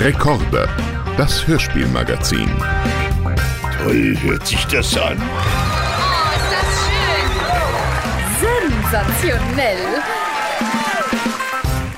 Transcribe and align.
Rekorde, 0.00 0.66
das 1.18 1.46
Hörspielmagazin. 1.46 2.48
Toll 3.76 4.16
hört 4.22 4.46
sich 4.46 4.64
das 4.64 4.96
an. 4.96 5.18
Oh, 5.20 6.24
ist 6.36 6.50
das 6.56 6.68
schön! 6.88 7.28
Sensationell! 8.80 10.00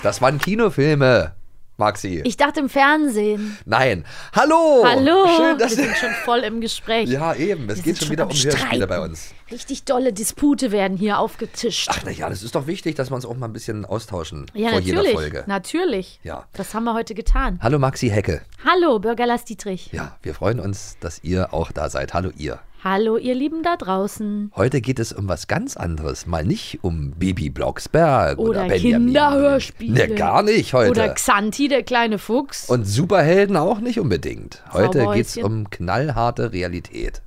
Das 0.02 0.20
waren 0.20 0.38
Kinofilme, 0.38 1.36
Maxi. 1.78 2.20
Ich 2.24 2.36
dachte 2.36 2.60
im 2.60 2.68
Fernsehen. 2.68 3.56
Nein. 3.64 4.04
Hallo. 4.34 4.84
Hallo. 4.84 5.26
Schön, 5.36 5.58
dass 5.58 5.76
Wir 5.76 5.84
sind 5.84 5.96
schon 5.96 6.10
voll 6.24 6.40
im 6.40 6.60
Gespräch. 6.60 7.08
Ja, 7.08 7.34
eben. 7.34 7.68
Es 7.70 7.76
Wir 7.76 7.82
geht 7.84 7.98
schon 7.98 8.10
wieder 8.10 8.24
um 8.24 8.30
Hörspiele 8.30 8.52
Streiten. 8.56 8.88
bei 8.88 9.00
uns. 9.00 9.34
Richtig 9.50 9.84
dolle 9.84 10.12
Dispute 10.12 10.70
werden 10.70 10.96
hier 10.96 11.18
aufgetischt. 11.18 11.88
Ach 11.90 12.04
naja, 12.04 12.28
das 12.28 12.42
ist 12.42 12.54
doch 12.54 12.66
wichtig, 12.66 12.94
dass 12.96 13.10
wir 13.10 13.16
uns 13.16 13.24
auch 13.26 13.36
mal 13.36 13.46
ein 13.46 13.52
bisschen 13.52 13.84
austauschen 13.84 14.46
ja, 14.54 14.68
vor 14.70 14.80
natürlich. 14.80 15.06
jeder 15.06 15.12
Folge. 15.18 15.44
Natürlich. 15.46 16.20
Ja. 16.22 16.46
Das 16.52 16.74
haben 16.74 16.84
wir 16.84 16.94
heute 16.94 17.14
getan. 17.14 17.58
Hallo 17.62 17.78
Maxi 17.78 18.08
Hecke. 18.08 18.42
Hallo, 18.64 18.98
Bürgerlass 18.98 19.44
Dietrich. 19.44 19.90
Ja, 19.92 20.16
wir 20.22 20.34
freuen 20.34 20.60
uns, 20.60 20.96
dass 21.00 21.22
ihr 21.24 21.52
auch 21.52 21.72
da 21.72 21.88
seid. 21.88 22.14
Hallo 22.14 22.30
ihr. 22.36 22.60
Hallo, 22.84 23.16
ihr 23.16 23.36
Lieben 23.36 23.62
da 23.62 23.76
draußen. 23.76 24.50
Heute 24.56 24.80
geht 24.80 24.98
es 24.98 25.12
um 25.12 25.28
was 25.28 25.46
ganz 25.46 25.76
anderes. 25.76 26.26
Mal 26.26 26.44
nicht 26.44 26.80
um 26.82 27.12
Baby 27.12 27.48
Blocksberg 27.48 28.40
oder, 28.40 28.64
Oder. 28.64 28.74
Kinderhörspiele. 28.74 30.08
Ne, 30.08 30.14
gar 30.16 30.42
nicht 30.42 30.74
heute. 30.74 30.90
Oder 30.90 31.10
Xanti, 31.10 31.68
der 31.68 31.84
kleine 31.84 32.18
Fuchs. 32.18 32.68
Und 32.68 32.84
Superhelden 32.84 33.56
auch 33.56 33.78
nicht 33.78 34.00
unbedingt. 34.00 34.64
Heute 34.72 35.06
geht 35.14 35.26
es 35.26 35.36
um 35.36 35.70
knallharte 35.70 36.52
Realität. 36.52 37.22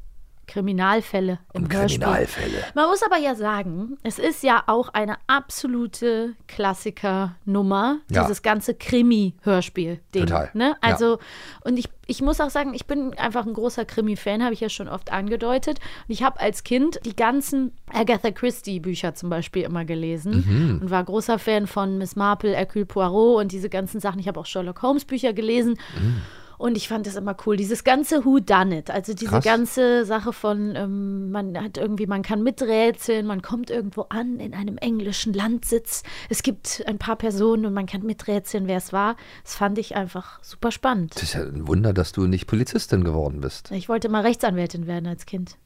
Kriminalfälle 0.55 1.39
im 1.53 1.63
Um 1.65 1.69
Hörspiel. 1.71 1.99
Kriminalfälle. 1.99 2.63
Man 2.75 2.87
muss 2.89 3.03
aber 3.03 3.17
ja 3.17 3.35
sagen, 3.35 3.97
es 4.03 4.19
ist 4.19 4.41
ja 4.41 4.63
auch 4.67 4.87
eine 4.93 5.17
absolute 5.27 6.33
Klassikernummer, 6.47 7.97
Ja. 8.09 8.23
dieses 8.23 8.41
ganze 8.41 8.73
Krimi-Hörspiel-Ding. 8.73 10.25
Total, 10.27 10.49
Ne? 10.53 10.69
ja. 10.69 10.75
Also, 10.79 11.19
und 11.65 11.77
ich, 11.77 11.89
ich 12.07 12.21
muss 12.21 12.39
auch 12.39 12.49
sagen, 12.49 12.73
ich 12.73 12.85
bin 12.85 13.13
einfach 13.17 13.45
ein 13.45 13.53
großer 13.53 13.83
Krimi-Fan, 13.85 14.43
habe 14.43 14.53
ich 14.53 14.61
ja 14.61 14.69
schon 14.69 14.87
oft 14.87 15.11
angedeutet. 15.11 15.79
Und 16.07 16.13
ich 16.13 16.23
habe 16.23 16.39
als 16.39 16.63
Kind 16.63 16.99
die 17.05 17.15
ganzen 17.15 17.73
Agatha 17.93 18.31
Christie-Bücher 18.31 19.13
zum 19.13 19.29
Beispiel 19.29 19.63
immer 19.63 19.83
gelesen 19.85 20.45
Mhm. 20.47 20.79
und 20.83 20.89
war 20.89 21.03
großer 21.03 21.37
Fan 21.37 21.67
von 21.67 21.97
Miss 21.97 22.15
Marple, 22.15 22.55
Hercule 22.55 22.85
Poirot 22.85 23.41
und 23.41 23.51
diese 23.51 23.69
ganzen 23.69 23.99
Sachen. 23.99 24.19
Ich 24.19 24.27
habe 24.29 24.39
auch 24.39 24.45
Sherlock 24.45 24.81
Holmes-Bücher 24.81 25.33
gelesen. 25.33 25.77
Mhm. 25.99 26.21
Und 26.57 26.77
ich 26.77 26.87
fand 26.87 27.07
das 27.07 27.15
immer 27.15 27.35
cool. 27.45 27.57
Dieses 27.57 27.83
ganze 27.83 28.25
Who 28.25 28.39
Done 28.39 28.79
It, 28.79 28.89
also 28.91 29.13
diese 29.13 29.31
Krass. 29.31 29.43
ganze 29.43 30.05
Sache 30.05 30.33
von, 30.33 30.75
ähm, 30.75 31.31
man 31.31 31.61
hat 31.61 31.77
irgendwie, 31.77 32.07
man 32.07 32.21
kann 32.21 32.43
miträtseln, 32.43 33.25
man 33.25 33.41
kommt 33.41 33.69
irgendwo 33.69 34.03
an 34.09 34.39
in 34.39 34.53
einem 34.53 34.77
englischen 34.77 35.33
Landsitz. 35.33 36.03
Es 36.29 36.43
gibt 36.43 36.83
ein 36.87 36.97
paar 36.97 37.15
Personen 37.15 37.65
und 37.65 37.73
man 37.73 37.85
kann 37.85 38.03
miträtseln, 38.03 38.67
wer 38.67 38.77
es 38.77 38.93
war. 38.93 39.15
Das 39.43 39.55
fand 39.55 39.77
ich 39.77 39.95
einfach 39.95 40.41
super 40.43 40.71
spannend. 40.71 41.15
Das 41.15 41.23
ist 41.23 41.33
ja 41.33 41.41
ein 41.41 41.67
Wunder, 41.67 41.93
dass 41.93 42.11
du 42.11 42.27
nicht 42.27 42.47
Polizistin 42.47 43.03
geworden 43.03 43.41
bist. 43.41 43.71
Ich 43.71 43.89
wollte 43.89 44.09
mal 44.09 44.21
Rechtsanwältin 44.21 44.87
werden 44.87 45.07
als 45.07 45.25
Kind. 45.25 45.57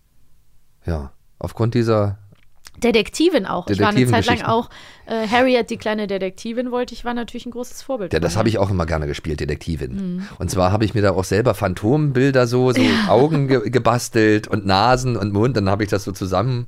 Ja. 0.85 1.11
Aufgrund 1.39 1.73
dieser. 1.73 2.17
Detektivin 2.79 3.45
auch. 3.45 3.67
Ich 3.67 3.79
war 3.79 3.89
eine 3.89 4.05
Zeit 4.07 4.25
lang 4.25 4.41
auch 4.41 4.69
äh, 5.05 5.27
Harriet, 5.27 5.69
die 5.69 5.77
kleine 5.77 6.07
Detektivin, 6.07 6.71
wollte 6.71 6.93
ich, 6.93 7.05
war 7.05 7.13
natürlich 7.13 7.45
ein 7.45 7.51
großes 7.51 7.81
Vorbild. 7.81 8.13
Ja, 8.13 8.19
das 8.19 8.37
habe 8.37 8.49
ich 8.49 8.57
auch 8.57 8.69
immer 8.69 8.85
gerne 8.85 9.07
gespielt, 9.07 9.39
Detektivin. 9.39 9.95
Mhm. 9.95 10.27
Und 10.37 10.51
zwar 10.51 10.71
habe 10.71 10.85
ich 10.85 10.93
mir 10.93 11.01
da 11.01 11.11
auch 11.11 11.23
selber 11.23 11.53
Phantombilder 11.53 12.47
so, 12.47 12.71
so 12.71 12.81
Augen 13.07 13.47
ge 13.47 13.69
gebastelt 13.69 14.47
und 14.47 14.65
Nasen 14.65 15.17
und 15.17 15.33
Mund. 15.33 15.57
Dann 15.57 15.69
habe 15.69 15.83
ich 15.83 15.89
das 15.89 16.03
so 16.03 16.11
zusammen 16.11 16.67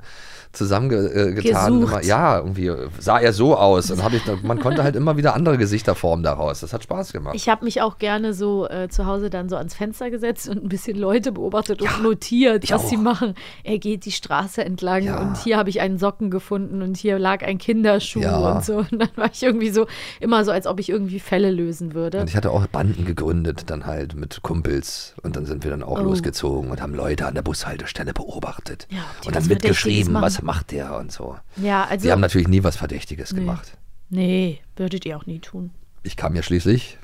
zusammengetan. 0.53 1.83
Immer, 1.83 2.03
ja, 2.03 2.37
irgendwie 2.37 2.71
sah 2.99 3.19
er 3.19 3.33
so 3.33 3.55
aus. 3.55 3.91
Und 3.91 4.01
ich, 4.13 4.43
man 4.43 4.59
konnte 4.59 4.83
halt 4.83 4.95
immer 4.95 5.17
wieder 5.17 5.33
andere 5.35 5.57
Gesichter 5.57 5.95
formen 5.95 6.23
daraus. 6.23 6.61
Das 6.61 6.73
hat 6.73 6.83
Spaß 6.83 7.13
gemacht. 7.13 7.35
Ich 7.35 7.49
habe 7.49 7.65
mich 7.65 7.81
auch 7.81 7.97
gerne 7.97 8.33
so 8.33 8.67
äh, 8.69 8.89
zu 8.89 9.05
Hause 9.05 9.29
dann 9.29 9.49
so 9.49 9.55
ans 9.55 9.73
Fenster 9.75 10.09
gesetzt 10.09 10.49
und 10.49 10.63
ein 10.63 10.69
bisschen 10.69 10.97
Leute 10.97 11.31
beobachtet 11.31 11.81
und 11.81 12.03
notiert, 12.03 12.69
was 12.71 12.83
auch. 12.83 12.87
sie 12.89 12.97
machen. 12.97 13.35
Er 13.63 13.77
geht 13.79 14.05
die 14.05 14.11
Straße 14.11 14.63
entlang 14.63 15.03
Ja. 15.03 15.19
und 15.21 15.37
hier 15.37 15.57
habe 15.57 15.69
ich 15.69 15.81
einen 15.81 15.97
Socken 15.97 16.29
gefunden 16.31 16.81
und 16.81 16.97
hier 16.97 17.19
lag 17.19 17.43
ein 17.43 17.57
Kinderschuh 17.57 18.21
Ja. 18.21 18.37
und 18.55 18.65
so. 18.65 18.71
Und 18.91 18.99
dann 18.99 19.09
war 19.15 19.29
ich 19.31 19.41
irgendwie 19.43 19.69
so, 19.69 19.85
immer 20.19 20.43
so, 20.43 20.51
als 20.51 20.65
ob 20.67 20.79
ich 20.79 20.89
irgendwie 20.89 21.19
Fälle 21.19 21.51
lösen 21.51 21.93
würde. 21.93 22.19
Und 22.21 22.29
ich 22.29 22.35
hatte 22.35 22.49
auch 22.51 22.65
Banden 22.67 23.05
gegründet, 23.05 23.63
dann 23.69 23.85
halt 23.85 24.15
mit 24.15 24.41
Kumpels. 24.41 25.13
Und 25.23 25.35
dann 25.35 25.45
sind 25.45 25.63
wir 25.63 25.71
dann 25.71 25.83
auch 25.83 25.99
Oh. 25.99 26.03
losgezogen 26.03 26.71
und 26.71 26.81
haben 26.81 26.93
Leute 26.95 27.25
an 27.27 27.35
der 27.35 27.41
Bushaltestelle 27.41 28.13
beobachtet. 28.13 28.87
Ja, 28.89 28.97
und 29.25 29.35
was 29.35 29.43
dann 29.43 29.47
mitgeschrieben, 29.49 30.13
machen. 30.13 30.23
Was 30.41 30.45
macht 30.45 30.71
der 30.71 30.95
und 30.97 31.11
so. 31.11 31.37
Ja, 31.57 31.85
also. 31.85 32.03
Wir 32.03 32.11
haben 32.11 32.21
natürlich 32.21 32.47
nie 32.47 32.63
was 32.63 32.75
Verdächtiges 32.75 33.33
gemacht. 33.35 33.77
nee, 34.09 34.59
würdet 34.75 35.05
ihr 35.05 35.17
auch 35.17 35.25
nie 35.25 35.39
tun. 35.39 35.71
Ich 36.03 36.17
kam 36.17 36.35
ja 36.35 36.43
schließlich. 36.43 36.97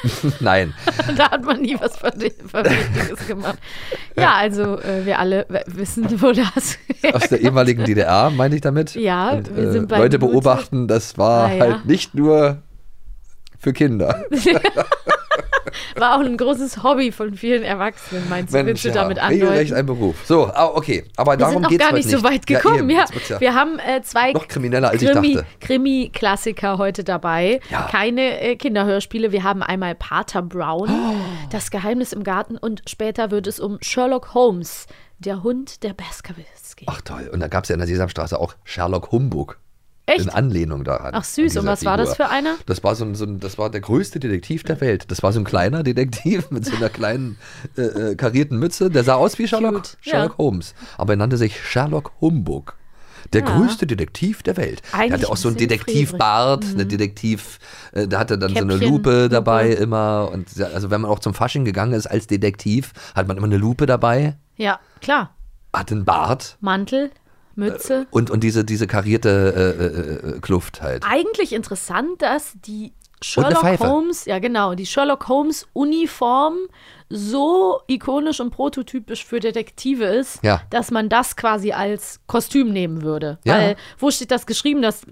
Nein. 0.40 0.74
da 1.16 1.30
hat 1.32 1.44
man 1.44 1.60
nie 1.60 1.76
was 1.78 1.96
Verdächtiges 1.98 3.26
gemacht. 3.26 3.58
Ja, 4.16 4.34
also 4.34 4.78
äh, 4.80 5.04
wir 5.04 5.18
alle 5.18 5.44
wissen, 5.66 6.06
wo 6.22 6.32
das 6.32 6.78
Aus 7.12 7.28
der 7.28 7.40
ehemaligen 7.40 7.84
DDR, 7.84 8.30
meine 8.30 8.54
ich 8.54 8.60
damit. 8.60 8.94
Ja, 8.94 9.30
Und, 9.30 9.54
wir 9.54 9.72
sind 9.72 9.90
äh, 9.92 9.98
Leute 9.98 10.18
beobachten, 10.18 10.88
das 10.88 11.18
war 11.18 11.46
Ah, 11.48 11.52
ja. 11.54 11.60
halt 11.64 11.86
nicht 11.86 12.14
nur 12.14 12.62
für 13.58 13.72
Kinder. 13.72 14.24
war 15.96 16.16
auch 16.16 16.20
ein 16.20 16.36
großes 16.36 16.82
Hobby 16.82 17.12
von 17.12 17.34
vielen 17.34 17.62
Erwachsenen, 17.62 18.28
meinst 18.28 18.54
du, 18.54 18.64
willst 18.64 18.84
du 18.84 18.90
damit 18.92 19.18
regelrecht 19.18 19.72
andeuten? 19.72 19.74
ein 19.74 19.86
Beruf. 19.86 20.16
So, 20.24 20.46
ah, 20.46 20.70
okay. 20.74 21.04
Aber 21.16 21.32
Wir 21.32 21.38
darum 21.38 21.54
sind 21.54 21.62
noch 21.62 21.68
geht's 21.70 21.84
gar 21.84 21.92
nicht 21.92 22.08
so 22.08 22.22
weit 22.22 22.46
gekommen. 22.46 22.78
eben, 22.78 22.90
Ja, 22.90 23.04
wird's 23.12 23.28
ja 23.28 23.40
Wir 23.40 23.54
haben 23.54 23.78
äh, 23.78 24.02
zwei 24.02 24.32
noch 24.32 24.48
krimineller, 24.48 24.90
als 24.90 25.02
ich 25.02 25.10
Krimi, 25.10 25.34
dachte. 25.34 25.46
Krimi-Klassiker 25.60 26.78
heute 26.78 27.04
dabei. 27.04 27.60
Ja. 27.70 27.88
Keine 27.90 28.40
äh, 28.40 28.56
Kinderhörspiele. 28.56 29.32
Wir 29.32 29.42
haben 29.42 29.62
einmal 29.62 29.94
Pater 29.94 30.42
Brown, 30.42 30.88
Oh. 30.90 31.14
Das 31.50 31.70
Geheimnis 31.70 32.12
im 32.12 32.24
Garten 32.24 32.56
und 32.56 32.82
später 32.88 33.30
wird 33.30 33.46
es 33.46 33.60
um 33.60 33.78
Sherlock 33.80 34.34
Holmes, 34.34 34.86
der 35.18 35.42
Hund 35.42 35.82
der 35.82 35.92
Baskervilles 35.94 36.76
gehen. 36.76 36.88
Ach 36.90 37.00
toll. 37.02 37.28
Und 37.32 37.40
da 37.40 37.48
gab 37.48 37.64
es 37.64 37.68
ja 37.70 37.74
in 37.74 37.80
der 37.80 37.88
Sesamstraße 37.88 38.38
auch 38.38 38.54
Sherlock 38.64 39.10
Humbug. 39.12 39.58
In 40.08 40.14
Echt? 40.26 40.34
Anlehnung 40.34 40.84
daran. 40.84 41.10
Ach 41.14 41.22
süß, 41.24 41.58
und 41.58 41.66
was 41.66 41.84
war 41.84 41.96
das 41.98 42.12
Figur. 42.12 42.26
für 42.26 42.32
einer? 42.32 42.54
Das 42.64 42.82
war 42.82 42.94
so 42.94 43.04
ein, 43.04 43.14
so 43.14 43.26
ein, 43.26 43.40
das 43.40 43.58
war 43.58 43.68
der 43.70 43.82
größte 43.82 44.18
Detektiv 44.18 44.62
der 44.62 44.80
Welt. 44.80 45.10
Das 45.10 45.22
war 45.22 45.32
so 45.34 45.38
ein 45.40 45.44
kleiner 45.44 45.82
Detektiv 45.82 46.50
mit 46.50 46.64
so 46.64 46.74
einer 46.76 46.88
kleinen 46.88 47.36
äh, 47.76 47.82
äh, 47.82 48.14
karierten 48.14 48.58
Mütze. 48.58 48.88
Der 48.88 49.04
sah 49.04 49.14
aus 49.16 49.38
wie 49.38 49.46
Sherlock, 49.46 49.74
Cute, 49.74 49.96
Sherlock 50.00 50.30
ja. 50.32 50.38
Holmes. 50.38 50.74
Aber 50.96 51.12
er 51.12 51.16
nannte 51.18 51.36
sich 51.36 51.60
Sherlock 51.62 52.12
Humbug. 52.22 52.74
Der 53.34 53.42
Ja. 53.42 53.46
größte 53.58 53.86
Detektiv 53.86 54.42
der 54.42 54.56
Welt. 54.56 54.80
der 54.92 55.00
Eigentlich 55.00 55.12
hatte 55.12 55.30
auch 55.30 55.36
so 55.36 55.48
ein 55.48 55.56
einen 55.58 55.58
Detektivbart, 55.58 56.64
eine 56.72 56.86
Detektiv, 56.86 57.58
äh, 57.92 58.08
der 58.08 58.18
hatte 58.18 58.38
dann 58.38 58.54
so 58.54 58.60
eine 58.60 58.72
Käppchen, 58.78 58.90
Lupe 58.90 59.28
dabei 59.28 59.68
Lupe. 59.70 59.82
immer. 59.82 60.30
Und 60.32 60.48
also 60.62 60.90
wenn 60.90 61.02
man 61.02 61.10
auch 61.10 61.18
zum 61.18 61.34
Fasching 61.34 61.66
gegangen 61.66 61.92
ist 61.92 62.06
als 62.06 62.26
Detektiv, 62.26 62.92
hat 63.14 63.28
man 63.28 63.36
immer 63.36 63.46
eine 63.46 63.58
Lupe 63.58 63.84
dabei, 63.84 64.36
Ja, 64.56 64.80
klar. 65.02 65.34
hat 65.74 65.92
einen 65.92 66.06
Bart 66.06 66.56
Mantel, 66.60 67.10
Mütze. 67.58 68.06
und, 68.10 68.30
und 68.30 68.42
diese, 68.42 68.64
diese 68.64 68.86
karierte 68.86 69.74
äh, 69.78 69.84
äh, 69.84 70.36
äh, 70.36 70.40
Kluft 70.40 70.80
halt. 70.80 71.04
Eigentlich 71.06 71.52
interessant, 71.52 72.22
dass 72.22 72.54
die 72.64 72.92
Sherlock. 73.20 73.80
Holmes, 73.80 74.24
ja 74.26 74.38
genau, 74.38 74.74
die 74.74 74.86
Sherlock 74.86 75.28
Holmes 75.28 75.66
Uniform 75.72 76.54
so 77.10 77.80
ikonisch 77.86 78.38
und 78.40 78.50
prototypisch 78.50 79.24
für 79.24 79.40
Detektive 79.40 80.04
ist, 80.04 80.44
Ja. 80.44 80.60
dass 80.70 80.90
man 80.90 81.08
das 81.08 81.36
quasi 81.36 81.72
als 81.72 82.20
Kostüm 82.26 82.70
nehmen 82.70 83.02
würde. 83.02 83.38
Ja. 83.44 83.54
Weil 83.54 83.76
wo 83.98 84.10
steht 84.10 84.30
das 84.30 84.44
geschrieben, 84.46 84.82
dass 84.82 85.04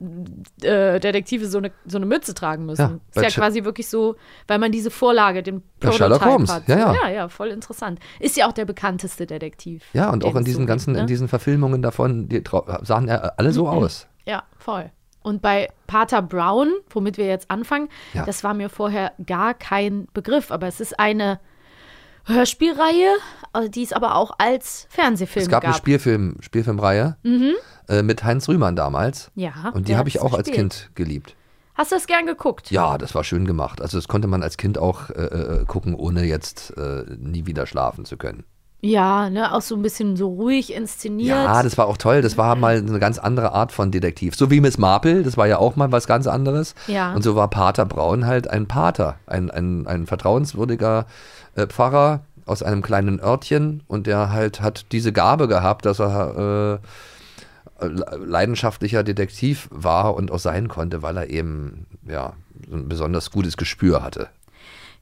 äh, 0.62 1.00
Detektive 1.00 1.46
so 1.46 1.58
eine, 1.58 1.72
so 1.86 1.96
eine 1.96 2.04
Mütze 2.06 2.34
tragen 2.34 2.66
müssen? 2.66 3.00
Ja, 3.14 3.22
ist 3.22 3.22
ja 3.22 3.28
Sch- 3.30 3.34
quasi 3.40 3.64
wirklich 3.64 3.88
so, 3.88 4.16
weil 4.46 4.58
man 4.58 4.72
diese 4.72 4.90
Vorlage, 4.90 5.42
Prototype 5.42 5.92
Sherlock 5.94 6.24
Holmes, 6.24 6.52
hat. 6.52 6.68
ja, 6.68 6.78
ja. 6.78 6.94
ja, 6.94 7.08
ja, 7.08 7.28
voll 7.28 7.48
interessant. 7.48 7.98
Ist 8.20 8.36
ja 8.36 8.46
auch 8.46 8.52
der 8.52 8.66
bekannteste 8.66 9.26
Detektiv. 9.26 9.82
Ja, 9.94 10.10
und 10.10 10.22
auch 10.24 10.32
in 10.32 10.38
es 10.40 10.44
diesen 10.44 10.62
so 10.64 10.66
ganzen, 10.66 10.92
ne? 10.92 11.00
in 11.00 11.06
diesen 11.06 11.28
Verfilmungen 11.28 11.80
davon, 11.80 12.28
die 12.28 12.42
sahen 12.82 13.08
ja 13.08 13.16
alle 13.38 13.52
so 13.52 13.68
aus. 13.68 14.06
Ja, 14.26 14.42
voll. 14.58 14.90
Und 15.26 15.42
bei 15.42 15.68
Pater 15.88 16.22
Brown, 16.22 16.72
womit 16.90 17.18
wir 17.18 17.26
jetzt 17.26 17.50
anfangen, 17.50 17.88
Ja. 18.14 18.24
das 18.24 18.44
war 18.44 18.54
mir 18.54 18.68
vorher 18.68 19.12
gar 19.26 19.54
kein 19.54 20.06
Begriff, 20.14 20.52
aber 20.52 20.68
es 20.68 20.78
ist 20.80 21.00
eine 21.00 21.40
Hörspielreihe, 22.26 23.08
äh, 23.54 23.68
die 23.68 23.82
es 23.82 23.92
aber 23.92 24.14
auch 24.14 24.32
als 24.38 24.86
Fernsehfilm 24.88 25.42
Es 25.44 25.48
gab, 25.48 25.62
gab. 25.62 25.68
Mhm. 25.68 25.72
eine 25.74 25.78
Spielfilm, 25.78 26.36
Spielfilmreihe 26.40 27.16
äh, 27.88 28.02
mit 28.02 28.22
Heinz 28.22 28.48
Rühmann 28.48 28.76
damals. 28.76 29.32
Ja, 29.34 29.70
Und 29.74 29.88
die 29.88 29.96
habe 29.96 30.08
ich 30.08 30.20
auch 30.20 30.32
als 30.32 30.46
gespielt. 30.46 30.56
Kind 30.56 30.90
geliebt. 30.94 31.34
Hast 31.74 31.90
du 31.90 31.96
das 31.96 32.06
gern 32.06 32.24
geguckt? 32.26 32.70
Ja, 32.70 32.96
das 32.96 33.14
war 33.16 33.22
schön 33.24 33.46
gemacht. 33.46 33.80
Also 33.82 33.98
das 33.98 34.06
konnte 34.08 34.28
man 34.28 34.44
als 34.44 34.56
Kind 34.56 34.78
auch 34.78 35.10
äh, 35.10 35.14
äh, 35.24 35.64
gucken, 35.66 35.94
ohne 35.96 36.22
jetzt 36.24 36.70
äh, 36.76 37.04
nie 37.18 37.46
wieder 37.46 37.66
schlafen 37.66 38.04
zu 38.04 38.16
können. 38.16 38.44
Ja, 38.82 39.30
ne, 39.30 39.52
auch 39.54 39.62
so 39.62 39.74
ein 39.74 39.82
bisschen 39.82 40.16
so 40.16 40.28
ruhig 40.28 40.72
inszeniert. 40.72 41.30
Ja, 41.30 41.62
das 41.62 41.76
war 41.78 41.86
auch 41.86 41.96
toll. 41.96 42.22
Das 42.22 42.36
war 42.36 42.54
mal 42.56 42.76
eine 42.76 42.98
ganz 42.98 43.18
andere 43.18 43.52
Art 43.52 43.72
von 43.72 43.90
Detektiv. 43.90 44.36
So 44.36 44.50
wie 44.50 44.60
Miss 44.60 44.78
Marple, 44.78 45.22
das 45.22 45.36
war 45.36 45.46
ja 45.46 45.58
auch 45.58 45.76
mal 45.76 45.90
was 45.92 46.06
ganz 46.06 46.26
anderes. 46.26 46.74
Ja. 46.86 47.14
Und 47.14 47.22
so 47.22 47.34
war 47.34 47.48
Pater 47.48 47.86
Braun 47.86 48.26
halt 48.26 48.48
ein 48.48 48.66
Pater, 48.66 49.16
ein, 49.26 49.50
ein, 49.50 49.86
ein 49.86 50.06
vertrauenswürdiger 50.06 51.06
äh, 51.54 51.66
Pfarrer 51.66 52.20
aus 52.44 52.62
einem 52.62 52.82
kleinen 52.82 53.18
Örtchen 53.18 53.82
und 53.88 54.06
der 54.06 54.30
halt 54.30 54.60
hat 54.60 54.86
diese 54.92 55.12
Gabe 55.12 55.48
gehabt, 55.48 55.84
dass 55.84 55.98
er 55.98 56.80
äh, 57.80 57.86
le- 57.86 58.20
leidenschaftlicher 58.24 59.02
Detektiv 59.02 59.68
war 59.72 60.14
und 60.14 60.30
auch 60.30 60.38
sein 60.38 60.68
konnte, 60.68 61.02
weil 61.02 61.16
er 61.16 61.30
eben 61.30 61.86
ja 62.06 62.34
so 62.70 62.76
ein 62.76 62.88
besonders 62.88 63.30
gutes 63.32 63.56
Gespür 63.56 64.02
hatte. 64.02 64.28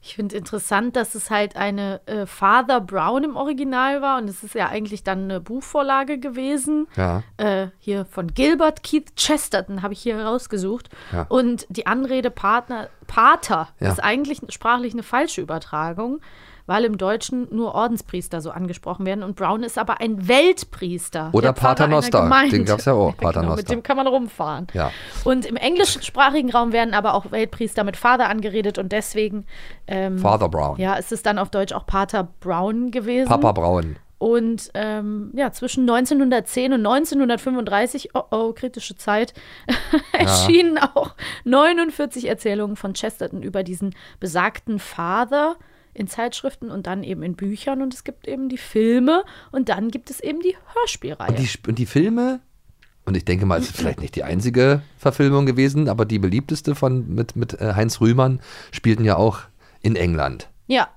Ich 0.07 0.13
finde 0.13 0.35
interessant, 0.37 0.95
dass 0.95 1.15
es 1.15 1.31
halt 1.31 1.55
eine 1.55 1.99
äh, 2.05 2.27
Father 2.27 2.79
Brown 2.79 3.23
im 3.23 3.35
Original 3.35 4.03
war 4.03 4.19
und 4.19 4.29
es 4.29 4.43
ist 4.43 4.53
ja 4.53 4.67
eigentlich 4.69 5.03
dann 5.03 5.23
eine 5.23 5.39
Buchvorlage 5.39 6.19
gewesen. 6.19 6.87
Ja. 6.95 7.23
Äh, 7.37 7.69
hier 7.79 8.05
von 8.05 8.27
Gilbert 8.35 8.83
Keith 8.83 9.15
Chesterton 9.15 9.81
habe 9.81 9.93
ich 9.93 10.01
hier 10.01 10.23
rausgesucht. 10.23 10.89
Ja. 11.11 11.25
Und 11.27 11.65
die 11.69 11.87
Anrede 11.87 12.29
Partner, 12.29 12.89
Pater 13.07 13.69
Ja. 13.79 13.89
ist 13.91 14.03
eigentlich 14.03 14.41
sprachlich 14.49 14.93
eine 14.93 15.01
falsche 15.01 15.41
Übertragung, 15.41 16.21
weil 16.65 16.85
im 16.85 16.97
Deutschen 16.97 17.47
nur 17.51 17.75
Ordenspriester 17.75 18.41
so 18.41 18.51
angesprochen 18.51 19.05
werden 19.05 19.23
und 19.23 19.35
Brown 19.35 19.63
ist 19.63 19.77
aber 19.77 19.99
ein 19.99 20.27
Weltpriester. 20.27 21.29
Oder 21.31 21.47
der 21.47 21.53
Pfarrer 21.53 21.75
Pater 21.75 21.83
einer 21.85 21.95
Noster, 21.95 22.21
Gemeinde. 22.23 22.57
den 22.57 22.65
gab's 22.65 22.85
ja 22.85 22.93
auch, 22.93 23.15
Pater 23.15 23.41
genau. 23.41 23.55
Mit 23.55 23.69
dem 23.69 23.83
kann 23.83 23.97
man 23.97 24.07
rumfahren. 24.07 24.67
Ja. 24.73 24.91
Und 25.23 25.45
im 25.45 25.55
englischsprachigen 25.55 26.51
Raum 26.51 26.71
werden 26.71 26.93
aber 26.93 27.13
auch 27.13 27.31
Weltpriester 27.31 27.83
mit 27.83 27.97
Vater 27.97 28.29
angeredet 28.29 28.77
und 28.77 28.91
deswegen 28.91 29.45
ähm, 29.87 30.19
Father 30.19 30.49
Brown. 30.49 30.77
ja, 30.79 30.95
ist 30.95 31.11
es 31.11 31.23
dann 31.23 31.37
auf 31.37 31.49
Deutsch 31.49 31.73
auch 31.73 31.85
Pater 31.85 32.27
Brown 32.39 32.91
gewesen. 32.91 33.29
Papa 33.29 33.51
Braun. 33.51 33.97
Und 34.17 34.71
ähm, 34.73 35.31
ja, 35.35 35.51
zwischen 35.51 35.81
1910 35.81 36.73
und 36.73 36.85
1935, 36.85 38.11
oh 38.15 38.23
oh, 38.31 38.53
kritische 38.53 38.95
Zeit, 38.95 39.33
erschienen 40.13 40.77
auch 40.77 41.15
49 41.43 42.27
Erzählungen 42.27 42.77
von 42.77 42.93
Chesterton 42.93 43.43
über 43.43 43.63
diesen 43.63 43.93
besagten 44.19 44.79
Father 44.79 45.57
in 45.95 46.07
Zeitschriften 46.07 46.69
und 46.69 46.87
dann 46.87 47.03
eben 47.03 47.23
in 47.23 47.35
Büchern. 47.35 47.81
Und 47.81 47.93
es 47.93 48.03
gibt 48.03 48.27
eben 48.27 48.49
die 48.49 48.57
Filme 48.57 49.23
und 49.51 49.69
dann 49.69 49.89
gibt 49.91 50.09
es 50.09 50.19
eben 50.19 50.41
die 50.41 50.55
Hörspielreihe. 50.73 51.29
Und 51.29 51.39
die, 51.39 51.49
und 51.67 51.79
die 51.79 51.85
Filme, 51.85 52.41
und 53.05 53.15
ich 53.15 53.25
denke 53.25 53.45
mal, 53.45 53.59
es 53.59 53.67
ist 53.67 53.77
vielleicht 53.77 54.01
nicht 54.01 54.15
die 54.15 54.23
einzige 54.23 54.81
Verfilmung 54.97 55.45
gewesen, 55.45 55.89
aber 55.89 56.05
die 56.05 56.19
beliebteste 56.19 56.75
von 56.75 57.07
mit, 57.13 57.35
mit 57.35 57.53
äh, 57.61 57.73
Heinz 57.75 58.01
Rühmann 58.01 58.41
spielten 58.71 59.05
ja 59.05 59.15
auch 59.15 59.41
in 59.81 59.95
England. 59.95 60.49
ja, 60.67 60.89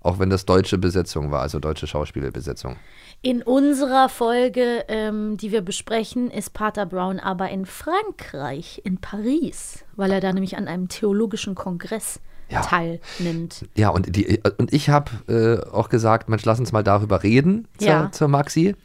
Auch 0.00 0.18
wenn 0.18 0.28
das 0.28 0.44
deutsche 0.44 0.76
Besetzung 0.78 1.30
war, 1.30 1.40
also 1.40 1.58
deutsche 1.58 1.86
Schauspielbesetzung. 1.86 2.76
In 3.22 3.42
unserer 3.42 4.10
Folge, 4.10 4.84
ähm, 4.88 5.38
die 5.38 5.50
wir 5.50 5.62
besprechen, 5.62 6.30
ist 6.30 6.52
Pater 6.52 6.84
Brown 6.84 7.18
aber 7.18 7.48
in 7.48 7.64
Frankreich, 7.64 8.82
in 8.84 8.98
Paris, 8.98 9.84
weil 9.96 10.12
er 10.12 10.20
da 10.20 10.32
nämlich 10.32 10.58
an 10.58 10.68
einem 10.68 10.88
theologischen 10.88 11.54
Kongress 11.54 12.20
Ja. 12.48 12.60
teilnimmt. 12.62 13.66
Ja, 13.76 13.88
und, 13.90 14.14
die, 14.14 14.40
und 14.58 14.72
ich 14.72 14.88
habe 14.88 15.10
äh, 15.28 15.68
auch 15.70 15.88
gesagt, 15.88 16.28
Mensch, 16.28 16.44
lass 16.44 16.60
uns 16.60 16.72
mal 16.72 16.84
darüber 16.84 17.22
reden 17.22 17.66
zur, 17.78 17.88
Ja. 17.88 18.12
zur 18.12 18.28
Maxi, 18.28 18.76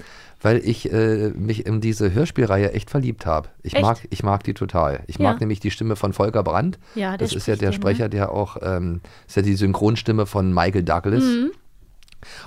weil 0.41 0.57
ich 0.67 0.91
äh, 0.91 1.29
mich 1.35 1.67
in 1.67 1.79
diese 1.81 2.11
Hörspielreihe 2.13 2.71
echt 2.73 2.89
verliebt 2.89 3.27
habe. 3.27 3.49
Ich 3.61 3.73
Echt? 3.75 3.83
mag, 3.83 3.99
ich 4.09 4.23
mag 4.23 4.43
die 4.43 4.55
total. 4.55 5.01
Ich 5.05 5.19
Ja. 5.19 5.23
mag 5.29 5.39
nämlich 5.39 5.59
die 5.59 5.69
Stimme 5.69 5.95
von 5.95 6.13
Volker 6.13 6.41
Brandt. 6.43 6.79
Ja, 6.95 7.17
das 7.17 7.33
ist 7.33 7.47
ja 7.47 7.55
der 7.55 7.69
den, 7.69 7.73
ne? 7.73 7.73
Sprecher, 7.75 8.09
der 8.09 8.31
auch, 8.31 8.57
ähm, 8.63 9.01
ist 9.27 9.35
ja 9.35 9.43
die 9.43 9.55
Synchronstimme 9.55 10.25
von 10.25 10.51
Michael 10.53 10.83
Douglas. 10.83 11.23
Mhm. 11.23 11.51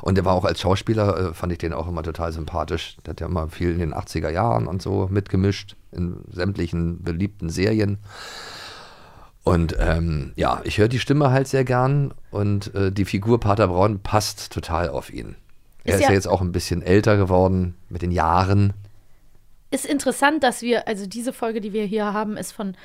Und 0.02 0.16
der 0.16 0.25
war 0.25 0.34
auch 0.34 0.44
als 0.44 0.61
Schauspieler, 0.61 1.31
äh, 1.31 1.34
fand 1.34 1.52
ich 1.52 1.58
den 1.58 1.72
auch 1.72 1.87
immer 1.88 2.02
total 2.02 2.32
sympathisch. 2.32 2.96
Der 3.06 3.11
hat 3.11 3.20
ja 3.20 3.26
immer 3.26 3.49
viel 3.49 3.70
in 3.70 3.78
den 3.78 3.94
80er 3.94 4.31
Jahren 4.31 4.66
und 4.66 4.82
so 4.82 5.08
mitgemischt, 5.11 5.76
in 5.93 6.16
sämtlichen 6.31 7.02
beliebten 7.02 7.50
Serien. 7.50 7.99
Und 9.44 9.76
ähm, 9.79 10.32
ja, 10.37 10.61
ich 10.64 10.79
höre 10.79 10.88
die 10.88 10.99
Stimme 10.99 11.31
halt 11.31 11.46
sehr 11.49 11.64
gern 11.64 12.12
und 12.31 12.75
äh, 12.75 12.91
die 12.91 13.05
Figur 13.05 13.38
Pater 13.41 13.69
Braun 13.69 14.00
passt 14.00 14.52
total 14.52 14.88
auf 14.88 15.12
ihn. 15.12 15.37
Er 15.85 15.94
Ist 15.94 15.94
ist 15.96 16.02
ja, 16.05 16.08
ja- 16.08 16.14
jetzt 16.14 16.26
auch 16.29 16.41
ein 16.41 16.52
bisschen 16.52 16.81
älter 16.82 17.17
geworden 17.19 17.75
mit 17.91 18.00
den 18.02 18.11
Jahren. 18.11 18.73
Ist 19.75 19.87
interessant, 19.87 20.43
dass 20.44 20.62
wir, 20.62 20.87
also 20.88 21.06
diese 21.06 21.32
Folge, 21.32 21.61
die 21.61 21.73
wir 21.73 21.85
hier 21.85 22.12
haben, 22.12 22.37
ist 22.37 22.53
von 22.53 22.76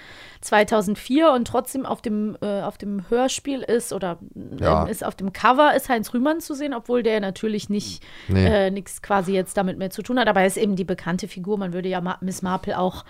2004 0.41 1.31
und 1.31 1.45
trotzdem 1.47 1.85
auf 1.85 2.01
dem, 2.01 2.37
äh, 2.41 2.61
auf 2.61 2.77
dem 2.77 3.03
Hörspiel 3.09 3.61
ist 3.61 3.91
oder 3.93 4.17
Ja. 4.59 4.83
ähm, 4.83 4.89
ist 4.89 5.05
auf 5.05 5.15
dem 5.15 5.33
Cover 5.33 5.75
ist 5.75 5.89
Heinz 5.89 6.13
Rühmann 6.13 6.39
zu 6.39 6.53
sehen, 6.53 6.73
obwohl 6.73 7.03
der 7.03 7.19
natürlich 7.19 7.69
nicht 7.69 8.03
Nee. 8.27 8.45
äh, 8.45 8.71
nichts 8.71 9.01
quasi 9.01 9.33
jetzt 9.33 9.57
damit 9.57 9.77
mehr 9.77 9.89
zu 9.89 10.01
tun 10.01 10.17
hat. 10.19 10.27
Aber 10.27 10.41
er 10.41 10.47
ist 10.47 10.57
eben 10.57 10.75
die 10.75 10.85
bekannte 10.85 11.27
Figur. 11.27 11.57
Man 11.57 11.73
würde 11.73 11.89
ja 11.89 12.01
Ma 12.01 12.17
Miss 12.21 12.41
Marple 12.41 12.77
auch 12.79 13.03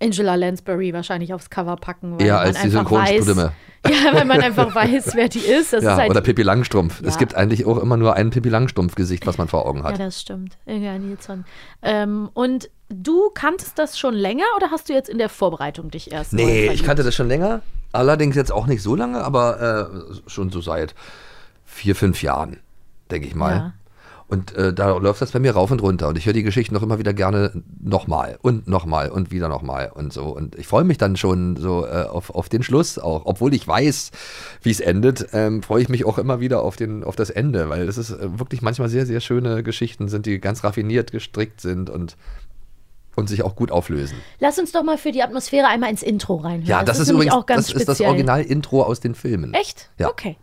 Angela 0.00 0.34
Lansbury 0.36 0.92
wahrscheinlich 0.92 1.34
aufs 1.34 1.50
Cover 1.50 1.76
packen. 1.76 2.18
Weil 2.18 2.26
man 2.28 2.36
als 2.36 2.62
die 2.62 2.70
Synchronstimme. 2.70 3.52
Ja, 3.86 4.12
weil 4.14 4.24
man 4.24 4.40
einfach 4.40 4.74
weiß, 4.74 5.14
wer 5.14 5.28
die 5.28 5.38
ist. 5.38 5.72
Das 5.72 5.84
Ja, 5.84 5.92
ist 5.92 5.98
halt 6.00 6.10
oder 6.10 6.20
Pippi 6.20 6.42
Langstrumpf. 6.42 7.02
Es 7.02 7.14
Ja. 7.14 7.18
gibt 7.20 7.36
eigentlich 7.36 7.66
auch 7.66 7.78
immer 7.78 7.96
nur 7.96 8.14
ein 8.14 8.30
Pippi 8.30 8.48
Langstrumpf-Gesicht, 8.48 9.24
was 9.28 9.38
man 9.38 9.46
vor 9.46 9.64
Augen 9.64 9.78
Ja, 9.80 9.84
hat. 9.84 10.00
das 10.00 10.20
stimmt. 10.20 10.58
Inga 10.66 10.98
Nilsson. 10.98 11.44
Ähm, 11.82 12.28
und 12.34 12.68
du 12.88 13.30
kanntest 13.30 13.78
das 13.78 13.98
schon 13.98 14.14
länger 14.14 14.44
oder 14.56 14.70
hast 14.70 14.88
du 14.88 14.92
jetzt 14.92 15.08
in 15.08 15.18
der 15.18 15.28
Vorbereitung 15.28 15.90
dich 15.90 16.12
erst 16.12 16.32
Nee, 16.32 16.68
ich 16.68 16.84
kannte 16.84 17.02
das 17.02 17.14
schon 17.14 17.28
länger. 17.28 17.62
Allerdings 17.92 18.36
jetzt 18.36 18.52
auch 18.52 18.66
nicht 18.66 18.82
so 18.82 18.94
lange, 18.94 19.22
aber 19.22 19.90
äh, 19.90 20.30
schon 20.30 20.50
so 20.50 20.60
seit 20.60 20.94
vier, 21.64 21.96
fünf 21.96 22.22
Jahren, 22.22 22.58
denke 23.10 23.26
ich 23.26 23.34
mal. 23.34 23.54
Ja. 23.54 23.72
Und 24.28 24.56
äh, 24.56 24.74
da 24.74 24.96
läuft 24.96 25.22
das 25.22 25.30
bei 25.30 25.38
mir 25.38 25.52
rauf 25.52 25.70
und 25.70 25.80
runter. 25.80 26.08
Und 26.08 26.18
ich 26.18 26.26
höre 26.26 26.32
die 26.32 26.42
Geschichten 26.42 26.74
noch 26.74 26.82
immer 26.82 26.98
wieder 26.98 27.14
gerne 27.14 27.62
nochmal 27.80 28.38
und 28.42 28.66
nochmal 28.66 29.08
und 29.08 29.30
wieder 29.30 29.48
nochmal 29.48 29.92
und 29.94 30.12
so. 30.12 30.24
Und 30.24 30.56
ich 30.56 30.66
freue 30.66 30.82
mich 30.82 30.98
dann 30.98 31.16
schon 31.16 31.56
so 31.56 31.86
äh, 31.86 32.02
auf, 32.02 32.30
auf 32.30 32.48
den 32.48 32.64
Schluss 32.64 32.98
auch. 32.98 33.22
Obwohl 33.24 33.54
ich 33.54 33.66
weiß, 33.68 34.10
wie 34.62 34.70
es 34.72 34.80
endet, 34.80 35.28
ähm, 35.32 35.62
freue 35.62 35.82
ich 35.82 35.88
mich 35.88 36.04
auch 36.04 36.18
immer 36.18 36.40
wieder 36.40 36.62
auf, 36.62 36.74
den, 36.74 37.04
auf 37.04 37.14
das 37.14 37.30
Ende, 37.30 37.68
weil 37.68 37.86
das 37.86 37.98
ist 37.98 38.10
äh, 38.10 38.38
wirklich 38.38 38.62
manchmal 38.62 38.88
sehr, 38.88 39.06
sehr 39.06 39.20
schöne 39.20 39.62
Geschichten 39.62 40.08
sind, 40.08 40.26
die 40.26 40.40
ganz 40.40 40.64
raffiniert 40.64 41.12
gestrickt 41.12 41.60
sind 41.60 41.88
und, 41.88 42.16
und 43.16 43.28
sich 43.28 43.42
auch 43.42 43.56
gut 43.56 43.72
auflösen. 43.72 44.18
Lass 44.38 44.58
uns 44.58 44.72
doch 44.72 44.84
mal 44.84 44.98
für 44.98 45.10
die 45.10 45.22
Atmosphäre 45.22 45.66
einmal 45.66 45.90
ins 45.90 46.02
Intro 46.02 46.36
reinhören. 46.36 46.66
Ja, 46.66 46.84
das, 46.84 46.98
ist, 46.98 47.08
nämlich 47.08 47.28
übrigens 47.28 47.42
auch 47.42 47.46
ganz 47.46 47.66
das, 47.66 47.76
ist 47.76 47.88
das 47.88 47.96
speziell. 47.96 48.10
Original-Intro 48.10 48.82
aus 48.82 49.00
den 49.00 49.14
Filmen. 49.14 49.54
Echt? 49.54 49.90
Ja. 49.98 50.08
Okay. 50.08 50.36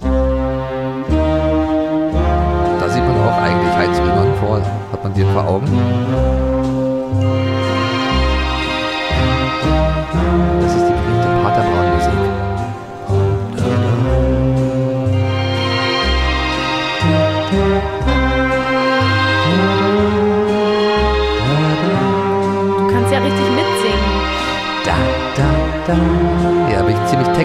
Da 0.00 0.08
sieht 2.88 3.02
man 3.02 3.16
auch 3.16 3.38
eigentlich 3.38 3.72
Heinz 3.74 3.98
Rühmann 3.98 4.36
vor. 4.38 4.60
Hat 4.92 5.02
man 5.02 5.14
den 5.14 5.32
vor 5.32 5.46
Augen? 5.46 7.41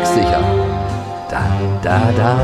Textsicher. 0.07 0.41
Da, 1.29 1.43
da, 1.83 2.11
da. 2.11 2.37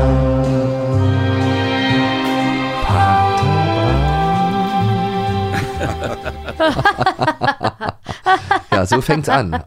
ja, 8.72 8.86
so 8.86 9.00
fängt's 9.00 9.28
an. 9.28 9.52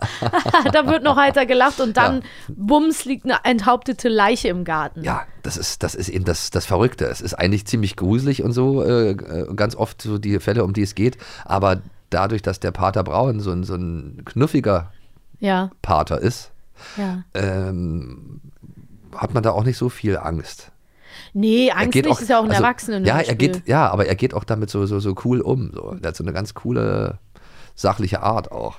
da 0.72 0.88
wird 0.88 1.04
noch 1.04 1.18
heiter 1.18 1.46
gelacht 1.46 1.80
und 1.80 1.98
dann, 1.98 2.24
bums, 2.48 3.06
liegt 3.06 3.26
eine 3.26 3.40
enthauptete 3.44 4.10
Leiche 4.10 4.50
im 4.50 4.64
Garten. 4.64 5.04
Ja, 5.04 5.24
das 5.44 5.58
ist, 5.58 5.84
das 5.84 5.96
ist 5.96 6.10
eben 6.10 6.26
das, 6.26 6.52
das 6.52 6.66
Verrückte. 6.66 7.06
Es 7.06 7.22
ist 7.22 7.34
eigentlich 7.34 7.66
ziemlich 7.66 7.96
gruselig 7.96 8.44
und 8.44 8.52
so, 8.52 8.84
äh, 8.84 9.12
äh, 9.12 9.54
ganz 9.56 9.76
oft 9.76 10.02
so 10.02 10.18
die 10.18 10.40
Fälle, 10.40 10.64
um 10.64 10.74
die 10.74 10.84
es 10.84 10.96
geht. 10.96 11.18
Aber 11.46 11.82
dadurch, 12.10 12.42
dass 12.42 12.60
der 12.60 12.72
Pater 12.72 13.04
Braun 13.04 13.40
so 13.40 13.52
ein, 13.52 13.64
so 13.64 13.76
ein 13.76 14.22
knuffiger 14.26 14.92
Ja, 15.40 15.72
Pater 15.82 16.20
ist, 16.20 16.52
ja. 16.98 17.24
ähm, 17.34 18.42
hat 19.16 19.34
man 19.34 19.44
da 19.44 19.52
auch 19.52 19.64
nicht 19.64 19.78
so 19.78 19.90
viel 19.90 20.18
Angst. 20.18 20.72
Nee, 21.34 21.68
Er 21.68 21.78
Angst 21.78 21.96
nicht, 21.96 22.06
ist 22.06 22.30
ja 22.30 22.40
auch 22.40 22.44
ein 22.44 22.50
also, 22.52 22.64
Erwachsenen. 22.64 23.06
Ja, 23.06 23.20
er 23.20 23.36
geht, 23.36 23.68
ja, 23.68 23.90
aber 23.90 24.06
er 24.08 24.16
geht 24.16 24.34
auch 24.34 24.44
damit 24.44 24.70
so, 24.70 24.86
so, 24.86 25.00
so 25.00 25.16
cool 25.26 25.42
um. 25.42 25.72
So. 25.74 25.94
Der 25.96 26.10
hat 26.10 26.16
so 26.16 26.24
eine 26.24 26.34
ganz 26.34 26.54
coole, 26.54 27.20
sachliche 27.76 28.22
Art 28.24 28.52
auch. 28.52 28.76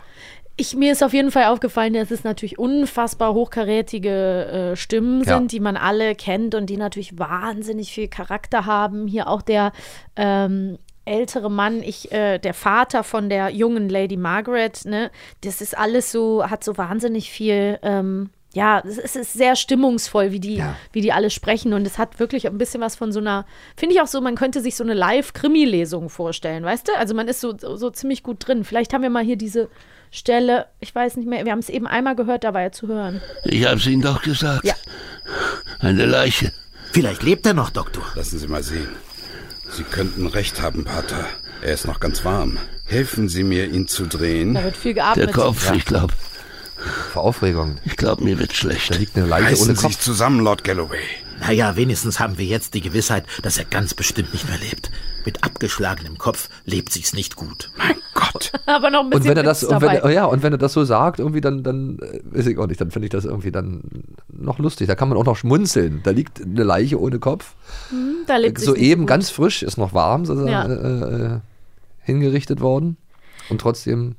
Ich, 0.57 0.75
mir 0.75 0.90
ist 0.90 1.05
auf 1.05 1.12
jeden 1.12 1.31
Fall 1.31 1.45
aufgefallen, 1.45 1.95
dass 1.95 2.11
es 2.11 2.25
natürlich 2.25 2.59
unfassbar 2.59 3.33
hochkarätige 3.33 4.73
äh, 4.73 4.76
Stimmen 4.76 5.23
Ja. 5.23 5.37
sind, 5.37 5.52
die 5.52 5.61
man 5.61 5.76
alle 5.76 6.17
kennt 6.17 6.57
und 6.57 6.67
die 6.67 6.76
natürlich 6.76 7.17
wahnsinnig 7.19 7.93
viel 7.93 8.09
Charakter 8.09 8.67
haben. 8.67 9.07
Hier 9.07 9.28
auch 9.28 9.43
der 9.43 9.73
ähm, 10.17 10.78
ältere 11.09 11.50
Mann, 11.50 11.83
ich, 11.83 12.12
äh, 12.12 12.38
der 12.38 12.55
Vater 12.55 13.03
von 13.05 13.29
der 13.29 13.50
jungen 13.50 13.88
Lady 13.88 14.17
Margaret, 14.17 14.85
ne, 14.85 15.11
das 15.43 15.61
ist 15.61 15.77
alles 15.77 16.12
so, 16.12 16.49
hat 16.49 16.62
so 16.62 16.77
wahnsinnig 16.79 17.31
viel, 17.31 17.79
ähm, 17.83 18.31
ja, 18.55 18.81
es 18.87 18.97
ist- 18.99 19.17
es 19.17 19.33
sehr 19.35 19.57
stimmungsvoll, 19.57 20.33
wie 20.33 20.41
die, 20.41 20.57
Ja. 20.57 20.75
wie 20.93 21.00
die 21.03 21.12
alle 21.12 21.31
sprechen. 21.31 21.75
Und 21.75 21.87
es 21.87 21.99
hat 21.99 22.19
wirklich 22.19 22.47
ein 22.47 22.57
bisschen 22.59 22.81
was 22.81 22.97
von 22.97 23.12
so 23.12 23.21
einer, 23.21 23.45
finde 23.77 23.95
ich 23.95 24.00
auch 24.00 24.07
so, 24.07 24.21
man 24.21 24.37
könnte 24.37 24.61
sich 24.62 24.75
so 24.77 24.85
eine 24.85 24.95
Live-Krimi-Lesung 24.95 26.09
vorstellen, 26.09 26.65
weißt 26.65 26.88
du? 26.88 26.93
Also 26.97 27.15
man 27.15 27.29
ist 27.29 27.41
so, 27.41 27.57
so, 27.57 27.77
so 27.77 27.91
ziemlich 27.91 28.23
gut 28.23 28.47
drin. 28.47 28.65
Vielleicht 28.65 28.95
haben 28.95 29.03
wir 29.03 29.11
mal 29.11 29.23
hier 29.25 29.37
diese 29.37 29.69
Stelle, 30.11 30.67
ich 30.81 30.95
weiß 30.95 31.17
nicht 31.17 31.29
mehr, 31.29 31.45
wir 31.45 31.53
haben 31.53 31.59
es 31.59 31.69
eben 31.69 31.87
einmal 31.87 32.17
gehört, 32.17 32.43
da 32.45 32.55
war 32.55 32.62
er 32.62 32.73
zu 32.73 32.88
hören. 32.88 33.21
Ich 33.45 33.67
hab's 33.67 33.87
Ihnen 33.87 34.00
doch 34.03 34.23
gesagt. 34.23 34.65
Ja. 34.65 34.75
Eine 35.81 36.07
Leiche. 36.07 36.50
Vielleicht 36.93 37.23
lebt 37.23 37.45
er 37.47 37.53
noch, 37.53 37.69
Doktor. 37.71 38.03
Lassen 38.15 38.38
Sie 38.38 38.49
mal 38.49 38.62
sehen. 38.62 38.88
Sie 39.70 39.82
könnten 39.84 40.26
recht 40.26 40.60
haben, 40.62 40.84
Pater. 40.84 41.26
Er 41.62 41.75
ist 41.75 41.87
noch 41.87 42.00
ganz 42.00 42.25
warm. 42.25 42.58
Helfen 42.87 43.28
Sie 43.28 43.42
mir, 43.42 43.66
ihn 43.66 43.87
zu 43.88 44.06
drehen. 44.06 44.54
Da 44.54 44.64
wird 44.64 44.76
viel 44.76 44.94
geatmet. 44.94 45.26
Der 45.26 45.34
Kopf, 45.34 45.70
ich 45.72 45.84
glaub. 45.84 46.12
vor 47.12 47.22
Aufregung. 47.22 47.78
Ich 47.84 47.96
glaube, 47.96 48.25
mir 48.25 48.38
wird 48.38 48.50
Da 48.50 48.54
schlecht. 48.54 48.98
liegt 48.98 49.16
eine 49.16 49.26
Leiche 49.26 49.44
ohne 49.46 49.50
Reißen 49.52 49.76
Kopf. 49.76 49.92
sich 49.92 49.98
zusammen, 50.00 50.40
Lord 50.40 50.64
Galloway. 50.64 51.02
Naja, 51.40 51.76
wenigstens 51.76 52.18
haben 52.18 52.38
wir 52.38 52.46
jetzt 52.46 52.75
die 52.75 52.80
Gewissheit, 52.80 53.25
dass 53.42 53.58
er 53.58 53.64
ganz 53.64 53.94
bestimmt 53.94 54.32
nicht 54.32 54.48
mehr 54.48 54.58
lebt. 54.58 54.90
Mit 55.25 55.44
abgeschlagenem 55.44 56.18
Kopf 56.18 56.48
lebt 56.64 56.92
sich's 56.92 57.12
nicht 57.12 57.37
gut. 57.37 57.70
Mein 57.76 57.96
Gott. 58.32 58.52
Aber 58.66 58.90
noch 58.90 59.04
ein 59.04 59.11
bisschen 59.11 59.23
Und 59.23 59.28
wenn 59.28 59.37
er 59.37 59.42
das, 59.42 59.64
und 59.64 59.80
wenn, 59.80 60.12
ja, 60.12 60.25
und 60.26 60.42
wenn 60.42 60.52
er 60.52 60.58
das 60.58 60.73
so 60.73 60.85
sagt, 60.85 61.18
irgendwie 61.18 61.40
dann, 61.40 61.62
dann 61.62 61.99
weiß 62.25 62.47
ich 62.47 62.58
auch 62.58 62.66
nicht, 62.66 62.80
dann 62.80 62.90
finde 62.90 63.06
ich 63.06 63.11
das 63.11 63.25
irgendwie 63.25 63.52
dann 63.52 63.82
noch 64.28 64.58
lustig. 64.58 64.87
Da 64.87 64.94
kann 64.94 65.08
man 65.08 65.18
auch 65.18 65.25
noch 65.25 65.37
schmunzeln. 65.37 66.00
Da 66.04 66.11
liegt 66.11 66.42
eine 66.42 66.64
Leiche 66.64 67.00
ohne 67.00 67.18
Kopf. 67.18 67.54
da 68.26 68.37
lebt 68.37 68.61
so 68.61 68.75
eben 68.75 69.06
ganz 69.06 69.30
frisch, 69.30 69.62
ist 69.62 69.76
noch 69.78 69.94
warm, 69.94 70.25
so 70.26 70.47
Ja. 70.47 70.64
äh, 70.66 71.35
äh, 71.35 71.38
hingerichtet 72.02 72.61
worden. 72.61 72.97
Und 73.50 73.61
trotzdem 73.61 74.16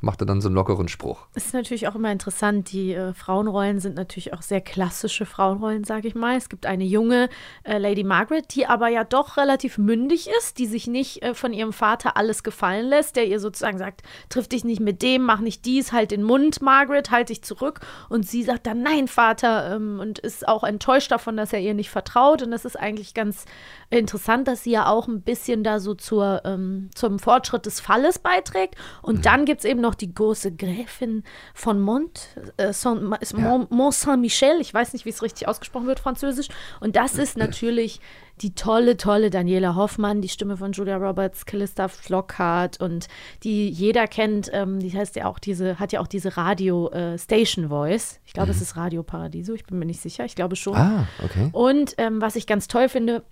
macht 0.00 0.22
er 0.22 0.26
dann 0.26 0.40
so 0.40 0.48
einen 0.48 0.54
lockeren 0.54 0.88
Spruch. 0.88 1.26
ist 1.34 1.54
natürlich 1.54 1.88
auch 1.88 1.94
immer 1.94 2.12
interessant. 2.12 2.72
Die 2.72 2.92
äh, 2.92 3.14
Frauenrollen 3.14 3.80
sind 3.80 3.96
natürlich 3.96 4.32
auch 4.32 4.42
sehr 4.42 4.60
klassische 4.60 5.26
Frauenrollen, 5.26 5.84
sage 5.84 6.08
ich 6.08 6.14
mal. 6.14 6.36
Es 6.36 6.48
gibt 6.48 6.66
eine 6.66 6.84
junge 6.84 7.28
äh, 7.64 7.78
Lady 7.78 8.04
Margaret, 8.04 8.54
die 8.54 8.66
aber 8.66 8.88
ja 8.88 9.04
doch 9.04 9.36
relativ 9.36 9.78
mündig 9.78 10.28
ist, 10.38 10.58
die 10.58 10.66
sich 10.66 10.86
nicht 10.86 11.22
äh, 11.22 11.34
von 11.34 11.52
ihrem 11.52 11.72
Vater 11.72 12.16
alles 12.16 12.42
gefallen 12.42 12.86
lässt, 12.86 13.16
der 13.16 13.26
ihr 13.26 13.40
sozusagen 13.40 13.78
sagt, 13.78 14.02
triff 14.28 14.48
dich 14.48 14.64
nicht 14.64 14.80
mit 14.80 15.02
dem, 15.02 15.22
mach 15.22 15.40
nicht 15.40 15.64
dies, 15.64 15.92
halt 15.92 16.10
den 16.10 16.22
Mund, 16.22 16.62
Margaret, 16.62 17.10
halt 17.10 17.28
dich 17.28 17.42
zurück. 17.42 17.80
Und 18.08 18.26
sie 18.26 18.42
sagt 18.42 18.66
dann, 18.66 18.82
nein, 18.82 19.08
Vater, 19.08 19.76
ähm, 19.76 20.00
und 20.00 20.18
ist 20.18 20.48
auch 20.48 20.64
enttäuscht 20.64 21.10
davon, 21.10 21.36
dass 21.36 21.52
er 21.52 21.60
ihr 21.60 21.74
nicht 21.74 21.90
vertraut. 21.90 22.42
Und 22.42 22.50
das 22.50 22.64
ist 22.64 22.78
eigentlich 22.78 23.14
ganz 23.14 23.44
interessant, 23.90 24.46
dass 24.46 24.62
sie 24.62 24.70
ja 24.70 24.86
auch 24.86 25.08
ein 25.08 25.22
bisschen 25.22 25.64
da 25.64 25.80
so 25.80 25.94
zur, 25.94 26.42
ähm, 26.44 26.90
zum 26.94 27.18
Fortschritt 27.18 27.66
des 27.66 27.80
Falles 27.80 28.20
beiträgt. 28.20 28.76
Und 29.02 29.26
dann 29.26 29.44
gibt 29.44 29.60
es 29.60 29.64
eben 29.64 29.80
noch 29.80 29.94
die 29.94 30.14
große 30.14 30.54
Gräfin 30.54 31.24
von 31.54 31.80
Mont, 31.80 32.28
äh, 32.56 32.72
Saint, 32.72 33.02
ist 33.20 33.36
Mont, 33.36 33.94
Saint-Michel. 33.94 34.60
Ich 34.60 34.72
weiß 34.72 34.92
nicht, 34.92 35.04
wie 35.04 35.10
es 35.10 35.22
richtig 35.22 35.48
ausgesprochen 35.48 35.88
wird, 35.88 35.98
französisch. 36.00 36.48
Und 36.78 36.94
das 36.94 37.16
ist 37.16 37.36
natürlich 37.36 38.00
die 38.40 38.54
tolle, 38.54 38.96
tolle 38.96 39.28
Daniela 39.28 39.74
Hoffmann, 39.74 40.22
die 40.22 40.28
Stimme 40.28 40.56
von 40.56 40.72
Julia 40.72 40.96
Roberts, 40.96 41.44
Callista 41.44 41.88
Flockhart 41.88 42.80
und 42.80 43.08
die 43.42 43.68
jeder 43.68 44.06
kennt, 44.06 44.50
ähm, 44.52 44.80
die 44.80 44.96
heißt 44.96 45.16
ja 45.16 45.26
auch 45.26 45.38
diese, 45.38 45.78
hat 45.78 45.92
ja 45.92 46.00
auch 46.00 46.06
diese 46.06 46.36
Radio 46.36 46.88
äh, 46.90 47.18
Station 47.18 47.68
Voice. 47.68 48.20
Ich 48.24 48.32
glaube, 48.32 48.50
es 48.50 48.62
ist 48.62 48.76
Radio 48.76 49.02
Paradiso, 49.02 49.52
ich 49.52 49.64
bin 49.64 49.78
mir 49.78 49.84
nicht 49.84 50.00
sicher, 50.00 50.24
ich 50.24 50.36
glaube 50.36 50.56
schon. 50.56 50.76
Ah, 50.76 51.06
okay. 51.22 51.50
Und 51.52 51.94
ähm, 51.98 52.22
was 52.22 52.36
ich 52.36 52.46
ganz 52.46 52.66
toll 52.66 52.88
finde, 52.88 53.24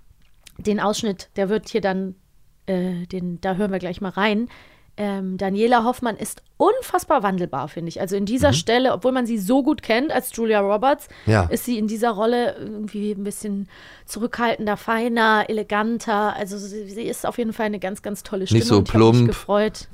den 0.58 0.80
Ausschnitt, 0.80 1.30
der 1.36 1.48
wird 1.48 1.68
hier 1.68 1.80
dann, 1.80 2.14
äh, 2.66 3.06
den, 3.06 3.40
da 3.40 3.54
hören 3.54 3.72
wir 3.72 3.78
gleich 3.78 4.00
mal 4.00 4.10
rein. 4.10 4.48
Ähm, 4.98 5.36
Daniela 5.38 5.84
Hoffmann 5.84 6.16
ist 6.16 6.42
unfassbar 6.56 7.22
wandelbar, 7.22 7.68
finde 7.68 7.88
ich. 7.88 8.00
Also 8.00 8.16
in 8.16 8.26
dieser 8.26 8.52
Stelle, 8.52 8.92
obwohl 8.92 9.12
man 9.12 9.26
sie 9.26 9.38
so 9.38 9.62
gut 9.62 9.80
kennt 9.82 10.10
als 10.10 10.34
Julia 10.34 10.58
Roberts, 10.60 11.06
Ja. 11.26 11.44
ist 11.44 11.64
sie 11.64 11.78
in 11.78 11.86
dieser 11.86 12.10
Rolle 12.10 12.56
irgendwie 12.58 13.12
ein 13.12 13.22
bisschen 13.22 13.68
zurückhaltender, 14.06 14.76
feiner, 14.76 15.44
eleganter. 15.48 16.34
Also 16.34 16.58
sie, 16.58 16.88
sie 16.88 17.02
ist 17.02 17.26
auf 17.26 17.38
jeden 17.38 17.52
Fall 17.52 17.66
eine 17.66 17.78
ganz, 17.78 18.02
ganz 18.02 18.22
tolle 18.24 18.46
Stimme. 18.46 18.58
Nicht 18.58 18.68
so 18.68 18.82
plump. 18.82 19.36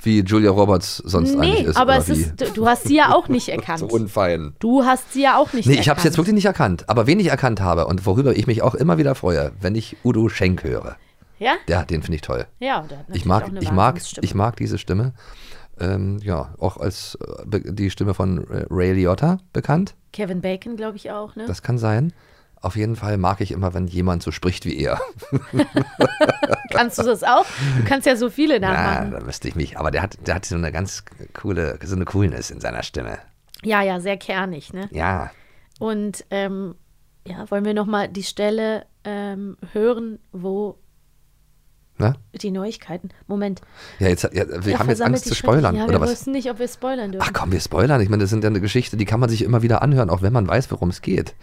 Wie 0.01 0.21
Julia 0.21 0.51
Roberts 0.53 0.99
sonst 0.99 1.37
eigentlich 1.37 1.65
Nee, 1.65 1.69
ist. 1.69 1.77
aber 1.77 1.99
es 1.99 2.09
wie? 2.09 2.13
ist, 2.13 2.41
du- 2.41 2.51
du 2.53 2.67
hast 2.67 2.85
sie 2.85 2.97
ja 2.97 3.13
auch 3.15 3.29
nicht 3.29 3.49
erkannt. 3.51 3.81
so 3.81 3.87
unfein. 3.87 4.55
Du 4.59 4.85
hast 4.85 5.13
sie 5.13 5.23
ja 5.23 5.37
auch 5.37 5.53
nicht 5.53 5.67
Nee, 5.67 5.73
erkannt. 5.73 5.81
ich 5.85 5.89
habe 5.91 5.99
es 5.99 6.05
jetzt 6.05 6.17
wirklich 6.17 6.35
nicht 6.35 6.47
erkannt. 6.47 6.89
Aber 6.89 7.07
wen 7.07 7.21
ich 7.21 7.27
erkannt 7.27 7.61
habe 7.61 7.87
und 7.87 8.07
worüber 8.07 8.35
ich 8.37 8.47
mich 8.47 8.63
auch 8.63 8.75
immer 8.75 8.97
wieder 8.97 9.15
freue, 9.15 9.53
wenn 9.61 9.75
ich 9.75 9.97
Udo 10.03 10.29
Schenk 10.31 10.65
höre. 10.65 10.97
Ja? 11.45 11.57
Ja, 11.69 11.85
den 11.85 12.03
finde 12.03 12.17
ich 12.17 12.23
toll. 12.23 12.47
Ja, 12.59 12.83
der 12.83 12.99
hat 12.99 13.07
Ich 13.13 13.25
mag, 13.25 13.45
auch 13.45 13.49
eine 13.49 13.61
ich 13.61 13.71
mag, 13.71 14.01
ich 14.21 14.35
mag 14.35 14.57
diese 14.57 14.79
Stimme. 14.79 15.13
Ähm, 15.79 16.19
ja, 16.23 16.55
auch 16.59 16.77
als 16.77 17.19
äh, 17.51 17.61
die 17.73 17.91
Stimme 17.91 18.15
von 18.15 18.45
Ray 18.71 18.93
Liotta 18.93 19.39
bekannt. 19.53 19.95
Kevin 20.13 20.41
Bacon, 20.41 20.77
glaube 20.77 20.97
ich 20.97 21.11
auch, 21.11 21.35
ne? 21.37 21.45
Das 21.47 21.63
kann 21.63 21.79
sein. 21.79 22.13
Auf 22.61 22.77
jeden 22.77 22.97
Fall 22.97 23.19
mag 23.19 23.43
ich 23.43 23.51
immer, 23.53 23.75
wenn 23.75 23.87
jemand 23.89 24.23
so 24.23 24.31
spricht 24.31 24.65
wie 24.65 24.79
er. 24.79 24.99
Kannst 26.71 26.99
du 26.99 27.03
das 27.03 27.23
auch? 27.23 27.45
Du 27.77 27.85
kannst 27.85 28.07
ja 28.07 28.17
so 28.17 28.31
viele 28.31 28.59
Na, 28.59 28.73
nachmachen. 28.73 29.11
da 29.11 29.21
müsste 29.21 29.49
ich 29.49 29.55
mich. 29.55 29.79
Aber 29.79 29.91
der 29.91 30.01
hat, 30.01 30.17
der 30.27 30.37
hat 30.37 30.47
so 30.47 30.55
eine 30.55 30.73
ganz 30.73 31.05
coole, 31.35 31.79
so 31.85 31.95
eine 31.95 32.07
Coolness 32.07 32.51
in 32.51 32.61
seiner 32.61 32.83
Stimme. 32.83 33.19
Ja, 33.63 33.83
ja, 33.83 34.01
sehr 34.01 34.17
kernig, 34.17 34.73
ne? 34.73 34.89
Ja. 34.93 35.31
Und 35.79 36.25
ähm, 36.31 36.75
ja, 37.27 37.51
wollen 37.51 37.65
wir 37.67 37.75
noch 37.75 37.87
mal 37.87 38.09
die 38.09 38.23
Stelle 38.23 38.87
ähm, 39.05 39.57
hören, 39.73 40.19
wo 40.33 40.79
Ne? 41.97 42.15
die 42.43 42.51
Neuigkeiten. 42.51 43.11
Moment. 43.29 43.61
Ja, 44.01 44.09
jetzt, 44.09 44.25
ja, 44.25 44.31
wir 44.65 44.73
Er 44.73 44.79
haben 44.81 44.89
jetzt 44.89 45.01
Angst 45.01 45.27
zu 45.27 45.35
spoilern, 45.37 45.77
Ja, 45.77 45.85
oder 45.85 45.93
wir 45.93 46.01
was? 46.01 46.11
wissen 46.11 46.33
nicht, 46.33 46.51
ob 46.51 46.59
wir 46.59 46.67
spoilern 46.67 47.13
dürfen. 47.13 47.25
Ach 47.29 47.33
komm, 47.33 47.53
wir 47.53 47.61
spoilern. 47.61 48.01
Ich 48.01 48.09
meine, 48.09 48.25
das 48.25 48.31
sind 48.31 48.43
ja 48.43 48.51
eine 48.51 48.61
Geschichte, 48.61 48.97
die 48.97 49.05
kann 49.05 49.21
man 49.21 49.29
sich 49.29 49.43
immer 49.43 49.63
wieder 49.63 49.81
anhören, 49.81 50.11
auch 50.11 50.21
wenn 50.21 50.33
man 50.33 50.49
weiß, 50.49 50.73
worum 50.73 50.89
es 50.89 51.03
geht. 51.03 51.35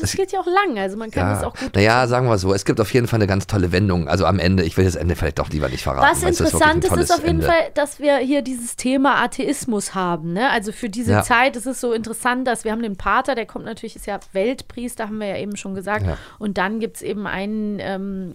das 0.00 0.12
geht 0.14 0.32
ja 0.32 0.40
auch 0.40 0.46
lang, 0.46 0.76
also 0.80 0.96
man 0.96 1.12
kann 1.12 1.28
das 1.28 1.42
Ja, 1.42 1.46
auch 1.48 1.54
gut. 1.56 1.76
naja, 1.76 2.08
sagen 2.08 2.26
wir 2.28 2.38
so, 2.38 2.52
es 2.52 2.64
gibt 2.64 2.80
auf 2.80 2.92
jeden 2.92 3.06
Fall 3.06 3.18
eine 3.18 3.28
ganz 3.28 3.46
tolle 3.46 3.70
Wendung. 3.70 4.08
Also 4.08 4.26
am 4.26 4.40
Ende, 4.40 4.64
ich 4.64 4.76
will 4.76 4.84
das 4.84 4.96
Ende 4.96 5.14
vielleicht 5.14 5.38
doch 5.38 5.48
lieber 5.50 5.68
nicht 5.68 5.84
verraten. 5.84 6.10
Was 6.10 6.24
es 6.24 6.40
interessant 6.40 6.84
ist, 6.84 6.96
ist 6.96 7.12
auf 7.12 7.18
jeden 7.18 7.30
Ende. 7.40 7.46
Fall, 7.46 7.70
dass 7.74 8.00
wir 8.00 8.16
hier 8.18 8.42
dieses 8.42 8.74
Thema 8.74 9.22
Atheismus 9.22 9.94
haben. 9.94 10.32
Ne? 10.32 10.50
Also 10.50 10.72
für 10.72 10.88
diese 10.90 11.12
Ja. 11.12 11.22
Zeit 11.22 11.54
ist 11.54 11.66
es 11.66 11.80
so 11.80 11.92
interessant, 11.92 12.48
dass 12.48 12.64
wir 12.64 12.72
haben 12.72 12.82
den 12.82 12.96
Pater, 12.96 13.36
der 13.36 13.46
kommt 13.46 13.64
natürlich, 13.64 13.94
ist 13.94 14.06
ja 14.06 14.18
Weltpriester, 14.32 15.04
haben 15.04 15.18
wir 15.20 15.28
ja 15.28 15.36
eben 15.36 15.56
schon 15.56 15.76
gesagt. 15.76 16.04
Ja. 16.04 16.16
Und 16.40 16.58
dann 16.58 16.80
gibt 16.80 16.96
es 16.96 17.02
eben 17.02 17.28
einen, 17.28 17.78
ähm, 17.78 18.34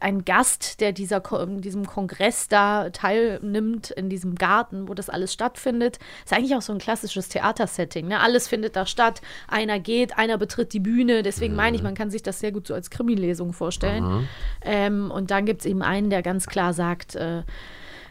einen 0.00 0.24
Gast, 0.24 0.80
der 0.80 0.92
dieser, 0.92 1.22
diesem 1.60 1.86
Kongress 1.86 2.48
da 2.48 2.90
teilnimmt, 2.90 3.90
in 3.90 4.08
diesem 4.08 4.34
Garten, 4.34 4.88
wo 4.88 4.94
das 4.94 5.10
alles 5.10 5.32
stattfindet. 5.32 5.98
Ist 6.24 6.32
eigentlich 6.32 6.54
auch 6.54 6.62
so 6.62 6.72
ein 6.72 6.78
klassisches 6.78 7.28
Theatersetting. 7.28 8.08
Ne? 8.08 8.20
Alles 8.20 8.48
findet 8.48 8.76
da 8.76 8.86
statt. 8.86 9.20
Einer 9.46 9.78
geht, 9.78 10.18
einer 10.18 10.38
betritt 10.38 10.72
die 10.72 10.80
Bühne. 10.80 11.22
Deswegen 11.22 11.54
meine 11.54 11.76
ich, 11.76 11.82
man 11.82 11.94
kann 11.94 12.10
sich 12.10 12.22
das 12.22 12.40
sehr 12.40 12.52
gut 12.52 12.66
so 12.66 12.74
als 12.74 12.90
Krimi-Lesung 12.90 13.52
vorstellen. 13.52 14.04
Ähm, 14.62 15.10
und 15.10 15.30
dann 15.30 15.46
gibt 15.46 15.60
es 15.60 15.66
eben 15.66 15.82
einen, 15.82 16.10
der 16.10 16.22
ganz 16.22 16.46
klar 16.46 16.72
sagt, 16.72 17.14
äh, 17.14 17.42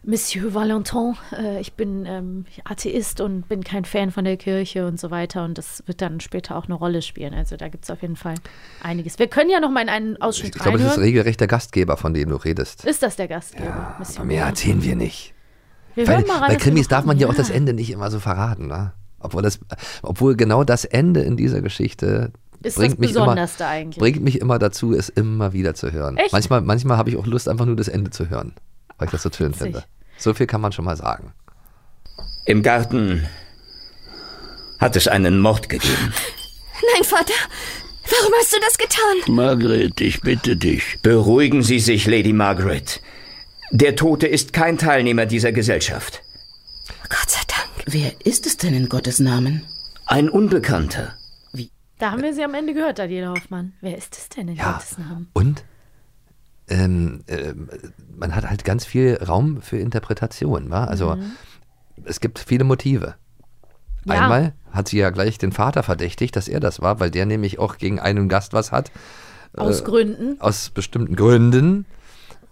Monsieur 0.09 0.53
Valentin, 0.53 1.15
äh, 1.37 1.59
ich 1.59 1.73
bin 1.73 2.05
ähm, 2.05 2.45
Atheist 2.63 3.19
und 3.19 3.49
bin 3.49 3.61
kein 3.61 3.83
Fan 3.83 4.09
von 4.09 4.23
der 4.23 4.37
Kirche 4.37 4.87
und 4.87 4.97
so 4.97 5.11
weiter. 5.11 5.43
Und 5.43 5.57
das 5.57 5.83
wird 5.85 6.01
dann 6.01 6.21
später 6.21 6.55
auch 6.55 6.63
eine 6.65 6.75
Rolle 6.75 7.01
spielen. 7.01 7.33
Also 7.33 7.57
da 7.57 7.67
gibt 7.67 7.83
es 7.83 7.89
auf 7.89 8.01
jeden 8.01 8.15
Fall 8.15 8.35
einiges. 8.81 9.19
Wir 9.19 9.27
können 9.27 9.49
ja 9.49 9.59
noch 9.59 9.69
mal 9.69 9.81
in 9.81 9.89
einen 9.89 10.13
Ich 10.13 10.21
Ausschnitt 10.21 10.53
glaube, 10.53 10.77
es 10.77 10.93
ist 10.93 10.97
regelrecht 10.97 11.41
der 11.41 11.49
Gastgeber, 11.49 11.97
von 11.97 12.13
dem 12.13 12.29
du 12.29 12.37
redest. 12.37 12.85
Ist 12.85 13.03
das 13.03 13.17
der 13.17 13.27
Gastgeber? 13.27 13.95
Monsieur 13.99 14.19
Aber 14.19 14.27
mehr 14.27 14.43
Valentin? 14.43 14.71
erzählen 14.71 14.83
wir 14.83 14.95
nicht. 14.95 15.33
Wir 15.95 16.07
Weil, 16.07 16.15
rein, 16.23 16.25
bei 16.47 16.55
Krimis 16.55 16.87
darf 16.87 17.03
man 17.03 17.17
ja 17.17 17.27
auch 17.27 17.35
das 17.35 17.49
Ende 17.49 17.73
nicht 17.73 17.89
immer 17.89 18.09
so 18.09 18.21
verraten. 18.21 18.67
Ne? 18.67 18.93
Obwohl, 19.19 19.41
das, 19.41 19.59
obwohl 20.03 20.37
genau 20.37 20.63
das 20.63 20.85
Ende 20.85 21.19
in 21.19 21.35
dieser 21.35 21.59
Geschichte 21.59 22.31
Ist 22.63 22.77
bringt 22.77 22.93
das 22.93 22.99
mich, 22.99 23.13
immer, 23.13 23.35
eigentlich. 23.67 23.99
bringt 23.99 24.21
mich 24.23 24.39
immer 24.39 24.57
dazu, 24.57 24.93
es 24.93 25.09
immer 25.09 25.51
wieder 25.51 25.73
zu 25.73 25.91
hören. 25.91 26.15
Echt? 26.15 26.31
Manchmal, 26.31 26.61
manchmal 26.61 26.95
habe 26.95 27.09
ich 27.09 27.17
auch 27.17 27.25
Lust, 27.25 27.49
einfach 27.49 27.65
nur 27.65 27.75
das 27.75 27.89
Ende 27.89 28.09
zu 28.11 28.29
hören, 28.29 28.53
weil 28.97 29.07
ich 29.07 29.11
das 29.11 29.23
so 29.23 29.29
schön 29.35 29.49
witzig. 29.49 29.63
finde. 29.63 29.83
So 30.17 30.33
viel 30.33 30.47
kann 30.47 30.61
man 30.61 30.71
schon 30.71 30.85
mal 30.85 30.97
sagen. 30.97 31.33
Im 32.45 32.63
Garten 32.63 33.27
hat 34.79 34.95
es 34.95 35.07
einen 35.07 35.39
Mord 35.39 35.69
gegeben. 35.69 36.13
Nein, 36.93 37.03
Vater. 37.03 37.33
Warum 38.09 38.33
hast 38.39 38.53
du 38.53 38.57
das 38.61 38.77
getan? 38.77 39.35
Margret, 39.35 39.99
ich 39.99 40.21
bitte 40.21 40.55
dich. 40.55 40.99
Beruhigen 41.01 41.61
Sie 41.61 41.79
sich, 41.79 42.05
Lady 42.07 42.31
Margaret. 42.33 43.01
Der 43.71 43.95
Tote 43.97 44.27
ist 44.27 44.53
kein 44.53 44.77
Teilnehmer 44.77 45.25
dieser 45.25 45.51
Gesellschaft. 45.51 46.21
Gott 47.09 47.29
sei 47.29 47.41
Dank. 47.47 47.85
Wer 47.85 48.13
ist 48.25 48.45
es 48.45 48.55
denn 48.57 48.73
in 48.73 48.87
Gottes 48.87 49.19
Namen? 49.19 49.65
Ein 50.05 50.29
Unbekannter. 50.29 51.15
Da 51.99 52.11
haben 52.11 52.21
wir 52.21 52.33
sie 52.33 52.43
am 52.43 52.53
Ende 52.53 52.75
gehört, 52.75 52.99
Daniela 52.99 53.31
Hoffmann. 53.31 53.73
Wer 53.81 53.97
ist 53.97 54.15
es 54.15 54.29
denn 54.29 54.49
in 54.49 54.55
Ja. 54.55 54.73
Gottes 54.73 54.97
Namen? 54.99 55.29
Und 55.33 55.63
ähm, 56.69 57.23
ähm, 57.27 57.69
man 58.17 58.35
hat 58.35 58.49
halt 58.49 58.65
ganz 58.65 58.85
viel 58.85 59.17
Raum 59.25 59.61
für 59.61 59.77
Interpretation. 59.77 60.69
Wa? 60.69 60.85
Also 60.85 61.17
es 62.05 62.19
gibt 62.19 62.39
viele 62.39 62.63
Motive. 62.63 63.15
Mhm. 64.05 64.11
Ja. 64.11 64.21
Einmal 64.23 64.53
hat 64.71 64.87
sie 64.89 64.97
ja 64.99 65.09
gleich 65.09 65.37
den 65.37 65.51
Vater 65.51 65.83
verdächtigt, 65.83 66.35
dass 66.35 66.47
er 66.47 66.59
das 66.59 66.81
war, 66.81 66.99
weil 66.99 67.11
der 67.11 67.25
nämlich 67.25 67.59
auch 67.59 67.77
gegen 67.77 67.99
einen 67.99 68.29
Gast 68.29 68.53
was 68.53 68.71
hat, 68.71 68.91
Aus 69.55 69.83
Gründen. 69.83 70.39
aus 70.39 70.69
bestimmten 70.69 71.15
Gründen. 71.15 71.85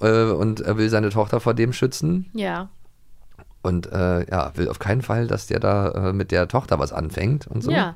Äh, 0.01 0.23
und 0.31 0.61
er 0.61 0.77
will 0.77 0.89
seine 0.89 1.09
Tochter 1.09 1.39
vor 1.39 1.53
dem 1.53 1.71
schützen. 1.73 2.29
Ja. 2.33 2.69
Und 3.61 3.91
äh, 3.91 4.29
ja, 4.29 4.51
will 4.55 4.69
auf 4.69 4.79
keinen 4.79 5.01
Fall, 5.01 5.27
dass 5.27 5.47
der 5.47 5.59
da 5.59 6.09
äh, 6.09 6.13
mit 6.13 6.31
der 6.31 6.47
Tochter 6.47 6.77
was 6.79 6.93
anfängt 6.93 7.47
und 7.47 7.63
so. 7.63 7.71
Ja. 7.71 7.95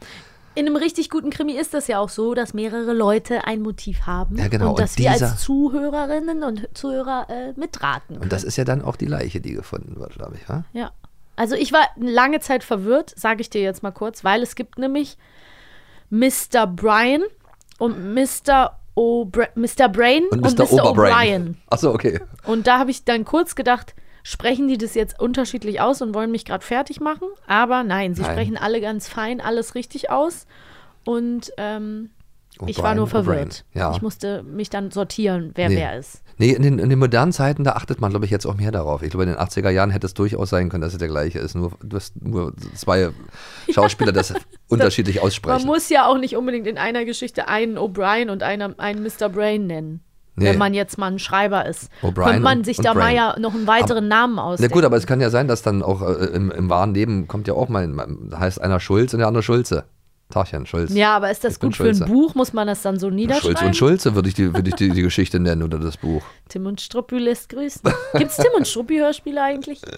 In 0.56 0.65
einem 0.65 0.75
richtig 0.75 1.10
guten 1.10 1.29
Krimi 1.29 1.53
ist 1.53 1.74
das 1.74 1.88
ja 1.88 2.00
auch 2.00 2.10
so, 2.10 2.34
dass 2.34 2.53
mehrere 2.53 2.94
Leute 2.94 3.46
ein 3.46 3.62
Motiv 3.62 4.01
haben. 4.08 4.38
Ja, 4.38 4.48
genau. 4.48 4.72
Und 4.72 4.79
dass 4.79 4.91
Und 4.91 5.00
wir 5.00 5.12
dieser- 5.12 5.32
als 5.32 5.41
Zuhörerinnen 5.41 6.44
und 6.44 6.68
Zuhörer 6.74 7.27
äh, 7.29 7.53
mitraten 7.56 8.08
können. 8.15 8.22
Und 8.24 8.32
das 8.34 8.44
ist 8.44 8.58
ja 8.58 8.63
dann 8.65 8.82
auch 8.82 8.96
die 8.96 9.06
Leiche, 9.06 9.39
die 9.41 9.53
gefunden 9.53 10.00
wird, 10.00 10.15
glaube 10.15 10.36
ich. 10.36 10.50
Wa? 10.50 10.65
Ja. 10.74 10.91
Also 11.36 11.56
ich 11.56 11.72
war 11.72 11.88
lange 11.98 12.39
Zeit 12.41 12.63
verwirrt, 12.65 13.13
sage 13.15 13.41
ich 13.41 13.50
dir 13.50 13.62
jetzt 13.62 13.82
mal 13.84 13.91
kurz, 13.91 14.24
weil 14.25 14.44
es 14.44 14.56
gibt 14.56 14.77
nämlich 14.77 15.18
Mr. 16.10 16.68
Brian 16.68 17.24
und 17.77 18.13
Mr. 18.13 18.75
O'Bra 18.98 19.48
Mr. 19.56 19.88
Brain 19.88 20.25
Und 20.32 20.46
und 20.46 20.58
Mr. 20.60 20.65
Mr. 20.65 20.84
O'Brien. 20.86 21.56
Achso, 21.70 21.94
okay. 21.94 22.20
Und 22.44 22.68
da 22.68 22.79
habe 22.79 22.91
ich 22.91 23.06
dann 23.06 23.24
kurz 23.24 23.56
gedacht, 23.56 23.94
sprechen 24.30 24.68
die 24.68 24.78
das 24.78 24.94
jetzt 24.94 25.20
unterschiedlich 25.20 25.82
aus 25.82 26.04
und 26.04 26.14
wollen 26.14 26.30
mich 26.30 26.46
gerade 26.46 26.64
fertig 26.64 27.00
machen. 27.00 27.28
Aber 27.48 27.84
nein, 27.84 28.14
sie 28.14 28.22
Nein. 28.22 28.32
sprechen 28.32 28.58
alle 28.58 28.80
ganz 28.80 29.08
fein, 29.08 29.42
alles 29.42 29.74
richtig 29.74 30.12
aus. 30.12 30.46
Und 31.04 31.52
ähm, 31.58 32.12
ich 32.68 32.78
war 32.78 32.92
O'Brien, 32.92 32.96
nur 32.98 33.08
verwirrt. 33.08 33.66
Ja. 33.74 33.92
Ich 33.92 34.04
musste 34.04 34.44
mich 34.44 34.70
dann 34.70 34.92
sortieren, 34.92 35.52
wer 35.56 35.70
Nee. 35.70 35.78
wer 35.78 35.98
ist. 35.98 36.22
Nee, 36.38 36.52
in 36.52 36.62
den, 36.62 36.78
in 36.78 36.90
den 36.90 37.00
modernen 37.00 37.32
Zeiten, 37.32 37.64
da 37.64 37.72
achtet 37.72 38.02
man, 38.02 38.12
glaube 38.12 38.26
ich, 38.26 38.32
jetzt 38.32 38.46
auch 38.46 38.54
mehr 38.54 38.72
darauf. 38.72 39.02
Ich 39.02 39.10
glaube, 39.10 39.24
in 39.24 39.30
den 39.30 39.40
80er 39.40 39.72
Jahren 39.72 39.90
hätte 39.90 40.06
es 40.06 40.14
durchaus 40.14 40.52
sein 40.52 40.70
können, 40.70 40.82
dass 40.82 40.94
es 40.94 41.00
der 41.00 41.08
gleiche 41.08 41.40
ist. 41.40 41.56
Nur, 41.56 41.72
nur 42.22 42.54
zwei 42.76 43.10
Schauspieler 43.74 44.12
das 44.12 44.34
unterschiedlich 44.70 45.16
Man 45.16 45.26
aussprechen. 45.26 45.66
muss 45.66 45.90
ja 45.90 46.06
auch 46.06 46.20
nicht 46.20 46.36
unbedingt 46.38 46.68
in 46.68 46.78
einer 46.78 47.04
Geschichte 47.04 47.48
einen 47.48 47.78
O'Brien 47.80 48.30
und 48.30 48.44
einer, 48.44 48.76
einen 48.78 49.02
Mr. 49.04 49.28
Brain 49.30 49.66
nennen. 49.66 50.02
Nee. 50.39 50.46
Wenn 50.46 50.58
man 50.58 50.74
jetzt 50.74 50.98
mal 50.98 51.12
ein 51.12 51.19
Schreiber 51.19 51.65
ist. 51.65 51.89
O'Brien 52.01 52.24
Könnte 52.24 52.39
man 52.39 52.63
sich 52.63 52.77
und 52.79 52.86
da 52.86 52.93
mal 52.93 53.13
ja 53.13 53.38
noch 53.39 53.53
einen 53.53 53.67
weiteren 53.67 54.08
Namen 54.08 54.36
Na 54.36 54.43
ausdenken. 54.43 54.74
gut, 54.74 54.84
aber 54.86 54.98
es 54.98 55.05
kann 55.05 55.22
ja 55.22 55.29
sein, 55.29 55.48
dass 55.48 55.62
dann 55.62 55.84
auch 55.84 56.01
äh, 56.01 56.25
im, 56.27 56.50
im 56.51 56.69
wahren 56.69 56.93
Leben 56.93 57.27
kommt 57.27 57.48
ja 57.48 57.53
auch 57.53 57.69
mal, 57.69 57.88
heißt 58.36 58.62
einer 58.62 58.79
Schulz 58.79 59.13
und 59.13 59.19
der 59.19 59.27
andere 59.27 59.43
Schulze. 59.43 59.84
Tagchen, 60.31 60.67
Schulz. 60.67 60.93
ja, 60.93 61.15
aber 61.15 61.31
ist 61.31 61.43
das 61.43 61.53
Ich 61.53 61.60
gut 61.60 61.75
für 61.75 61.89
ein. 61.89 62.05
Buch? 62.05 62.36
Muss 62.36 62.53
man 62.53 62.67
das 62.67 62.84
dann 62.84 63.00
so 63.00 63.08
Schulz 63.08 63.15
niederschreiben? 63.15 63.65
und 63.67 63.75
Schulze 63.75 64.13
würde 64.13 64.29
ich, 64.29 64.36
die, 64.36 64.53
würde 64.53 64.69
ich 64.69 64.75
die, 64.75 64.89
die 64.91 65.01
Geschichte 65.01 65.39
nennen 65.39 65.63
oder 65.63 65.79
das 65.79 65.98
Buch. 65.98 66.22
Tim 66.48 66.67
und 66.67 66.79
Struppi 66.79 67.17
lässt 67.17 67.50
grüßen. 67.50 67.81
Gibt 68.15 68.29
es 68.29 68.38
Tim 68.38 68.51
und 68.55 68.67
Struppi-Hörspiele 68.67 69.41
eigentlich? 69.41 69.81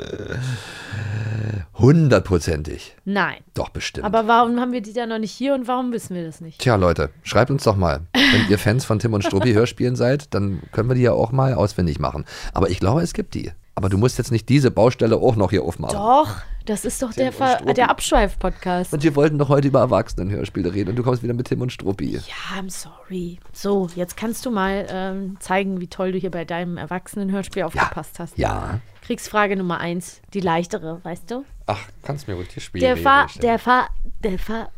Hundertprozentig. 1.73 2.95
Nein. 3.05 3.37
Doch, 3.53 3.69
bestimmt. 3.69 4.05
Aber 4.05 4.27
warum 4.27 4.59
haben 4.59 4.71
wir 4.71 4.81
die 4.81 4.93
da 4.93 5.05
noch 5.05 5.19
nicht 5.19 5.31
hier 5.31 5.53
und 5.53 5.67
warum 5.67 5.91
wissen 5.93 6.15
wir 6.15 6.25
das 6.25 6.41
nicht? 6.41 6.59
Tja, 6.59 6.75
Leute, 6.75 7.09
schreibt 7.23 7.49
uns 7.49 7.63
doch 7.63 7.75
mal. 7.75 8.01
Wenn 8.13 8.49
ihr 8.49 8.59
Fans 8.59 8.85
von 8.85 8.99
Tim 8.99 9.13
und 9.13 9.23
Struppi 9.23 9.53
Hörspielen 9.53 9.95
seid, 9.95 10.33
dann 10.33 10.61
können 10.71 10.89
wir 10.89 10.95
die 10.95 11.01
ja 11.01 11.13
auch 11.13 11.31
mal 11.31 11.53
auswendig 11.53 11.99
machen. 11.99 12.25
Aber 12.53 12.69
ich 12.69 12.79
glaube, 12.79 13.01
es 13.01 13.13
gibt 13.13 13.33
die. 13.33 13.51
Aber 13.75 13.89
du 13.89 13.97
musst 13.97 14.17
jetzt 14.17 14.31
nicht 14.31 14.49
diese 14.49 14.69
Baustelle 14.69 15.17
auch 15.17 15.35
noch 15.35 15.49
hier 15.49 15.63
aufmachen. 15.63 15.97
Doch, 15.97 16.35
das 16.71 16.85
ist 16.85 17.01
doch 17.01 17.11
der, 17.11 17.33
Ver 17.33 17.55
Struppi. 17.55 17.73
der 17.73 17.89
Abschweif-Podcast. 17.89 18.93
Und 18.93 19.03
wir 19.03 19.13
wollten 19.17 19.37
doch 19.37 19.49
heute 19.49 19.67
über 19.67 19.81
Erwachsenenhörspiele 19.81 20.73
reden 20.73 20.91
und 20.91 20.95
du 20.95 21.03
kommst 21.03 21.21
wieder 21.21 21.33
mit 21.33 21.47
Tim 21.47 21.61
und 21.61 21.71
Struppi. 21.71 22.13
Ja, 22.15 22.21
I'm 22.57 22.69
sorry. 22.69 23.39
So, 23.51 23.89
jetzt 23.95 24.15
kannst 24.15 24.45
du 24.45 24.51
mal 24.51 24.87
ähm, 24.89 25.35
zeigen, 25.41 25.81
wie 25.81 25.87
toll 25.87 26.13
du 26.13 26.17
hier 26.17 26.31
bei 26.31 26.45
deinem 26.45 26.77
Erwachsenenhörspiel 26.77 27.63
aufgepasst 27.63 28.19
hast. 28.19 28.37
Ja. 28.37 28.79
Kriegsfrage 29.01 29.57
Nummer 29.57 29.79
eins, 29.81 30.21
die 30.33 30.39
leichtere, 30.39 31.01
weißt 31.03 31.29
du? 31.29 31.43
Ach, 31.65 31.81
kannst 32.03 32.29
mir 32.29 32.35
ruhig 32.35 32.47
die 32.47 32.61
Spiele 32.61 32.85
Der, 32.85 32.95
Fa 32.95 33.27
der, 33.41 33.59
Fa 33.59 33.87
der, 34.23 34.39
Fa 34.39 34.69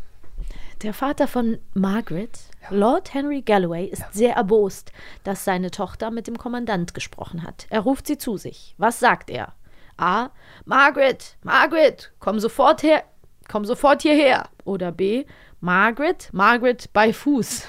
der 0.82 0.96
Vater 0.96 1.28
von 1.28 1.60
Margaret, 1.76 2.40
Lord 2.72 3.14
Henry 3.14 3.44
Galloway, 3.44 3.86
ist 3.86 4.04
sehr 4.14 4.36
erbost, 4.36 4.92
dass 5.24 5.46
seine 5.46 5.70
Tochter 5.70 6.10
mit 6.10 6.26
dem 6.26 6.40
Kommandant 6.40 6.96
gesprochen 6.96 7.44
hat. 7.44 7.68
Er 7.70 7.82
ruft 7.82 8.08
sie 8.08 8.18
zu 8.18 8.38
sich. 8.38 8.74
Was 8.80 9.00
sagt 9.00 9.30
er? 9.30 9.54
A. 9.98 10.30
Margaret, 10.66 11.38
Margaret, 11.44 12.12
komm 12.20 12.40
sofort 12.40 12.84
her, 12.84 13.04
komm 13.50 13.66
sofort 13.66 14.02
hierher. 14.02 14.46
Oder 14.66 14.92
B. 14.92 15.26
Margaret, 15.60 16.30
Margaret 16.32 16.92
bei 16.94 17.14
Fuß. 17.14 17.64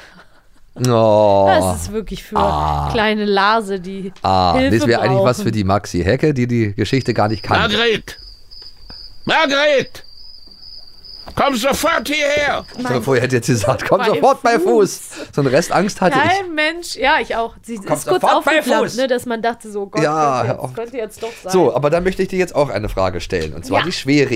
Oh. 0.89 1.45
Das 1.49 1.83
ist 1.83 1.93
wirklich 1.93 2.25
für 2.25 2.35
kleine 2.91 3.25
Lase, 3.25 3.79
die 3.79 4.13
Ah, 4.23 4.57
Hilfe 4.57 4.79
das 4.79 4.87
wäre 4.89 5.03
eigentlich 5.03 5.23
was 5.23 5.43
für 5.43 5.53
die 5.53 5.63
Maxi 5.63 6.03
Hecke, 6.03 6.35
die 6.35 6.47
die 6.49 6.75
Geschichte 6.75 7.15
gar 7.15 7.29
nicht 7.29 7.43
kann. 7.45 7.61
Margret! 7.61 8.19
Margret! 9.25 10.04
Komm 11.35 11.55
sofort 11.57 12.07
hierher! 12.09 12.65
So, 12.77 13.01
vorher 13.01 13.25
hätte 13.25 13.37
jetzt 13.37 13.47
gesagt, 13.47 13.85
komm 13.89 13.99
Bei 13.99 14.07
sofort 14.07 14.43
bei 14.43 14.59
Fuß. 14.59 14.65
Fuß. 14.65 15.11
So 15.33 15.41
einen 15.41 15.49
Restangst 15.51 16.01
hatte 16.01 16.19
ich. 16.25 16.31
Kein 16.31 16.55
Mensch, 16.55 16.97
ja, 16.97 17.19
ich 17.21 17.35
auch. 17.35 17.55
Sie 17.63 17.75
ist 17.75 17.87
kurz 17.87 18.05
sofort 18.05 18.23
bei 18.23 18.33
aufgeflammt, 18.59 18.91
Fuß. 18.91 18.97
ne, 18.97 19.09
dass 19.09 19.27
man 19.27 19.43
dachte 19.43 19.71
so, 19.71 19.87
Gott, 19.87 20.03
Ja, 20.03 20.43
könnte, 20.45 20.57
hör 20.57 20.65
jetzt, 20.67 20.75
könnte 20.77 20.97
jetzt 20.97 21.23
doch 21.23 21.33
sein. 21.43 21.53
So, 21.53 21.75
aber 21.75 21.91
dann 21.91 22.05
möchte 22.05 22.23
ich 22.23 22.29
dir 22.29 22.39
jetzt 22.39 22.55
auch 22.55 22.69
eine 22.69 22.89
Frage 22.89 23.21
stellen. 23.21 23.55
Und 23.55 23.65
zwar 23.67 23.81
Ja. 23.81 23.85
die 23.87 23.93
Schwere. 23.93 24.35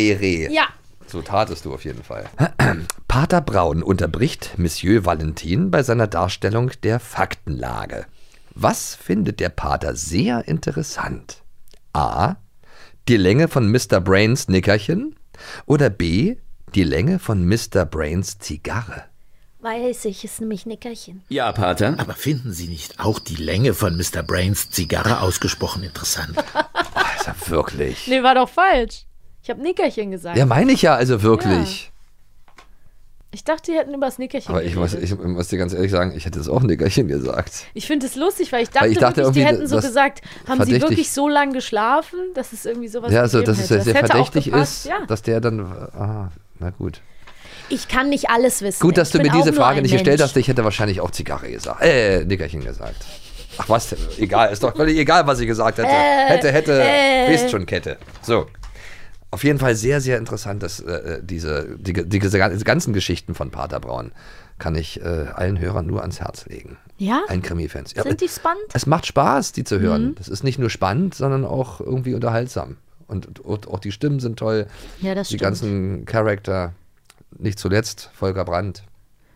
Ja, 0.52 0.64
So 1.06 1.22
tatest 1.22 1.64
du 1.64 1.72
auf 1.74 1.84
jeden 1.84 2.02
Fall. 2.02 2.24
Pater 3.08 3.40
Braun 3.40 3.82
unterbricht 3.82 4.58
Monsieur 4.58 5.04
Valentin 5.04 5.70
bei 5.70 5.82
seiner 5.82 6.06
Darstellung 6.06 6.70
der 6.82 7.00
Faktenlage. 7.00 8.06
Was 8.54 8.94
findet 8.96 9.40
der 9.40 9.50
Pater 9.50 9.94
sehr 9.94 10.46
interessant? 10.48 11.42
A. 11.92 12.36
Die 13.08 13.16
Länge 13.16 13.48
von 13.48 13.70
Mr. 13.70 14.00
Brains 14.00 14.48
Nickerchen 14.48 15.14
oder 15.64 15.88
B. 15.90 16.36
Die 16.74 16.84
Länge 16.84 17.18
von 17.18 17.46
Mr. 17.46 17.84
Brains 17.86 18.38
Zigarre? 18.38 19.04
Weiß 19.60 20.04
ich, 20.04 20.24
ist 20.24 20.40
nämlich 20.40 20.66
Nickerchen. 20.66 21.22
Ja, 21.28 21.50
Pater. 21.52 21.96
Aber 21.98 22.12
finden 22.14 22.52
Sie 22.52 22.68
nicht 22.68 23.00
auch 23.00 23.18
die 23.18 23.34
Länge 23.36 23.74
von 23.74 23.96
Mr. 23.96 24.22
Brains 24.22 24.70
Zigarre 24.70 25.20
ausgesprochen 25.20 25.82
interessant? 25.82 26.34
Also 27.26 27.50
wirklich. 27.50 28.06
nee, 28.06 28.22
war 28.22 28.34
doch 28.36 28.48
falsch. 28.48 29.04
Ich 29.42 29.50
habe 29.50 29.60
Nickerchen 29.60 30.10
gesagt. 30.12 30.38
Ja, 30.38 30.46
meine 30.46 30.72
ich 30.72 30.82
ja 30.82 30.94
also 30.94 31.22
wirklich. 31.22 31.90
Ich 33.30 33.44
dachte, 33.44 33.72
die 33.72 33.78
hätten 33.78 33.92
über 33.92 34.06
das 34.06 34.18
Nickerchen 34.18 34.50
Aber 34.50 34.64
ich 34.64 34.74
muss, 34.74 34.94
ich 34.94 35.14
muss 35.18 35.48
dir 35.48 35.58
ganz 35.58 35.74
ehrlich 35.74 35.90
sagen, 35.90 36.12
ich 36.16 36.24
hätte 36.24 36.38
es 36.40 36.48
auch 36.48 36.62
Nickerchen 36.62 37.08
gesagt. 37.08 37.66
Ich 37.74 37.86
finde 37.86 38.06
es 38.06 38.14
lustig, 38.16 38.52
weil 38.52 38.62
ich 38.62 38.70
dachte, 38.70 38.86
Weil 38.86 38.92
ich 38.92 38.98
dachte 38.98 39.22
wirklich, 39.24 39.44
die 39.44 39.48
hätten 39.48 39.66
so 39.66 39.76
gesagt, 39.76 40.22
haben 40.48 40.64
sie 40.64 40.80
wirklich 40.80 41.10
so 41.10 41.28
lange 41.28 41.52
geschlafen, 41.52 42.18
dass 42.34 42.52
es 42.52 42.64
irgendwie 42.64 42.88
sowas 42.88 43.12
Ja, 43.12 43.20
also, 43.22 43.42
dass 43.42 43.58
es 43.58 43.68
sehr 43.68 43.78
Das 43.78 43.86
hätte 43.88 44.04
auch 44.04 44.30
verdächtig 44.30 44.46
ist, 44.52 44.86
Ja. 44.86 45.04
dass 45.06 45.22
der 45.22 45.40
dann. 45.40 45.60
Ah, 45.60 46.30
na 46.60 46.70
gut. 46.70 47.00
Ich 47.68 47.88
kann 47.88 48.08
nicht 48.08 48.30
alles 48.30 48.62
wissen. 48.62 48.80
Gut, 48.80 48.96
dass 48.96 49.08
ich 49.08 49.20
du 49.20 49.22
mir 49.22 49.30
diese 49.30 49.52
Frage 49.52 49.78
ein 49.78 49.82
nicht 49.82 49.92
gestellt 49.92 50.22
hast. 50.22 50.36
Ich 50.36 50.48
hätte 50.48 50.64
wahrscheinlich 50.64 51.00
auch 51.00 51.10
Zigarre 51.10 51.50
gesagt. 51.50 51.82
Äh, 51.82 52.24
Nickerchen 52.24 52.64
gesagt. 52.64 53.04
Ach 53.58 53.68
was, 53.68 53.94
egal, 54.18 54.52
ist 54.52 54.62
doch 54.62 54.74
völlig 54.76 54.96
egal, 54.96 55.26
was 55.26 55.40
ich 55.40 55.46
gesagt 55.46 55.78
hätte. 55.78 55.88
hätte, 55.88 56.52
hätte, 56.52 56.82
wisst 57.28 57.50
schon, 57.50 57.66
Kette. 57.66 57.98
So. 58.22 58.46
Auf 59.30 59.44
jeden 59.44 59.58
Fall 59.58 59.74
sehr, 59.74 60.00
sehr 60.00 60.16
interessant, 60.16 60.62
dass 60.62 60.80
äh, 60.80 61.20
diese, 61.22 61.76
die, 61.78 61.92
die, 61.92 62.18
diese 62.18 62.38
ganzen 62.38 62.92
Geschichten 62.94 63.34
von 63.34 63.50
Pater 63.50 63.78
Braun 63.80 64.12
kann 64.58 64.74
ich 64.74 65.00
äh, 65.02 65.26
allen 65.34 65.58
Hörern 65.60 65.86
nur 65.86 66.00
ans 66.00 66.20
Herz 66.20 66.46
legen. 66.46 66.78
Ja? 66.96 67.22
Allen 67.28 67.42
Krimi-Fans. 67.42 67.94
Ja, 67.94 68.04
Sind 68.04 68.20
die 68.20 68.28
spannend? 68.28 68.64
Es 68.72 68.86
macht 68.86 69.06
Spaß, 69.06 69.52
die 69.52 69.64
zu 69.64 69.80
hören. 69.80 70.06
Mhm. 70.06 70.14
Das 70.14 70.28
ist 70.28 70.44
nicht 70.44 70.58
nur 70.58 70.70
spannend, 70.70 71.14
sondern 71.14 71.44
auch 71.44 71.80
irgendwie 71.80 72.14
unterhaltsam. 72.14 72.76
Und, 73.08 73.40
und 73.40 73.66
auch 73.68 73.80
die 73.80 73.90
Stimmen 73.92 74.20
sind 74.20 74.38
toll. 74.38 74.66
Ja, 75.00 75.14
das 75.14 75.28
die 75.28 75.34
stimmt. 75.36 75.42
ganzen 75.42 76.04
Charakter. 76.06 76.74
Nicht 77.36 77.58
zuletzt 77.58 78.10
Volker 78.14 78.44
Brandt. 78.44 78.84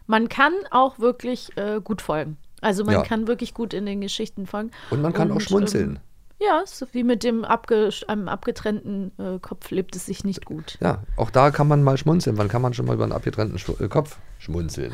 Man 0.06 0.28
kann 0.28 0.52
auch 0.70 0.98
wirklich 0.98 1.56
äh, 1.56 1.80
gut 1.82 2.00
folgen. 2.02 2.36
Also 2.60 2.84
man 2.84 2.94
Ja. 2.94 3.02
kann 3.02 3.26
wirklich 3.26 3.54
gut 3.54 3.74
in 3.74 3.86
den 3.86 4.00
Geschichten 4.00 4.46
folgen. 4.46 4.70
Und 4.90 5.02
man 5.02 5.12
kann 5.12 5.32
auch 5.32 5.40
schmunzeln. 5.40 5.96
Ähm, 5.96 5.98
ja, 6.46 6.62
so 6.66 6.86
wie 6.92 7.04
mit 7.04 7.22
dem 7.22 7.44
abge 7.44 7.90
einem 8.08 8.28
abgetrennten 8.28 9.12
äh, 9.18 9.38
Kopf 9.40 9.70
lebt 9.70 9.94
es 9.96 10.06
sich 10.06 10.24
nicht 10.24 10.44
gut. 10.44 10.76
Ja, 10.80 11.02
auch 11.16 11.30
da 11.30 11.50
kann 11.50 11.68
man 11.68 11.82
mal 11.82 11.96
schmunzeln. 11.96 12.36
Wann 12.38 12.48
kann 12.48 12.62
man 12.62 12.74
schon 12.74 12.86
mal 12.86 12.94
über 12.94 13.04
einen 13.04 13.12
abgetrennten 13.12 13.58
Schw 13.58 13.72
äh, 13.82 13.88
Kopf 13.88 14.18
schmunzeln? 14.38 14.92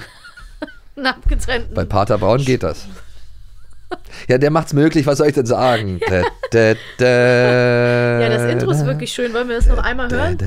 Einen 0.96 1.06
abgetrennten. 1.06 1.74
Bei 1.74 1.84
Pater 1.84 2.18
Braun 2.18 2.44
geht 2.44 2.64
das. 2.64 2.86
Ja, 4.28 4.38
der 4.38 4.50
macht's 4.50 4.72
möglich, 4.72 5.06
was 5.06 5.18
soll 5.18 5.28
ich 5.28 5.34
denn 5.34 5.46
sagen? 5.46 6.00
Da, 6.08 6.22
da, 6.50 6.74
da, 6.98 8.20
ja, 8.20 8.28
das 8.28 8.52
Intro 8.52 8.70
ist 8.70 8.84
wirklich 8.84 9.12
schön. 9.12 9.32
Wollen 9.32 9.48
wir 9.48 9.56
das 9.56 9.66
noch 9.66 9.78
einmal 9.78 10.10
hören? 10.10 10.38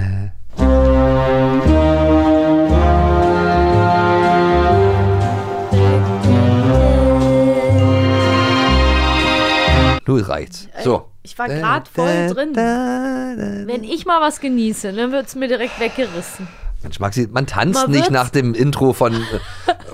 Nun 10.07 10.21
reicht's. 10.21 10.67
So. 10.83 11.07
Ich 11.23 11.37
war 11.37 11.47
gerade 11.47 11.89
voll 11.89 12.27
drin. 12.33 12.55
Wenn 12.55 13.83
ich 13.83 14.05
mal 14.05 14.21
was 14.21 14.39
genieße, 14.39 14.91
dann 14.93 15.11
wird 15.11 15.27
es 15.27 15.35
mir 15.35 15.47
direkt 15.47 15.79
weggerissen. 15.79 16.47
Mensch, 16.83 16.99
Maxi, 16.99 17.29
man 17.31 17.45
tanzt 17.45 17.83
Man 17.83 17.91
nicht 17.91 18.09
nach 18.09 18.29
dem 18.29 18.55
Intro 18.55 18.93
von, 18.93 19.13
äh, 19.13 19.17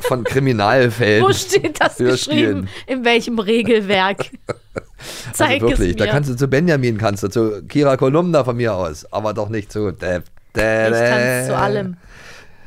von 0.08 0.24
Kriminalfällen. 0.24 1.24
Wo 1.24 1.34
steht 1.34 1.80
das 1.82 1.98
geschrieben? 1.98 2.68
In 2.86 3.06
welchem 3.06 3.40
Regelwerk? 3.40 4.26
Zeig 5.34 5.62
also 5.62 5.70
wirklich, 5.70 5.92
es 5.92 5.96
mir. 5.96 6.06
da 6.06 6.08
kannst 6.08 6.30
du 6.30 6.36
zu 6.36 6.48
Benjamin, 6.48 6.98
kannst 6.98 7.24
du 7.24 7.28
zu 7.28 7.64
Kira 7.68 7.98
Kolumna 7.98 8.44
von 8.44 8.58
mir 8.58 8.74
aus, 8.74 9.12
aber 9.12 9.34
doch 9.34 9.50
nicht 9.50 9.72
zu. 9.72 9.92
Da, 9.92 10.20
da, 10.54 10.88
ich 10.88 10.94
da. 10.94 11.10
tanze 11.10 11.48
zu 11.48 11.58
allem. 11.58 11.98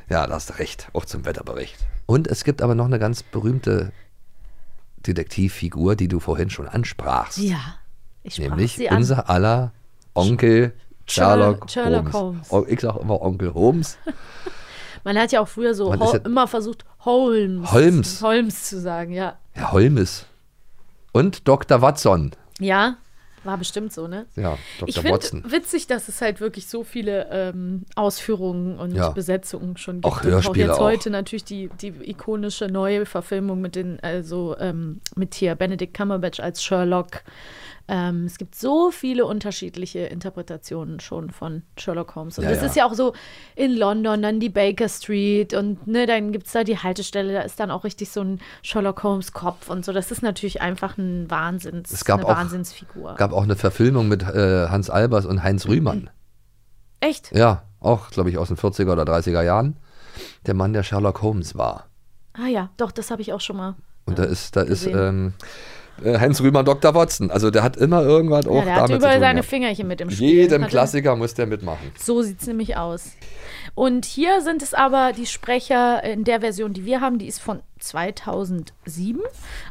Ja, 0.09 0.26
da 0.26 0.35
hast 0.35 0.50
du 0.50 0.59
recht, 0.59 0.88
auch 0.92 1.05
zum 1.05 1.24
Wetterbericht. 1.24 1.76
Und 2.07 2.29
es 2.29 2.44
gibt 2.44 2.62
aber 2.62 2.74
noch 2.74 2.87
eine 2.87 2.98
ganz 2.98 3.22
berühmte 3.22 3.92
Detektivfigur, 5.07 5.96
die 5.96 6.09
du 6.09 6.20
vorhin 6.20 6.50
schon 6.50 6.68
ansprachst. 6.68 7.38
Ja, 7.38 7.59
ich 8.22 8.35
sprach 8.35 8.48
nämlich 8.48 8.76
sie 8.76 8.90
an. 8.90 8.98
unser 8.98 9.31
aller 9.31 9.72
Onkel 10.14 10.72
Sherlock, 11.07 11.68
Sherlock 11.70 12.12
Holmes. 12.12 12.50
Holmes. 12.50 12.68
Oh, 12.68 12.72
Ich 12.72 12.81
sag 12.81 12.96
immer 12.96 13.20
Onkel 13.20 13.55
Holmes. 13.55 13.98
Man 15.04 15.18
hat 15.18 15.32
ja 15.32 15.40
auch 15.40 15.48
früher 15.48 15.74
so 15.74 15.92
ja- 15.94 16.16
immer 16.24 16.46
versucht, 16.46 16.84
Holmes, 17.04 17.72
Holmes. 17.72 18.22
Holmes 18.22 18.64
zu 18.64 18.78
sagen, 18.80 19.12
ja. 19.12 19.38
Ja, 19.56 19.72
Holmes. 19.72 20.26
Und 21.12 21.48
Dr. 21.48 21.82
Watson. 21.82 22.30
Ja, 22.60 22.96
war 23.42 23.56
bestimmt 23.56 23.90
so, 23.92 24.06
ne? 24.06 24.26
Ja, 24.36 24.58
Ich 24.86 24.94
Dr. 24.96 25.02
finde 25.02 25.12
Watson. 25.16 25.42
witzig, 25.50 25.86
dass 25.86 26.08
es 26.08 26.20
halt 26.20 26.40
wirklich 26.42 26.66
so 26.68 26.84
viele 26.84 27.26
ähm, 27.30 27.86
Ausführungen 27.96 28.78
und 28.78 28.94
Ja. 28.94 29.08
Besetzungen 29.10 29.78
schon 29.78 29.96
gibt. 30.02 30.04
Auch 30.04 30.22
Hörspiele 30.22 30.66
jetzt 30.66 30.76
auch. 30.76 30.80
heute 30.84 31.08
natürlich 31.08 31.44
die, 31.44 31.70
die 31.80 31.94
ikonische 32.10 32.66
neue 32.68 33.06
Verfilmung 33.06 33.62
mit 33.62 33.76
den, 33.76 33.98
also 34.00 34.56
ähm, 34.58 35.00
mit 35.16 35.34
hier 35.34 35.54
Benedict 35.54 35.94
Cumberbatch 35.94 36.38
als 36.40 36.62
Sherlock. 36.62 37.22
Ähm, 37.92 38.24
es 38.26 38.38
gibt 38.38 38.55
so 38.55 38.92
viele 38.92 39.26
unterschiedliche 39.26 39.98
Interpretationen 40.00 41.00
schon 41.00 41.31
von 41.31 41.62
Sherlock 41.76 42.14
Holmes. 42.14 42.38
Und 42.38 42.44
Ja, 42.44 42.50
das 42.50 42.61
ja. 42.61 42.66
ist 42.66 42.76
ja 42.76 42.87
auch 42.87 42.94
so 42.94 43.14
in 43.57 43.72
London, 43.76 44.22
dann 44.22 44.38
die 44.38 44.48
Baker 44.48 44.88
Street 44.88 45.55
und 45.55 45.88
ne, 45.88 46.07
dann 46.07 46.31
gibt 46.31 46.46
es 46.46 46.53
da 46.53 46.62
die 46.62 46.79
Haltestelle, 46.79 47.33
da 47.33 47.40
ist 47.40 47.59
dann 47.59 47.72
auch 47.72 47.83
richtig 47.83 48.11
so 48.11 48.20
ein 48.20 48.40
Sherlock 48.62 49.03
Holmes 49.03 49.33
Kopf 49.33 49.68
und 49.68 49.85
so. 49.85 49.92
Das 49.92 50.12
ist 50.12 50.22
natürlich 50.22 50.61
einfach 50.61 50.98
ein 50.98 51.29
Wahnsinns, 51.31 51.90
Es 51.90 52.05
gab 52.05 52.20
eine 52.20 52.29
auch- 52.29 52.37
Wahnsinnsfigur. 52.37 53.16
Gab 53.16 53.33
auch 53.33 53.42
eine 53.42 53.57
Verfilmung 53.57 54.07
mit 54.07 54.22
äh, 54.22 54.68
Hans 54.68 54.88
Albers 54.88 55.26
und 55.26 55.42
Heinz 55.42 55.66
Rühmann. 55.66 56.11
Echt? 57.00 57.33
Ja, 57.35 57.64
auch, 57.81 58.11
glaube 58.11 58.31
ich, 58.31 58.38
aus 58.38 58.48
den 58.48 58.57
40er 58.57 58.92
oder 58.92 59.03
30er 59.03 59.42
Jahren. 59.42 59.76
Der 60.46 60.55
Mann, 60.55 60.72
der 60.72 60.83
Sherlock 60.85 61.22
Holmes 61.22 61.57
war. 61.57 61.87
Ah 62.35 62.46
ja, 62.46 62.70
doch, 62.76 62.92
das 62.92 63.11
habe 63.11 63.22
ich 63.22 63.33
auch 63.33 63.40
schon 63.40 63.57
mal. 63.57 63.74
Und 64.05 64.18
da 64.18 64.24
ist, 64.24 64.55
da 64.55 64.61
ist 64.61 64.85
gesehen. 64.85 64.98
ähm, 64.98 65.33
äh, 65.38 65.44
Heinz 66.04 66.40
Rühmann 66.40 66.64
Dr. 66.64 66.94
Watson. 66.94 67.30
Also 67.30 67.50
der 67.50 67.62
hat 67.62 67.76
immer 67.76 68.02
irgendwas 68.02 68.46
auch 68.46 68.56
Ja, 68.56 68.64
der 68.64 68.72
hat 68.74 68.80
damit 68.82 68.90
zu 68.92 68.96
überall 68.98 69.14
tun. 69.14 69.20
seine. 69.20 69.42
Fingerchen 69.42 69.88
mit 69.88 70.00
im 70.00 70.10
Spiel. 70.10 70.28
Jedem 70.28 70.62
Hat 70.62 70.68
er- 70.68 70.70
Klassiker 70.70 71.16
muss 71.16 71.34
der 71.34 71.46
mitmachen. 71.46 71.90
So 71.98 72.22
sieht 72.22 72.40
es 72.40 72.46
nämlich 72.46 72.76
aus. 72.76 73.12
Und 73.74 74.04
hier 74.04 74.40
sind 74.42 74.62
es 74.62 74.74
aber 74.74 75.12
die 75.16 75.26
Sprecher 75.26 76.02
in 76.04 76.24
der 76.24 76.40
Version, 76.40 76.72
die 76.72 76.84
wir 76.84 77.00
haben, 77.00 77.18
die 77.18 77.26
ist 77.26 77.40
von 77.40 77.60
2007, 77.78 79.20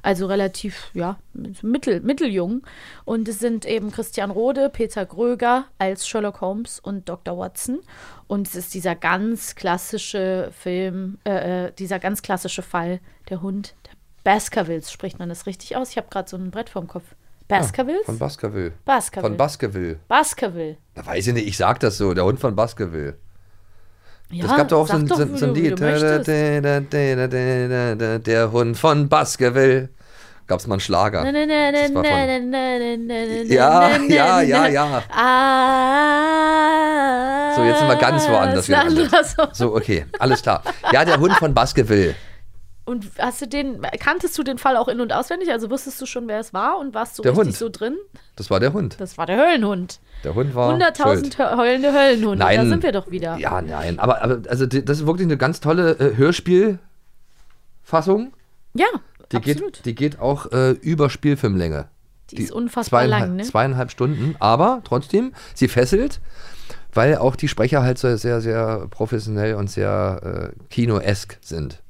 also 0.01 0.25
relativ, 0.25 0.89
ja, 0.93 1.17
mittel, 1.61 1.99
mitteljung. 2.01 2.63
Und 3.05 3.27
es 3.27 3.39
sind 3.39 3.65
eben 3.65 3.91
Christian 3.91 4.31
Rode, 4.31 4.69
Peter 4.69 5.05
Gröger 5.05 5.65
als 5.77 6.07
Sherlock 6.07 6.41
Holmes 6.41 6.79
und 6.79 7.07
Dr. 7.09 7.37
Watson. 7.37 7.79
Und 8.27 8.47
es 8.47 8.55
ist 8.55 8.73
dieser 8.73 8.95
ganz 8.95 9.55
klassische 9.55 10.49
Film, 10.57 11.17
äh, 11.25 11.67
äh, 11.67 11.71
dieser 11.77 11.99
ganz 11.99 12.21
klassische 12.21 12.61
Fall, 12.61 12.99
der 13.29 13.41
Hund 13.41 13.75
der 13.85 13.93
Baskervilles, 14.23 14.91
spricht 14.91 15.19
man 15.19 15.29
das 15.29 15.45
richtig 15.45 15.75
aus? 15.75 15.91
Ich 15.91 15.97
habe 15.97 16.08
gerade 16.10 16.29
so 16.29 16.38
ein 16.38 16.51
Brett 16.51 16.69
vorm 16.69 16.88
Kopf. 16.88 17.03
Baskervilles? 17.47 18.05
Von 18.05 18.19
Baskerville. 18.19 18.73
Baskerville. 18.86 19.27
Von 19.29 19.38
Baskerville. 19.38 19.95
Baskerville. 20.08 20.77
Da 20.93 21.05
weiß 21.05 21.25
ich 21.27 21.34
nicht, 21.34 21.47
ich 21.47 21.58
sag 21.58 21.79
das 21.79 21.97
so, 21.97 22.13
der 22.13 22.23
Hund 22.25 22.39
von 22.39 22.55
Baskerville. 22.55 23.15
Ja, 24.32 24.45
Es 24.45 24.55
gab 24.55 24.67
doch 24.67 24.82
auch 24.82 24.88
so 24.88 24.93
ein, 24.93 25.08
doch, 25.08 25.17
so, 25.17 25.34
wie 25.34 25.38
so 25.38 25.45
ein 25.47 25.53
du- 25.55 25.60
wie 25.60 25.69
Lied. 25.69 25.79
Der 28.27 28.51
Hund 28.51 28.77
von 28.77 29.10
Baskerville. 29.10 29.89
Gab's 30.45 30.67
mal 30.67 30.75
einen 30.75 30.79
Schlager. 30.82 31.23
Das 31.23 31.32
Ja, 33.49 33.89
ja, 34.08 34.41
ja, 34.41 34.67
ja. 34.67 35.03
Ah, 36.29 37.55
So, 37.55 37.63
jetzt 37.63 37.79
sind 37.79 37.88
wir 37.88 37.95
ganz 37.95 38.27
woanders 38.29 38.67
das. 38.67 39.36
So, 39.53 39.75
okay, 39.75 40.05
alles 40.19 40.41
klar. 40.43 40.63
Ja, 40.91 41.03
der 41.05 41.19
Hund 41.19 41.34
von 41.34 41.53
Baskerville. 41.53 42.15
Und 42.89 43.06
hast 43.19 43.41
du 43.41 43.47
den, 43.47 43.82
kanntest 43.99 44.36
du 44.38 44.43
den 44.43 44.58
Fall 44.58 44.75
auch 44.75 44.88
in- 44.88 44.99
und 44.99 45.13
auswendig? 45.13 45.52
Also 45.52 45.69
wusstest 45.69 46.02
du 46.02 46.06
schon, 46.08 46.28
wer 46.28 46.39
es 46.39 46.54
war 46.54 46.80
und 46.80 46.93
warst 46.95 47.17
du 47.17 47.21
Der 47.21 47.32
richtig 47.34 47.47
Hund. 47.47 47.56
so 47.58 47.69
drin? 47.69 47.95
Das 48.36 48.49
war 48.49 48.60
der 48.60 48.73
Hund. 48.73 48.95
Das 48.99 49.17
war 49.17 49.25
der 49.28 49.38
Höllenhund. 49.38 49.99
Der 50.23 50.34
Hund 50.36 50.56
war 50.56 50.73
100.000 50.73 51.04
schuld. 51.04 51.38
hö- 51.38 51.56
heulende 51.58 51.93
Höllenhunde. 51.93 52.43
Nein. 52.43 52.58
Da 52.58 52.65
sind 52.65 52.84
wir 52.84 52.91
doch 52.91 53.10
wieder. 53.12 53.38
Ja, 53.38 53.62
nein, 53.62 53.99
aber, 53.99 54.21
aber 54.23 54.39
also 54.49 54.65
die, 54.65 54.84
das 54.84 54.99
ist 55.02 55.06
wirklich 55.06 55.28
eine 55.28 55.38
ganz 55.38 55.60
tolle 55.60 55.91
äh, 55.99 56.15
Hörspielfassung. 56.17 58.34
Ja, 58.73 58.86
Die 59.32 59.38
absolut. 59.38 59.73
geht, 59.73 59.86
die 59.86 59.95
geht 59.95 60.19
auch 60.19 60.52
äh, 60.52 60.71
über 60.71 61.10
Spielfilmlänge. 61.10 61.86
Die 62.32 62.43
ist 62.43 62.52
unfassbar 62.52 63.08
lang, 63.08 63.36
ne? 63.38 63.43
Zweieinhalb 63.43 63.89
Stunden, 63.91 64.36
aber 64.39 64.82
trotzdem, 64.84 65.34
sie 65.56 65.67
fesselt, 65.67 66.19
weil 66.93 67.17
auch 67.17 67.36
die 67.36 67.47
Sprecher 67.47 67.82
halt 67.82 67.97
so 67.97 68.15
sehr, 68.17 68.39
sehr 68.41 68.88
professionell 68.91 69.56
und 69.56 69.69
sehr 69.69 70.52
äh, 70.54 70.65
kinoesk 70.69 71.38
sind. 71.41 71.82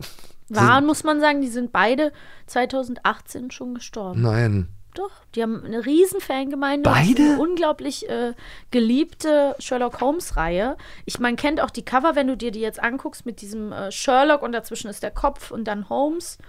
Waren, 0.49 0.85
muss 0.85 1.03
man 1.03 1.19
sagen, 1.19 1.41
die 1.41 1.47
sind 1.47 1.71
beide 1.71 2.11
2018 2.47 3.51
schon 3.51 3.75
gestorben. 3.75 4.21
Nein. 4.21 4.67
Doch, 4.95 5.11
die 5.35 5.43
haben 5.43 5.63
eine 5.63 5.85
riesen 5.85 6.19
Fangemeinde. 6.19 6.89
Beide? 6.89 7.21
Eine 7.21 7.39
unglaublich 7.39 8.09
äh, 8.09 8.33
geliebte 8.71 9.55
Sherlock 9.59 10.01
Holmes-Reihe. 10.01 10.77
Ich, 11.05 11.19
man 11.19 11.35
kennt 11.35 11.61
auch 11.61 11.69
die 11.69 11.85
Cover, 11.85 12.15
wenn 12.15 12.27
du 12.27 12.35
dir 12.35 12.51
die 12.51 12.59
jetzt 12.59 12.81
anguckst, 12.81 13.25
mit 13.25 13.41
diesem 13.41 13.71
äh, 13.71 13.91
Sherlock 13.91 14.41
und 14.41 14.51
dazwischen 14.51 14.89
ist 14.89 15.03
der 15.03 15.11
Kopf 15.11 15.51
und 15.51 15.65
dann 15.65 15.89
Holmes. 15.89 16.39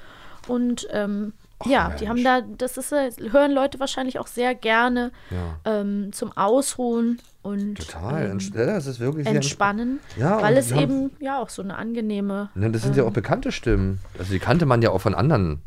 Und 0.48 0.88
ähm, 0.90 1.34
ja, 1.66 1.90
die 1.90 2.08
haben 2.08 2.24
da, 2.24 2.40
das 2.40 2.78
ist, 2.78 2.92
äh, 2.92 3.10
hören 3.30 3.52
Leute 3.52 3.78
wahrscheinlich 3.78 4.18
auch 4.18 4.26
sehr 4.26 4.54
gerne 4.54 5.12
ähm, 5.66 6.12
zum 6.12 6.34
Ausruhen 6.34 7.20
und 7.42 7.76
Total. 7.76 8.30
ähm, 8.30 8.38
ja, 8.38 8.66
das 8.66 8.86
ist 8.86 9.00
wirklich 9.00 9.26
entspannen, 9.26 10.00
Ja, 10.16 10.42
weil 10.42 10.56
es 10.56 10.72
eben 10.72 11.10
ja 11.20 11.38
auch 11.38 11.48
so 11.48 11.62
eine 11.62 11.76
angenehme. 11.76 12.50
Ne, 12.54 12.70
das 12.70 12.82
sind 12.82 12.96
ja 12.96 13.04
auch 13.04 13.12
bekannte 13.12 13.50
Stimmen. 13.50 14.00
Also 14.18 14.32
die 14.32 14.38
kannte 14.38 14.66
man 14.66 14.82
ja 14.82 14.90
auch 14.90 15.00
von 15.00 15.14
anderen, 15.14 15.62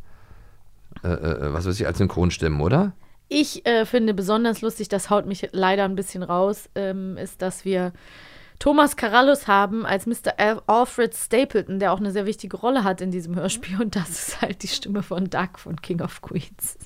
äh, 1.04 1.08
äh, 1.08 1.54
was 1.54 1.66
weiß 1.66 1.80
ich, 1.80 1.88
als 1.88 1.98
Synchronstimmen, 1.98 2.62
oder? 2.62 2.94
Ich 3.28 3.66
äh, 3.66 3.86
finde 3.86 4.14
besonders 4.14 4.62
lustig, 4.62 4.90
das 4.90 5.10
haut 5.10 5.26
mich 5.26 5.50
leider 5.52 5.86
ein 5.86 5.96
bisschen 5.96 6.22
raus, 6.22 6.70
ähm, 6.76 7.18
ist, 7.18 7.42
dass 7.42 7.66
wir 7.66 7.92
Thomas 8.60 8.96
Carallus 8.96 9.48
haben 9.48 9.86
als 9.86 10.06
Mr. 10.06 10.34
Al 10.38 10.62
Alfred 10.68 11.14
Stapleton, 11.16 11.80
der 11.80 11.92
auch 11.92 12.00
eine 12.00 12.12
sehr 12.12 12.26
wichtige 12.26 12.56
Rolle 12.58 12.84
hat 12.84 13.02
in 13.02 13.12
diesem 13.12 13.36
Hörspiel. 13.36 13.82
Und 13.82 13.96
das 13.96 14.10
ist 14.10 14.42
halt 14.42 14.64
die 14.64 14.68
Stimme 14.68 15.04
von 15.04 15.30
Doug 15.30 15.58
von 15.58 15.82
King 15.82 16.02
of 16.02 16.22
Queens. 16.22 16.78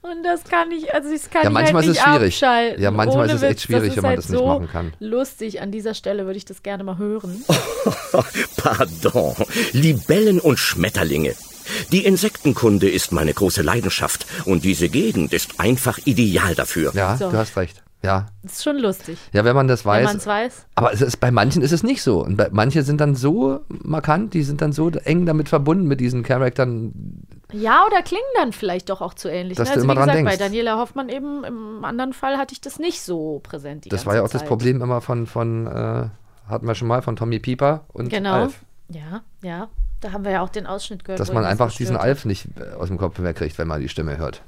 Und 0.00 0.22
das 0.24 0.44
kann 0.44 0.70
ich, 0.72 0.92
also 0.94 1.10
das 1.10 1.28
kann 1.28 1.42
Ja, 1.42 1.48
ich 1.50 1.54
manchmal 1.54 1.82
halt 1.82 1.90
ist 1.90 1.96
nicht 1.96 2.06
es 2.06 2.12
schwierig. 2.14 2.34
abschalten. 2.44 2.82
Ja, 2.82 2.90
manchmal 2.90 3.24
Ohne 3.24 3.32
ist 3.32 3.36
es 3.36 3.42
echt 3.42 3.52
Witz, 3.52 3.62
schwierig, 3.62 3.88
ist 3.90 3.96
wenn 3.96 4.02
man 4.02 4.08
halt 4.10 4.18
das 4.18 4.28
nicht 4.28 4.38
so 4.38 4.46
machen 4.46 4.68
kann. 4.68 4.92
Lustig, 5.00 5.60
an 5.60 5.70
dieser 5.72 5.94
Stelle 5.94 6.24
würde 6.24 6.38
ich 6.38 6.44
das 6.44 6.62
gerne 6.62 6.84
mal 6.84 6.98
hören. 6.98 7.44
Pardon. 8.56 9.34
Libellen 9.72 10.40
und 10.40 10.58
Schmetterlinge. 10.58 11.34
Die 11.92 12.04
Insektenkunde 12.06 12.88
ist 12.88 13.12
meine 13.12 13.34
große 13.34 13.60
Leidenschaft 13.62 14.26
und 14.46 14.64
diese 14.64 14.88
Gegend 14.88 15.32
ist 15.34 15.60
einfach 15.60 15.98
ideal 16.06 16.54
dafür. 16.54 16.92
Ja, 16.94 17.16
So. 17.16 17.30
du 17.30 17.36
hast 17.36 17.56
recht. 17.56 17.82
Ja. 18.02 18.26
Das 18.42 18.52
ist 18.52 18.62
schon 18.64 18.78
lustig, 18.78 19.18
Ja, 19.32 19.44
wenn 19.44 19.56
man 19.56 19.66
das 19.66 19.84
wenn 19.84 19.92
weiß. 19.92 20.04
man 20.04 20.16
es 20.18 20.26
weiß. 20.26 20.66
Aber 20.76 20.92
es 20.92 21.00
ist, 21.00 21.16
bei 21.18 21.30
manchen 21.32 21.62
ist 21.62 21.72
es 21.72 21.82
nicht 21.82 22.00
so. 22.02 22.22
Und 22.24 22.36
bei, 22.36 22.48
manche 22.52 22.82
sind 22.84 23.00
dann 23.00 23.16
so 23.16 23.60
markant, 23.68 24.34
die 24.34 24.44
sind 24.44 24.60
dann 24.62 24.72
so 24.72 24.88
eng 24.90 25.26
damit 25.26 25.48
verbunden 25.48 25.88
mit 25.88 25.98
diesen 26.00 26.22
Charaktern. 26.22 26.92
Ja, 27.52 27.84
oder 27.86 28.02
klingen 28.02 28.22
dann 28.36 28.52
vielleicht 28.52 28.90
doch 28.90 29.00
auch 29.00 29.14
zu 29.14 29.28
ähnlich. 29.28 29.58
Dass 29.58 29.68
ne? 29.68 29.74
du 29.74 29.80
Also 29.80 29.84
immer 29.84 29.94
wie 29.94 29.96
dran 29.96 30.08
gesagt, 30.10 30.24
bei 30.26 30.30
denkst. 30.36 30.44
Daniela 30.44 30.78
Hoffmann 30.78 31.08
eben, 31.08 31.42
im 31.44 31.84
anderen 31.84 32.12
Fall 32.12 32.36
hatte 32.38 32.52
ich 32.52 32.60
das 32.60 32.78
nicht 32.78 33.02
so 33.02 33.40
präsent. 33.42 33.90
Das 33.90 34.06
war 34.06 34.14
ja 34.14 34.22
auch 34.22 34.28
das 34.28 34.42
Zeit. 34.42 34.48
Problem 34.48 34.80
immer 34.80 35.00
von, 35.00 35.26
von 35.26 35.66
äh, 35.66 36.08
hatten 36.48 36.66
wir 36.66 36.74
schon 36.76 36.88
mal, 36.88 37.02
von 37.02 37.16
Tommy 37.16 37.40
Pieper 37.40 37.84
und 37.92 38.10
Genau. 38.10 38.34
Alf. 38.34 38.60
Ja, 38.90 39.22
ja. 39.42 39.68
Da 40.00 40.12
haben 40.12 40.24
wir 40.24 40.30
ja 40.30 40.42
auch 40.42 40.48
den 40.50 40.66
Ausschnitt 40.66 41.04
gehört. 41.04 41.18
Dass 41.18 41.32
man 41.32 41.42
das 41.42 41.50
einfach 41.50 41.72
diesen. 41.72 41.96
Alf 41.96 42.24
nicht 42.24 42.46
äh, 42.60 42.74
aus 42.74 42.86
dem 42.88 42.98
Kopf 42.98 43.18
wegkriegt, 43.18 43.58
wenn 43.58 43.66
man 43.66 43.80
die 43.80 43.88
Stimme 43.88 44.18
hört. 44.18 44.42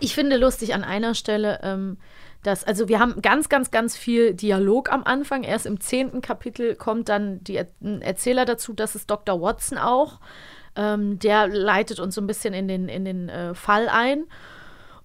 Ich 0.00 0.14
finde 0.14 0.36
lustig 0.36 0.74
an 0.74 0.84
einer 0.84 1.14
Stelle, 1.14 1.60
ähm, 1.62 1.96
dass, 2.42 2.64
also 2.64 2.88
wir 2.88 2.98
haben 2.98 3.22
ganz, 3.22 3.48
ganz, 3.48 3.70
ganz 3.70 3.96
viel 3.96 4.34
Dialog 4.34 4.90
am 4.92 5.04
Anfang. 5.04 5.44
Erst 5.44 5.66
im 5.66 5.80
zehnten 5.80 6.20
Kapitel 6.20 6.74
kommt 6.74 7.08
dann 7.08 7.42
die, 7.44 7.60
ein 7.80 8.02
Erzähler 8.02 8.44
dazu, 8.44 8.72
das 8.72 8.94
ist 8.94 9.10
Dr. 9.10 9.40
Watson 9.40 9.78
auch. 9.78 10.20
Ähm, 10.74 11.18
der 11.18 11.48
leitet 11.48 12.00
uns 12.00 12.14
so 12.14 12.20
ein 12.20 12.26
bisschen 12.26 12.54
in 12.54 12.66
den, 12.66 12.88
in 12.88 13.04
den 13.04 13.28
äh, 13.28 13.54
Fall 13.54 13.88
ein. 13.88 14.24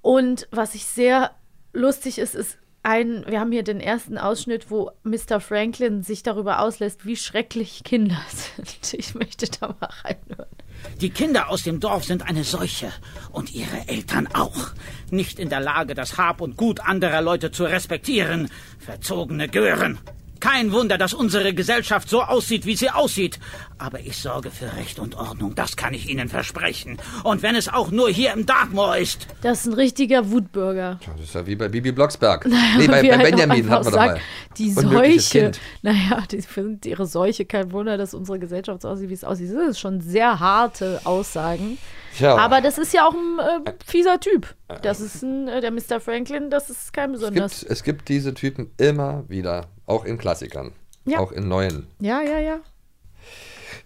Und 0.02 0.48
was 0.52 0.76
ich 0.76 0.86
sehr 0.86 1.32
lustig 1.74 2.20
ist, 2.20 2.34
ist 2.34 2.58
ein, 2.84 3.26
wir 3.28 3.40
haben 3.40 3.52
hier 3.52 3.64
den 3.64 3.82
ersten 3.82 4.18
Ausschnitt, 4.18 4.72
wo 4.72 4.92
Mr. 5.04 5.40
Franklin 5.42 6.04
sich 6.04 6.24
darüber 6.24 6.62
auslässt, 6.62 7.06
wie 7.06 7.18
schrecklich 7.18 7.84
Kinder 7.84 8.20
sind. 8.30 8.94
Ich 8.94 9.14
möchte 9.14 9.48
da 9.60 9.76
mal 9.80 9.90
reinhören. 10.04 10.57
Die 11.02 11.10
Kinder 11.10 11.50
aus 11.50 11.64
dem 11.64 11.80
Dorf 11.80 12.06
sind 12.06 12.24
eine 12.24 12.44
Seuche 12.44 12.92
und 13.32 13.54
ihre 13.54 13.88
Eltern 13.88 14.28
auch. 14.34 14.72
Nicht 15.12 15.40
in 15.40 15.50
der 15.50 15.60
Lage, 15.60 15.94
das 15.94 16.18
Hab 16.18 16.42
und 16.42 16.58
Gut 16.58 16.80
anderer 16.80 17.22
Leute 17.22 17.52
zu 17.52 17.66
respektieren. 17.66 18.50
Verzogene 18.80 19.48
Gören. 19.48 20.00
Kein 20.50 20.72
Wunder, 20.72 20.98
dass 20.98 21.14
unsere 21.14 21.54
Gesellschaft 21.54 22.08
so 22.08 22.22
aussieht, 22.22 22.66
wie 22.66 22.78
sie 22.78 22.90
aussieht. 22.90 23.38
Aber 23.80 24.00
ich 24.00 24.18
sorge 24.18 24.50
für 24.50 24.78
Recht 24.78 24.98
und 24.98 25.16
Ordnung, 25.16 25.56
das 25.56 25.76
kann 25.76 25.94
ich 25.94 26.08
Ihnen 26.08 26.30
versprechen. 26.30 27.00
Und 27.26 27.44
wenn 27.44 27.54
es 27.56 27.68
auch 27.68 27.92
nur 27.92 28.10
hier 28.10 28.32
im 28.32 28.46
Dartmoor 28.46 28.96
ist. 28.96 29.28
Das 29.42 29.60
ist 29.60 29.66
ein 29.66 29.74
richtiger 29.74 30.32
Wutbürger. 30.32 31.02
Das 31.18 31.26
ist 31.26 31.36
ja 31.36 31.46
wie 31.46 31.58
bei 31.58 31.68
Bibi 31.68 31.92
Blocksberg. 31.92 32.46
Naja, 32.46 32.62
nee, 32.78 32.88
bei, 32.88 33.04
wie 33.04 33.10
bei 33.10 33.18
halt 33.18 33.30
Benjamin 33.32 33.70
wir 33.70 33.76
doch 33.76 33.84
sagt, 33.84 34.14
mal. 34.14 34.22
Die 34.58 34.72
Seuche. 34.72 35.40
Kind. 35.42 35.60
Naja, 35.82 36.24
die 36.32 36.40
sind 36.40 36.86
ihre 36.86 37.06
Seuche. 37.08 37.44
Kein 37.44 37.74
Wunder, 37.74 37.98
dass 37.98 38.14
unsere 38.14 38.40
Gesellschaft 38.40 38.84
so 38.84 38.88
aussieht, 38.88 39.10
wie 39.10 39.16
es 39.16 39.26
aussieht. 39.26 39.52
Das 39.54 39.72
ist 39.72 39.80
schon 39.80 40.00
sehr 40.00 40.40
harte 40.40 41.02
Aussagen. 41.04 41.78
Tja. 42.16 42.38
Aber 42.38 42.62
das 42.62 42.78
ist 42.78 42.94
ja 42.94 43.06
auch 43.06 43.14
ein 43.14 43.66
äh, 43.66 43.74
fieser 43.86 44.22
Typ. 44.22 44.56
Das 44.82 45.02
ist 45.02 45.24
ein, 45.24 45.50
äh, 45.50 45.60
der 45.60 45.72
Mr. 45.72 46.00
Franklin, 46.00 46.50
das 46.50 46.70
ist 46.70 46.94
kein 46.94 47.14
Es 47.14 47.20
besonders. 47.20 47.60
gibt, 47.60 47.72
es 47.72 47.84
gibt 47.84 48.10
diese 48.10 48.34
Typen 48.34 48.72
immer 48.78 49.26
wieder, 49.28 49.68
auch 49.88 50.06
in 50.06 50.18
Klassikern, 50.20 50.72
Ja. 51.06 51.18
auch 51.20 51.32
in 51.32 51.48
neuen. 51.48 51.88
Ja, 52.00 52.22
ja, 52.22 52.38
ja. 52.40 52.60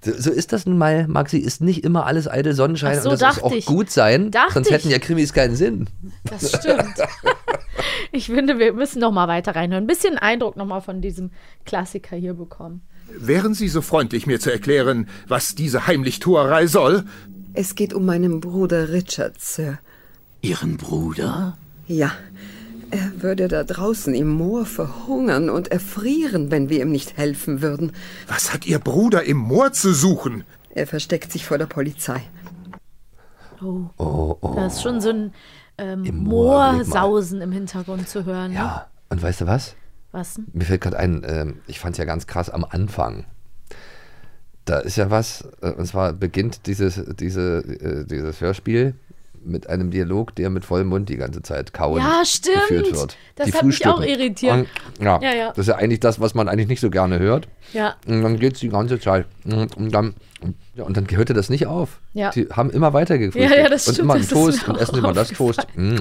So, 0.04 0.12
so 0.18 0.32
ist 0.32 0.52
das 0.52 0.66
nun 0.66 0.78
mal, 0.80 1.08
Maxi, 1.08 1.38
ist 1.38 1.62
nicht 1.62 1.84
immer 1.84 2.06
alles 2.08 2.28
eitel 2.28 2.54
Sonnenschein 2.56 2.98
Ach 2.98 3.04
so, 3.04 3.10
und 3.12 3.22
das 3.22 3.36
dachte 3.36 3.44
auch 3.46 3.52
ich. 3.54 3.66
gut 3.66 3.90
sein, 3.92 4.32
Dachte 4.32 4.56
sonst 4.56 4.68
ich. 4.68 4.74
hätten 4.74 4.90
ja 4.90 4.98
Krimis 5.00 5.32
keinen 5.32 5.56
Sinn. 5.56 5.88
Das 6.24 6.50
stimmt. 6.50 6.96
ich 8.12 8.26
finde, 8.26 8.58
wir 8.58 8.74
müssen 8.74 9.00
noch 9.00 9.12
mal 9.12 9.28
weiter 9.28 9.56
reinhören. 9.56 9.84
Ein 9.84 9.88
bisschen 9.88 10.18
Eindruck 10.18 10.58
noch 10.58 10.66
mal 10.66 10.82
von 10.82 11.02
diesem 11.02 11.30
Klassiker 11.66 12.16
hier 12.16 12.34
bekommen. 12.34 12.82
Wären 13.16 13.54
Sie 13.54 13.68
so 13.68 13.82
freundlich, 13.82 14.26
mir 14.26 14.40
zu 14.40 14.52
erklären, 14.52 15.08
was 15.28 15.54
diese 15.54 15.86
Heimlichtuerei 15.86 16.66
soll? 16.66 17.04
Es 17.54 17.76
geht 17.76 17.94
um 17.94 18.06
meinen 18.06 18.40
Bruder 18.40 18.90
Richard, 18.90 19.40
Sir. 19.40 19.78
Ihren 20.42 20.78
Bruder? 20.78 21.58
Ja, 21.88 22.12
Er 22.92 23.22
würde 23.22 23.48
da 23.48 23.64
draußen 23.64 24.14
im 24.14 24.28
Moor 24.28 24.66
verhungern 24.66 25.50
und 25.50 25.70
erfrieren, 25.70 26.52
wenn 26.52 26.70
wir 26.70 26.82
ihm 26.82 26.92
nicht 26.92 27.18
helfen 27.18 27.62
würden. 27.62 27.94
Was 28.28 28.54
hat 28.54 28.66
Ihr 28.66 28.80
Bruder 28.80 29.24
im 29.24 29.38
Moor 29.38 29.72
zu 29.72 29.94
suchen? 29.94 30.44
Er 30.70 30.88
versteckt 30.88 31.32
sich 31.32 31.46
vor 31.46 31.58
der 31.58 31.68
Polizei. 31.68 32.22
Oh. 33.62 33.86
Oh, 33.98 34.38
oh. 34.42 34.54
Da 34.56 34.68
ist 34.68 34.82
schon 34.82 35.00
so 35.00 35.10
ein 35.10 35.34
ähm, 35.78 36.04
Im 36.04 36.18
Moor. 36.24 36.74
Moorsausen 36.74 37.42
im 37.42 37.52
Hintergrund 37.52 38.08
zu 38.08 38.26
hören. 38.26 38.52
Ne? 38.52 38.58
Ja, 38.58 38.88
und 39.10 39.22
weißt 39.22 39.42
du 39.42 39.48
was? 39.48 39.76
Was 40.12 40.36
denn? 40.36 40.48
Mir 40.54 40.66
fällt 40.66 40.82
gerade 40.82 41.00
ein, 41.00 41.24
ähm, 41.26 41.62
ich 41.68 41.80
fand 41.80 41.94
es 41.94 41.98
ja 41.98 42.06
ganz 42.06 42.28
krass 42.28 42.50
am 42.50 42.66
Anfang. 42.66 43.26
Da 44.66 44.80
ist 44.80 44.98
ja 44.98 45.10
was, 45.10 45.48
äh, 45.62 45.72
und 45.72 45.86
zwar 45.86 46.14
beginnt 46.14 46.68
dieses, 46.68 47.02
diese, 47.16 47.60
äh, 47.60 48.06
dieses 48.06 48.42
Hörspiel 48.42 48.96
mit 49.44 49.68
einem 49.68 49.92
Dialog, 49.92 50.36
der 50.36 50.50
mit 50.50 50.66
vollem 50.66 50.88
Mund 50.88 51.10
die 51.10 51.18
ganze 51.18 51.42
Zeit 51.42 51.74
kauend 51.74 52.04
Ja, 52.04 52.22
stimmt. 52.26 52.58
geführt 52.68 52.94
wird. 52.94 53.18
Das 53.36 53.48
Die 53.48 53.54
hat 53.54 53.64
mich 53.64 53.86
auch 53.88 54.02
irritiert. 54.02 54.54
Und, 54.54 54.68
ja, 55.00 55.20
Ja, 55.22 55.34
ja. 55.34 55.48
das 55.50 55.60
ist 55.60 55.68
ja 55.68 55.76
eigentlich 55.76 56.00
das, 56.00 56.20
was 56.20 56.34
man 56.36 56.48
eigentlich 56.48 56.68
nicht 56.68 56.80
so 56.82 56.90
gerne 56.90 57.20
hört. 57.20 57.48
Ja. 57.74 57.96
Und 58.08 58.22
dann 58.22 58.38
geht 58.38 58.54
es 58.54 58.60
die 58.60 58.70
ganze 58.70 59.00
Zeit. 59.00 59.26
Und 59.46 59.76
und 59.78 59.92
dann, 59.94 60.16
ja, 60.76 60.84
und 60.84 60.96
dann 60.98 61.08
hörte 61.10 61.34
das 61.34 61.50
nicht 61.50 61.66
auf. 61.66 62.00
Ja. 62.14 62.30
Die 62.32 62.48
haben 62.52 62.70
immer 62.70 62.94
weiter 62.94 63.18
gefrühstückt. 63.18 63.56
Ja, 63.56 63.64
ja, 63.64 63.70
das 63.70 63.88
und 63.88 63.94
stimmt, 63.96 64.06
immer 64.06 64.14
einen 64.16 64.28
Toast 64.28 64.68
und 64.68 64.78
essen 64.78 64.98
immer 64.98 65.14
das 65.14 65.30
Toast. 65.30 65.66
Mm. 65.76 65.96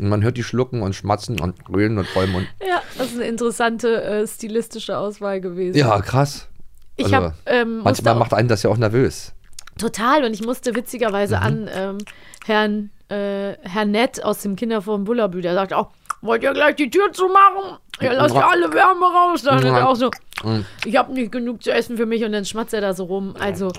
Und 0.00 0.08
man 0.08 0.22
hört 0.22 0.36
die 0.36 0.42
schlucken 0.44 0.82
und 0.82 0.94
schmatzen 0.94 1.40
und 1.40 1.64
grünen 1.64 1.98
und 1.98 2.06
vollem 2.06 2.32
Mund. 2.32 2.46
Ja, 2.60 2.80
das 2.98 3.08
ist 3.08 3.14
eine 3.16 3.24
interessante 3.24 4.02
äh, 4.02 4.26
stilistische 4.26 4.96
Auswahl 4.98 5.40
gewesen. 5.40 5.76
Ja, 5.76 6.00
krass. 6.00 6.48
Ich 6.96 7.06
Also, 7.06 7.16
hab, 7.16 7.34
ähm, 7.46 7.80
manchmal 7.82 8.14
macht 8.14 8.34
einen 8.34 8.48
das 8.48 8.62
ja 8.62 8.70
auch 8.70 8.76
nervös. 8.76 9.32
Total. 9.78 10.24
Und 10.24 10.32
ich 10.34 10.44
musste 10.44 10.74
witzigerweise 10.74 11.36
Mhm. 11.36 11.42
an 11.42 11.70
ähm, 11.74 11.98
Herrn, 12.46 12.90
äh, 13.08 13.54
Herrn 13.62 13.90
Nett 13.90 14.22
aus 14.24 14.40
dem 14.42 14.56
Kinderforum 14.56 15.04
Bullabü, 15.04 15.40
der 15.40 15.54
sagt 15.54 15.72
auch, 15.72 15.90
wollt 16.22 16.42
ihr 16.42 16.52
gleich 16.52 16.76
die 16.76 16.88
Tür 16.90 17.12
zumachen? 17.12 17.78
Ihr 18.00 18.12
lasst 18.14 18.34
ja 18.34 18.48
alle 18.48 18.72
Wärme 18.72 19.04
raus. 19.06 19.42
Dann 19.42 19.58
ist 19.58 19.64
er 19.64 19.88
auch 19.88 19.96
so, 19.96 20.10
Mhm. 20.42 20.64
ich 20.84 20.96
habe 20.96 21.12
nicht 21.12 21.30
genug 21.32 21.62
zu 21.62 21.70
essen 21.72 21.96
für 21.96 22.06
mich 22.06 22.24
und 22.24 22.32
dann 22.32 22.44
schmatzt 22.44 22.72
er 22.74 22.80
da 22.80 22.94
so 22.94 23.04
rum. 23.04 23.34
Also 23.38 23.70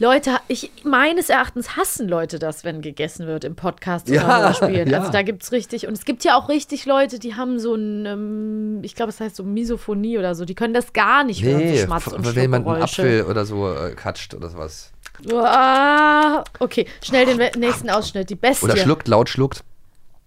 Leute, 0.00 0.36
ich 0.46 0.70
meines 0.84 1.28
Erachtens 1.28 1.76
hassen 1.76 2.08
Leute 2.08 2.38
das, 2.38 2.62
wenn 2.62 2.82
gegessen 2.82 3.26
wird 3.26 3.42
im 3.44 3.56
Podcast 3.56 4.08
oder 4.08 4.16
Ja, 4.20 4.38
Hörspielen. 4.42 4.88
ja. 4.88 4.98
Also 5.00 5.10
da 5.10 5.22
gibt 5.22 5.42
es 5.42 5.50
richtig, 5.50 5.88
und 5.88 5.94
es 5.94 6.04
gibt 6.04 6.22
ja 6.22 6.36
auch 6.36 6.48
richtig 6.48 6.86
Leute, 6.86 7.18
die 7.18 7.34
haben 7.34 7.58
so 7.58 7.74
ein, 7.74 8.06
ähm, 8.06 8.78
ich 8.82 8.94
glaube, 8.94 9.10
es 9.10 9.18
heißt 9.18 9.34
so 9.34 9.42
Misophonie 9.42 10.16
oder 10.18 10.36
so, 10.36 10.44
die 10.44 10.54
können 10.54 10.72
das 10.72 10.92
gar 10.92 11.24
nicht 11.24 11.42
hören, 11.42 11.68
so 11.76 11.84
Schmatz 11.84 12.06
und 12.06 12.24
wenn 12.36 12.42
jemand 12.42 12.68
einen. 12.68 12.82
Apfel 12.82 13.24
oder 13.24 13.44
so 13.44 13.72
äh, 13.74 13.94
katscht 13.96 14.34
oder 14.34 14.48
sowas. 14.50 14.92
Ah, 15.32 16.44
okay, 16.60 16.86
schnell 17.02 17.26
den 17.26 17.38
nächsten 17.60 17.90
Ausschnitt. 17.90 18.30
Die 18.30 18.36
Bestie. 18.36 18.64
Oder 18.64 18.76
schluckt, 18.76 19.08
laut 19.08 19.28
schluckt. 19.28 19.64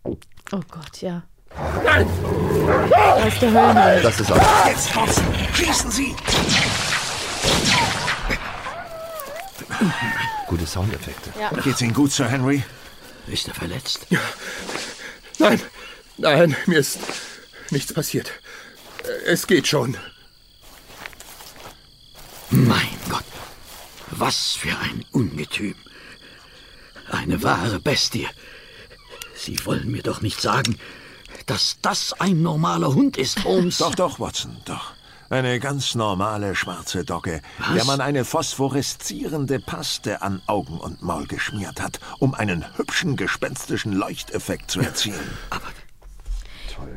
Oh 0.04 0.18
Gott, 0.70 1.02
ja. 1.02 1.24
Nein! 1.84 2.08
Da 2.90 3.24
ist 3.26 3.42
der 3.42 3.52
Höllenhund. 3.52 4.06
Das 4.06 4.20
ist 4.20 4.32
auch. 4.32 4.68
Jetzt, 4.68 4.96
Watson, 4.96 5.26
schießen 5.54 5.92
Sie! 5.92 6.16
Gute 10.48 10.66
Soundeffekte. 10.68 11.32
Ja. 11.40 11.50
Geht's 11.62 11.82
Ihnen 11.82 11.94
gut, 11.94 12.12
Sir 12.12 12.28
Henry? 12.28 12.64
Ist 13.28 13.48
er 13.48 13.54
verletzt? 13.54 14.08
Nein, 15.40 15.62
nein, 16.18 16.56
mir 16.66 16.80
ist 16.80 17.00
nichts 17.70 17.94
passiert. 17.94 18.32
Es 19.26 19.48
geht 19.48 19.68
schon. 19.68 19.98
Mein 22.50 22.88
Gott, 23.10 23.24
was 24.12 24.54
für 24.54 24.78
ein 24.78 25.06
Ungetüm. 25.12 25.76
Eine 27.10 27.44
wahre 27.44 27.80
Bestie. 27.80 28.28
Sie 29.36 29.66
wollen 29.66 29.92
mir 29.92 30.04
doch 30.04 30.22
nicht 30.22 30.40
sagen, 30.40 30.78
dass 31.46 31.78
das 31.82 32.14
ein 32.20 32.42
normaler 32.42 32.94
Hund 32.94 33.18
ist, 33.18 33.44
Holmes. 33.44 33.80
Doch, 33.80 33.96
doch, 33.96 34.20
Watson, 34.20 34.58
doch. 34.66 34.94
Eine 35.30 35.60
ganz 35.60 35.96
normale 35.96 36.56
schwarze 36.56 37.06
Dogge, 37.06 37.42
Was? 37.58 37.74
der 37.74 37.86
man 37.86 38.02
eine 38.02 38.26
phosphoreszierende 38.26 39.60
Paste 39.60 40.22
an 40.22 40.42
Augen 40.46 40.78
und 40.78 41.02
Maul 41.02 41.26
geschmiert 41.26 41.82
hat, 41.82 42.00
um 42.20 42.34
einen 42.34 42.66
hübschen 42.78 43.16
gespenstischen 43.16 43.94
Leuchteffekt 43.94 44.70
zu 44.70 44.82
erzielen. 44.82 45.38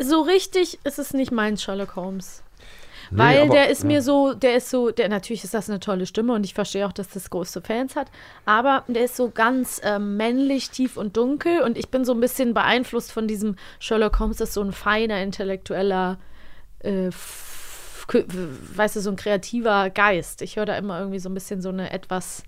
So 0.01 0.23
richtig 0.23 0.79
ist 0.85 0.99
es 0.99 1.13
nicht 1.13 1.31
mein 1.31 1.57
Sherlock 1.57 1.95
Holmes. 1.97 2.44
Nee, 3.11 3.19
Weil 3.19 3.43
aber- 3.43 3.53
der 3.55 3.69
ist 3.71 3.85
mir 3.85 3.95
ja. 3.95 4.01
so, 4.03 4.35
der 4.35 4.57
ist 4.57 4.71
so, 4.71 4.91
der 4.91 5.09
natürlich 5.09 5.45
ist 5.45 5.55
das 5.55 5.69
eine 5.69 5.81
tolle 5.81 6.07
Stimme 6.07 6.33
und 6.33 6.45
ich 6.45 6.55
verstehe 6.55 6.87
auch, 6.87 6.93
dass 6.93 7.09
das 7.09 7.31
große 7.31 7.61
Fans 7.63 7.97
hat, 7.97 8.09
aber 8.47 8.85
der 8.89 9.05
ist 9.05 9.17
so 9.17 9.31
ganz 9.31 9.81
ähm, 9.85 10.17
männlich, 10.17 10.71
tief 10.71 10.97
und 10.97 11.17
dunkel 11.17 11.61
und 11.63 11.77
ich 11.79 11.89
bin 11.91 12.05
so 12.05 12.13
ein 12.13 12.21
bisschen 12.21 12.55
beeinflusst 12.55 13.13
von 13.13 13.27
diesem 13.29 13.57
Sherlock 13.79 14.19
Holmes, 14.21 14.37
das 14.39 14.49
ist 14.51 14.55
so 14.55 14.63
ein 14.63 14.73
feiner, 14.73 15.23
intellektueller, 15.23 16.19
äh, 16.81 17.11
weißt 18.77 18.97
du, 18.97 19.01
so 19.01 19.11
ein 19.11 19.17
kreativer 19.17 19.91
Geist. 19.91 20.43
Ich 20.43 20.57
höre 20.57 20.67
da 20.67 20.77
immer 20.77 20.99
irgendwie 20.99 21.19
so 21.19 21.29
ein 21.31 21.35
bisschen 21.35 21.63
so 21.63 21.71
eine 21.71 21.91
etwas, 21.91 22.43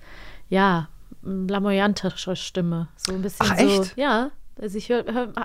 ja, 0.48 0.88
lamoyantere 1.22 2.36
Stimme. 2.36 2.88
So 2.96 3.12
ein 3.14 3.22
bisschen 3.22 3.46
Ach, 3.50 3.58
so, 3.58 3.82
echt? 3.82 3.96
ja. 3.96 4.30
Also 4.60 4.78
ich 4.78 4.90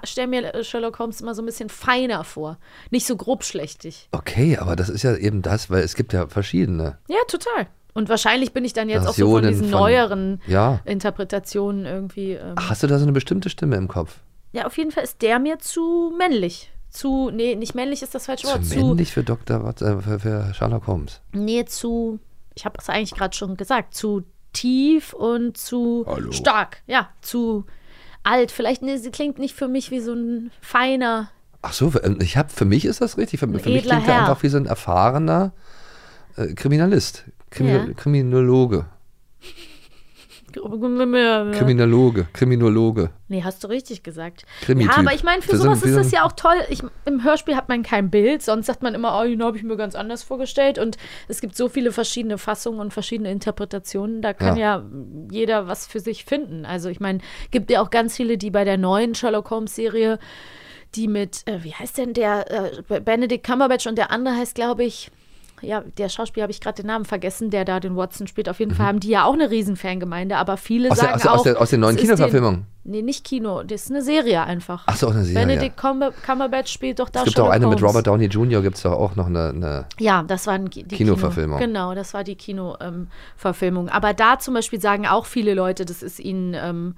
stelle 0.06 0.28
mir 0.28 0.64
Sherlock 0.64 1.00
Holmes 1.00 1.20
immer 1.22 1.36
so 1.36 1.42
ein 1.42 1.46
bisschen 1.46 1.70
feiner 1.70 2.24
vor. 2.24 2.58
Nicht 2.92 3.06
so 3.06 3.16
grobschlächtig. 3.18 4.08
Okay, 4.12 4.58
aber 4.58 4.76
das 4.76 4.90
ist 4.90 5.04
ja 5.04 5.16
eben 5.16 5.42
das, 5.42 5.70
weil 5.70 5.84
es 5.84 5.96
gibt 5.96 6.14
ja 6.14 6.28
verschiedene. 6.28 6.98
Ja, 7.10 7.18
total. 7.28 7.68
Und 7.94 8.08
wahrscheinlich 8.08 8.54
bin 8.54 8.64
ich 8.64 8.72
dann 8.72 8.88
jetzt 8.88 9.06
auch 9.06 9.14
so 9.14 9.26
von 9.30 9.42
Versionen 9.44 9.50
diesen 9.50 9.70
von- 9.70 9.80
neueren 9.82 10.42
Ja. 10.48 10.80
Interpretationen 10.86 11.86
irgendwie. 11.86 12.32
Ähm, 12.34 12.54
Ach, 12.56 12.70
hast 12.70 12.84
du 12.84 12.88
da 12.88 12.98
so 12.98 13.04
eine 13.04 13.12
bestimmte 13.12 13.50
Stimme 13.50 13.76
im 13.76 13.88
Kopf? 13.88 14.18
ja, 14.54 14.66
auf 14.66 14.78
jeden 14.78 14.92
Fall 14.92 15.04
ist 15.04 15.22
der 15.22 15.40
mir 15.40 15.60
zu 15.60 16.14
männlich. 16.18 16.72
Zu, 16.90 17.30
nee, 17.32 17.56
nicht 17.56 17.74
männlich 17.76 18.02
ist 18.02 18.14
das 18.16 18.26
falsche 18.26 18.48
Wort. 18.48 18.66
Zu 18.66 18.72
Zu, 18.76 18.86
männlich 18.88 19.12
für 19.14 19.24
Dr. 19.24 19.64
Watson, 19.64 20.00
äh, 20.00 20.02
für, 20.02 20.20
für 20.20 20.54
Sherlock 20.54 20.88
Holmes. 20.88 21.22
nee, 21.34 21.64
zu, 21.66 22.20
ich 22.54 22.66
habe 22.66 22.78
es 22.80 22.90
eigentlich 22.90 23.14
gerade 23.16 23.36
schon 23.36 23.56
gesagt, 23.56 23.94
zu 23.94 24.24
tief 24.54 25.14
und 25.14 25.56
zu 25.58 26.04
Hallo. 26.08 26.32
stark. 26.34 26.82
Ja, 26.88 27.10
zu 27.22 27.66
alt. 28.24 28.52
Vielleicht, 28.52 28.82
nee, 28.82 28.98
sie 28.98 29.12
klingt 29.12 29.40
nicht 29.40 29.56
für 29.56 29.68
mich 29.68 29.92
wie 29.92 30.00
so 30.00 30.14
ein 30.14 30.52
feiner. 30.62 31.30
Ach 31.62 31.74
so, 31.74 31.92
für- 31.92 32.18
ich 32.22 32.38
habe 32.38 32.50
für 32.50 32.66
mich 32.66 32.86
ist 32.86 33.02
das 33.02 33.18
richtig. 33.18 33.40
Für, 33.40 33.48
für 33.48 33.52
mich 33.70 33.84
klingt 33.84 33.86
er 33.92 34.00
Herr. 34.02 34.20
einfach 34.22 34.42
wie 34.44 34.50
so 34.50 34.58
ein 34.58 34.66
erfahrener 34.66 35.52
äh, 36.38 36.54
Kriminalist. 36.54 37.26
Krimi 37.50 37.72
Ja. 37.72 37.86
Kriminologe. 37.96 38.86
Kriminologe. 40.52 42.28
Kriminologe. 42.34 43.10
Nee, 43.28 43.44
hast 43.44 43.64
du 43.64 43.68
richtig 43.68 44.04
gesagt. 44.04 44.46
Krimi-Typ. 44.62 44.92
Ja, 44.92 44.98
aber 44.98 45.14
ich 45.14 45.24
meine, 45.24 45.42
für 45.42 45.52
sind 45.52 45.62
sowas 45.62 45.84
ist 45.84 45.96
das 45.96 46.12
ja 46.12 46.26
auch 46.26 46.34
toll. 46.34 46.56
Ich, 46.70 46.84
Im 47.06 47.24
Hörspiel 47.24 47.56
hat 47.56 47.70
man 47.70 47.84
kein 47.84 48.10
Bild, 48.10 48.42
sonst 48.42 48.66
sagt 48.66 48.84
man 48.84 48.94
immer, 48.94 49.20
oh, 49.20 49.24
den 49.24 49.44
habe 49.44 49.58
ich 49.58 49.64
mir 49.64 49.78
ganz 49.78 49.96
anders 49.96 50.24
vorgestellt. 50.24 50.78
Und 50.80 50.98
es 51.28 51.42
gibt 51.42 51.56
so 51.56 51.70
viele 51.70 51.92
verschiedene 51.92 52.38
Fassungen 52.38 52.80
und 52.80 52.94
verschiedene 52.94 53.32
Interpretationen. 53.32 54.22
Da 54.22 54.34
kann 54.34 54.58
ja, 54.58 54.84
jeder 55.32 55.68
was 55.68 55.88
für 55.88 56.00
sich 56.00 56.26
finden. 56.26 56.66
Also 56.66 56.90
ich 56.90 57.00
meine, 57.00 57.20
gibt 57.52 57.70
ja 57.72 57.82
auch 57.82 57.90
ganz 57.90 58.16
viele, 58.16 58.38
die 58.38 58.52
bei 58.52 58.64
der 58.64 58.78
neuen 58.78 59.16
Sherlock 59.16 59.50
Holmes-Serie, 59.50 60.20
die 60.96 61.08
mit, 61.08 61.48
äh, 61.48 61.64
wie 61.64 61.74
heißt 61.74 61.98
denn 61.98 62.14
der, 62.14 62.82
äh, 62.90 63.00
Benedict 63.00 63.46
Cumberbatch 63.46 63.88
und 63.88 63.98
der 63.98 64.12
andere 64.12 64.36
heißt, 64.36 64.56
glaube 64.56 64.84
ich, 64.84 65.10
ja, 65.62 65.84
der 65.98 66.10
Schauspieler 66.10 66.44
habe 66.44 66.52
ich 66.52 66.60
gerade 66.62 66.82
den 66.82 66.88
Namen 66.88 67.06
vergessen, 67.06 67.50
der 67.50 67.66
da 67.66 67.80
den 67.80 67.96
Watson 67.96 68.28
spielt. 68.28 68.50
Auf 68.50 68.60
jeden 68.60 68.74
Fall 68.74 68.86
haben 68.88 69.00
die 69.00 69.10
ja 69.10 69.26
auch 69.26 69.34
eine 69.34 69.50
riesen 69.52 69.76
Fangemeinde, 69.76 70.38
aber 70.38 70.58
viele 70.58 70.88
Mhm. 70.88 70.92
Aus 70.92 70.98
der- 71.00 71.08
sagen 71.08 71.16
aus 71.16 71.22
der- 71.24 71.32
auch. 71.32 71.36
aus 71.38 71.44
der- 71.44 71.62
aus 71.62 71.70
den 71.70 71.80
neuen 71.82 71.96
den- 71.96 72.06
Kinoverfilmungen? 72.06 72.66
Nee, 72.84 73.02
nicht 73.04 73.24
Kino, 73.24 73.62
das 73.64 73.84
ist 73.84 73.92
eine 73.92 74.02
Serie 74.02 74.42
einfach. 74.44 74.84
Ach 74.88 74.96
so, 74.96 75.08
auch 75.08 75.12
eine 75.12 75.24
Serie. 75.24 75.46
Benedict 75.46 75.78
Cumber 75.78 76.12
Cumberbatch 76.26 76.72
spielt 76.74 77.00
doch 77.00 77.10
da 77.10 77.20
Es 77.20 77.26
gibt 77.26 77.40
auch 77.40 77.50
eine 77.50 77.68
mit 77.68 77.78
Holmes. 77.80 77.90
Robert 77.94 78.08
Downey 78.08 78.26
Jr. 78.26 78.62
gibt 78.64 78.78
es 78.78 78.82
doch 78.84 78.94
auch 78.94 79.16
noch 79.16 79.28
eine, 79.28 79.50
eine 79.50 79.86
Ja, 80.00 80.24
das 80.24 80.48
war 80.48 80.58
die 80.58 80.84
Kinoverfilmung. 80.84 81.60
Kino, 81.60 81.68
genau, 81.68 81.94
das 81.94 82.14
war 82.16 82.24
die 82.24 82.36
Kino-Verfilmung. 82.36 83.90
Aber 83.90 84.14
da 84.14 84.40
zum 84.40 84.54
Beispiel 84.54 84.82
sagen 84.82 85.06
auch 85.08 85.26
viele 85.26 85.54
Leute, 85.54 85.86
das 85.86 86.02
ist 86.04 86.20
ihnen, 86.20 86.56
ähm, 86.56 86.96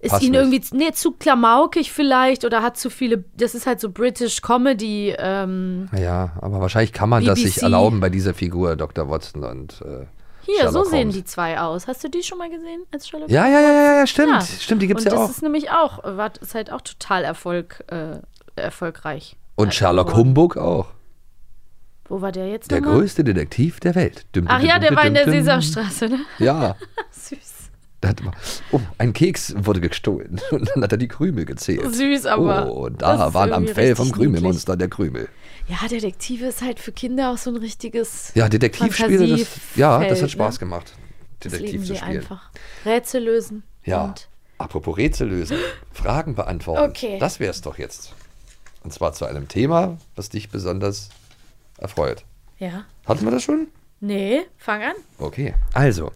ist 0.00 0.10
Passt 0.12 0.22
ihnen 0.22 0.34
irgendwie 0.34 0.62
nee, 0.72 0.92
zu 0.92 1.12
klamaukig 1.12 1.90
vielleicht 1.92 2.44
oder 2.44 2.62
hat 2.62 2.76
zu 2.76 2.88
viele, 2.88 3.24
das 3.36 3.54
ist 3.54 3.66
halt 3.66 3.80
so 3.80 3.90
British 3.90 4.42
Comedy. 4.42 5.14
Ähm, 5.18 5.88
Ja, 5.96 6.32
aber 6.40 6.60
wahrscheinlich 6.60 6.92
kann 6.92 7.08
man 7.08 7.24
das 7.24 7.38
sich 7.40 7.54
BBC. 7.54 7.62
erlauben 7.64 7.98
bei 8.00 8.08
dieser 8.08 8.32
Figur 8.34 8.76
Dr. 8.76 9.10
Watson 9.10 9.42
und 9.44 9.80
äh, 9.82 10.06
hier, 10.42 10.60
Sherlock 10.60 10.72
so 10.72 10.90
sehen 10.90 10.98
Holmes. 11.00 11.14
die 11.16 11.24
zwei 11.24 11.58
aus. 11.60 11.88
Hast 11.88 12.02
du 12.04 12.08
die 12.08 12.22
schon 12.22 12.38
mal 12.38 12.48
gesehen 12.48 12.82
als 12.92 13.08
Sherlock 13.08 13.28
Ja, 13.28 13.46
ja, 13.48 13.60
ja, 13.60 13.72
ja, 13.72 13.94
ja, 13.98 14.06
stimmt. 14.06 14.44
Stimmt, 14.44 14.82
die 14.82 14.86
gibt's 14.86 15.04
Und 15.04 15.12
ja 15.12 15.18
auch. 15.18 15.26
das 15.26 15.36
ist 15.36 15.42
nämlich 15.42 15.70
auch, 15.70 16.02
war, 16.04 16.30
ist 16.40 16.54
halt 16.54 16.72
auch 16.72 16.80
total 16.80 17.24
Erfolg, 17.24 17.84
äh, 17.88 18.18
erfolgreich. 18.56 19.36
Und 19.56 19.74
Sherlock 19.74 20.14
Humbug 20.14 20.56
auch. 20.56 20.86
Wo 22.08 22.22
war 22.22 22.32
der 22.32 22.48
jetzt 22.48 22.70
Der 22.70 22.80
nochmal? 22.80 23.00
größte 23.00 23.24
Detektiv 23.24 23.80
der 23.80 23.94
Welt. 23.94 24.24
Dum, 24.32 24.44
Ach 24.48 24.60
dum, 24.60 24.68
ja, 24.68 24.74
dum, 24.78 24.82
der 24.88 24.96
war 24.96 25.04
in 25.04 25.14
der. 25.14 25.24
Sesamstraße, 25.30 26.08
ne? 26.08 26.20
Ja. 26.38 26.76
Süß. 27.10 27.38
Da 28.00 28.08
hat, 28.10 28.22
oh, 28.70 28.80
ein 28.98 29.12
Keks 29.12 29.54
wurde 29.58 29.80
gestohlen. 29.80 30.40
Und 30.50 30.70
dann 30.72 30.84
hat 30.84 30.92
er 30.92 30.98
die 30.98 31.08
Krümel 31.08 31.44
gezählt. 31.44 31.94
Süß, 31.94 32.26
aber 32.26 32.70
Oh, 32.70 32.88
da 32.88 33.34
waren 33.34 33.52
am 33.52 33.66
Fell 33.66 33.96
vom 33.96 34.12
Krümelmonster 34.12 34.76
der 34.76 34.88
Krümel. 34.88 35.28
Ja, 35.66 35.86
Detektive 35.88 36.46
ist 36.46 36.62
halt 36.62 36.78
für 36.78 36.92
Kinder 36.92 37.32
auch 37.32 37.38
so 37.38 37.50
ein 37.50 37.56
richtiges. 37.56 38.32
Ja, 38.34 38.48
Detektivspiele, 38.48 39.36
das, 39.36 39.48
ja, 39.74 40.02
das 40.02 40.22
hat 40.22 40.30
Spaß 40.30 40.54
ne? 40.54 40.58
gemacht. 40.60 40.92
Detektiv 41.44 41.84
zu 41.84 41.94
spielen. 41.96 42.18
einfach. 42.18 42.50
Rätsel 42.84 43.24
lösen. 43.24 43.62
Ja. 43.84 44.04
Und 44.04 44.28
Apropos 44.58 44.96
Rätsel 44.96 45.28
lösen, 45.28 45.56
Fragen 45.92 46.34
beantworten. 46.34 46.90
Okay. 46.90 47.18
Das 47.20 47.38
wär's 47.38 47.60
doch 47.60 47.78
jetzt. 47.78 48.14
Und 48.82 48.92
zwar 48.92 49.12
zu 49.12 49.24
einem 49.24 49.46
Thema, 49.46 49.98
was 50.16 50.30
dich 50.30 50.50
besonders 50.50 51.10
erfreut. 51.78 52.24
Ja. 52.58 52.84
Hatten 53.06 53.24
wir 53.24 53.30
das 53.30 53.44
schon? 53.44 53.68
Nee, 54.00 54.42
fang 54.56 54.82
an. 54.82 54.94
Okay. 55.18 55.54
Also, 55.74 56.12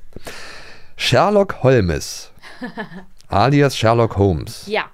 Sherlock 0.97 1.63
Holmes, 1.63 2.31
alias 3.29 3.77
Sherlock 3.77 4.17
Holmes, 4.17 4.65
Ja. 4.67 4.85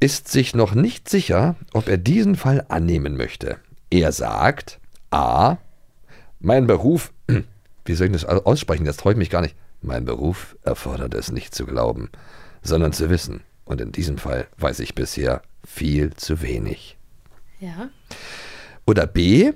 ist 0.00 0.28
sich 0.28 0.54
noch 0.54 0.74
nicht 0.74 1.08
sicher, 1.08 1.56
ob 1.72 1.88
er 1.88 1.98
diesen 1.98 2.36
Fall 2.36 2.64
annehmen 2.68 3.16
möchte. 3.16 3.58
Er 3.90 4.12
sagt, 4.12 4.78
a, 5.10 5.56
mein 6.40 6.66
Beruf, 6.66 7.12
wie 7.84 7.94
soll 7.94 8.06
ich 8.08 8.12
das 8.12 8.24
au- 8.26 8.42
aussprechen, 8.44 8.84
das 8.84 8.96
traue 8.96 9.12
ich 9.12 9.18
mich 9.18 9.30
gar 9.30 9.40
nicht. 9.42 9.56
Mein 9.80 10.04
Beruf 10.04 10.56
erfordert 10.62 11.14
es 11.14 11.30
nicht 11.30 11.54
zu 11.54 11.64
glauben, 11.64 12.10
sondern 12.62 12.92
zu 12.92 13.10
wissen. 13.10 13.42
Und 13.64 13.80
in 13.80 13.92
diesem 13.92 14.18
Fall 14.18 14.46
weiß 14.58 14.80
ich 14.80 14.94
bisher 14.94 15.42
viel 15.64 16.14
zu 16.14 16.42
wenig. 16.42 16.96
Ja. 17.60 17.88
Oder 18.86 19.06
B, 19.06 19.52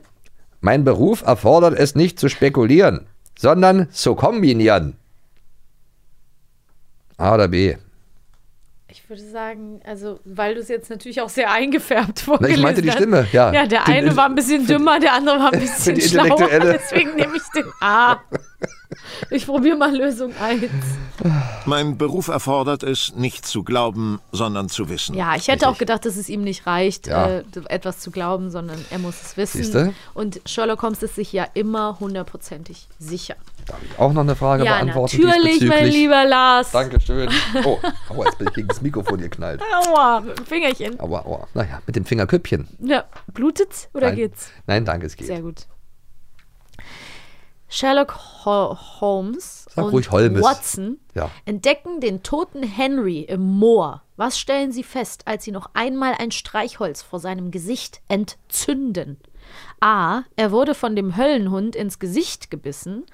mein 0.60 0.84
Beruf 0.84 1.22
erfordert 1.22 1.74
es 1.78 1.94
nicht 1.94 2.20
zu 2.20 2.28
spekulieren, 2.28 3.06
sondern 3.38 3.90
zu 3.90 4.14
kombinieren. 4.14 4.96
A 7.22 7.34
oder 7.34 7.48
B? 7.48 7.76
Ich 8.88 9.08
würde 9.08 9.22
sagen, 9.22 9.80
also, 9.86 10.20
weil 10.24 10.54
du 10.54 10.60
es 10.60 10.68
jetzt 10.68 10.90
natürlich 10.90 11.20
auch 11.22 11.30
sehr 11.30 11.50
eingefärbt 11.50 12.20
vorgelesen 12.20 12.56
ich 12.58 12.62
meinte 12.62 12.82
die 12.82 12.90
hast. 12.90 12.96
Stimme, 12.98 13.26
ja. 13.32 13.50
Ja, 13.52 13.66
der 13.66 13.84
Den- 13.84 13.94
eine 13.94 14.16
war 14.16 14.26
ein 14.26 14.34
bisschen 14.34 14.66
dümmer, 14.66 15.00
der 15.00 15.14
andere 15.14 15.38
war 15.38 15.52
ein 15.52 15.60
bisschen 15.60 15.98
schlauer, 16.00 16.48
deswegen 16.60 17.14
nehme 17.14 17.36
ich 17.36 17.42
den 17.54 17.64
A. 17.80 18.16
Ich 19.30 19.46
probiere 19.46 19.76
mal 19.76 19.94
Lösung 19.96 20.32
1. 20.38 20.64
Mein 21.64 21.96
Beruf 21.96 22.28
erfordert 22.28 22.82
es, 22.82 23.14
nicht 23.16 23.46
zu 23.46 23.62
glauben, 23.64 24.20
sondern 24.32 24.68
zu 24.68 24.88
wissen. 24.90 25.14
Ja, 25.16 25.34
ich 25.34 25.48
hätte 25.48 25.66
auch 25.68 25.78
gedacht, 25.78 26.04
dass 26.04 26.16
es 26.16 26.28
ihm 26.28 26.42
nicht 26.42 26.66
reicht, 26.66 27.06
Ja. 27.06 27.26
äh, 27.38 27.44
etwas 27.68 28.00
zu 28.00 28.10
glauben, 28.10 28.50
sondern 28.50 28.78
er 28.90 28.98
muss 28.98 29.14
es 29.22 29.36
wissen. 29.38 29.62
Siehste? 29.62 29.94
Und 30.12 30.40
Sherlock 30.44 30.82
Holmes 30.82 31.02
ist 31.02 31.14
sich 31.16 31.32
ja 31.32 31.46
immer 31.54 31.98
hundertprozentig 32.00 32.86
sicher. 32.98 33.36
Auch 33.98 34.12
noch 34.12 34.22
eine 34.22 34.36
Frage 34.36 34.64
ja, 34.64 34.76
beantworten 34.76 35.20
natürlich, 35.22 35.62
mein 35.68 35.86
lieber 35.86 36.24
Lars. 36.24 36.72
Dankeschön. 36.72 37.28
Oh, 37.64 37.78
aua, 38.08 38.24
jetzt 38.26 38.38
bin 38.38 38.48
ich 38.48 38.54
gegen 38.54 38.68
das 38.68 38.82
Mikrofon 38.82 39.20
geknallt. 39.20 39.60
Aua, 39.86 40.20
mit 40.20 40.38
dem 40.38 40.46
Fingerchen. 40.46 41.00
Aua, 41.00 41.24
aua. 41.24 41.48
Naja, 41.54 41.80
mit 41.86 41.96
dem 41.96 42.04
Fingerküppchen. 42.04 42.68
Ja, 42.80 43.04
blutet's 43.32 43.88
oder 43.94 44.08
Nein. 44.08 44.16
geht's? 44.16 44.50
Nein, 44.66 44.84
danke, 44.84 45.06
es 45.06 45.16
geht. 45.16 45.26
Sehr 45.26 45.42
gut. 45.42 45.66
Sherlock 47.68 48.44
Ho 48.44 48.76
Holmes 49.00 49.66
Sag 49.74 49.86
und. 49.86 50.12
Watson 50.42 50.98
Ja. 51.14 51.30
entdecken 51.46 52.00
den 52.00 52.22
toten 52.22 52.62
Henry 52.62 53.20
im 53.20 53.40
Moor. 53.40 54.02
Was 54.16 54.38
stellen 54.38 54.72
sie 54.72 54.82
fest, 54.82 55.22
als 55.26 55.44
sie 55.44 55.52
noch 55.52 55.70
einmal 55.72 56.14
ein 56.18 56.32
Streichholz 56.32 57.00
vor 57.00 57.18
seinem 57.18 57.50
Gesicht 57.50 58.02
entzünden? 58.08 59.18
A. 59.80 60.22
Er 60.36 60.52
wurde 60.52 60.74
von 60.74 60.94
dem 60.94 61.16
Höllenhund 61.16 61.74
ins 61.74 61.98
Gesicht 61.98 62.50
gebissen. 62.50 63.04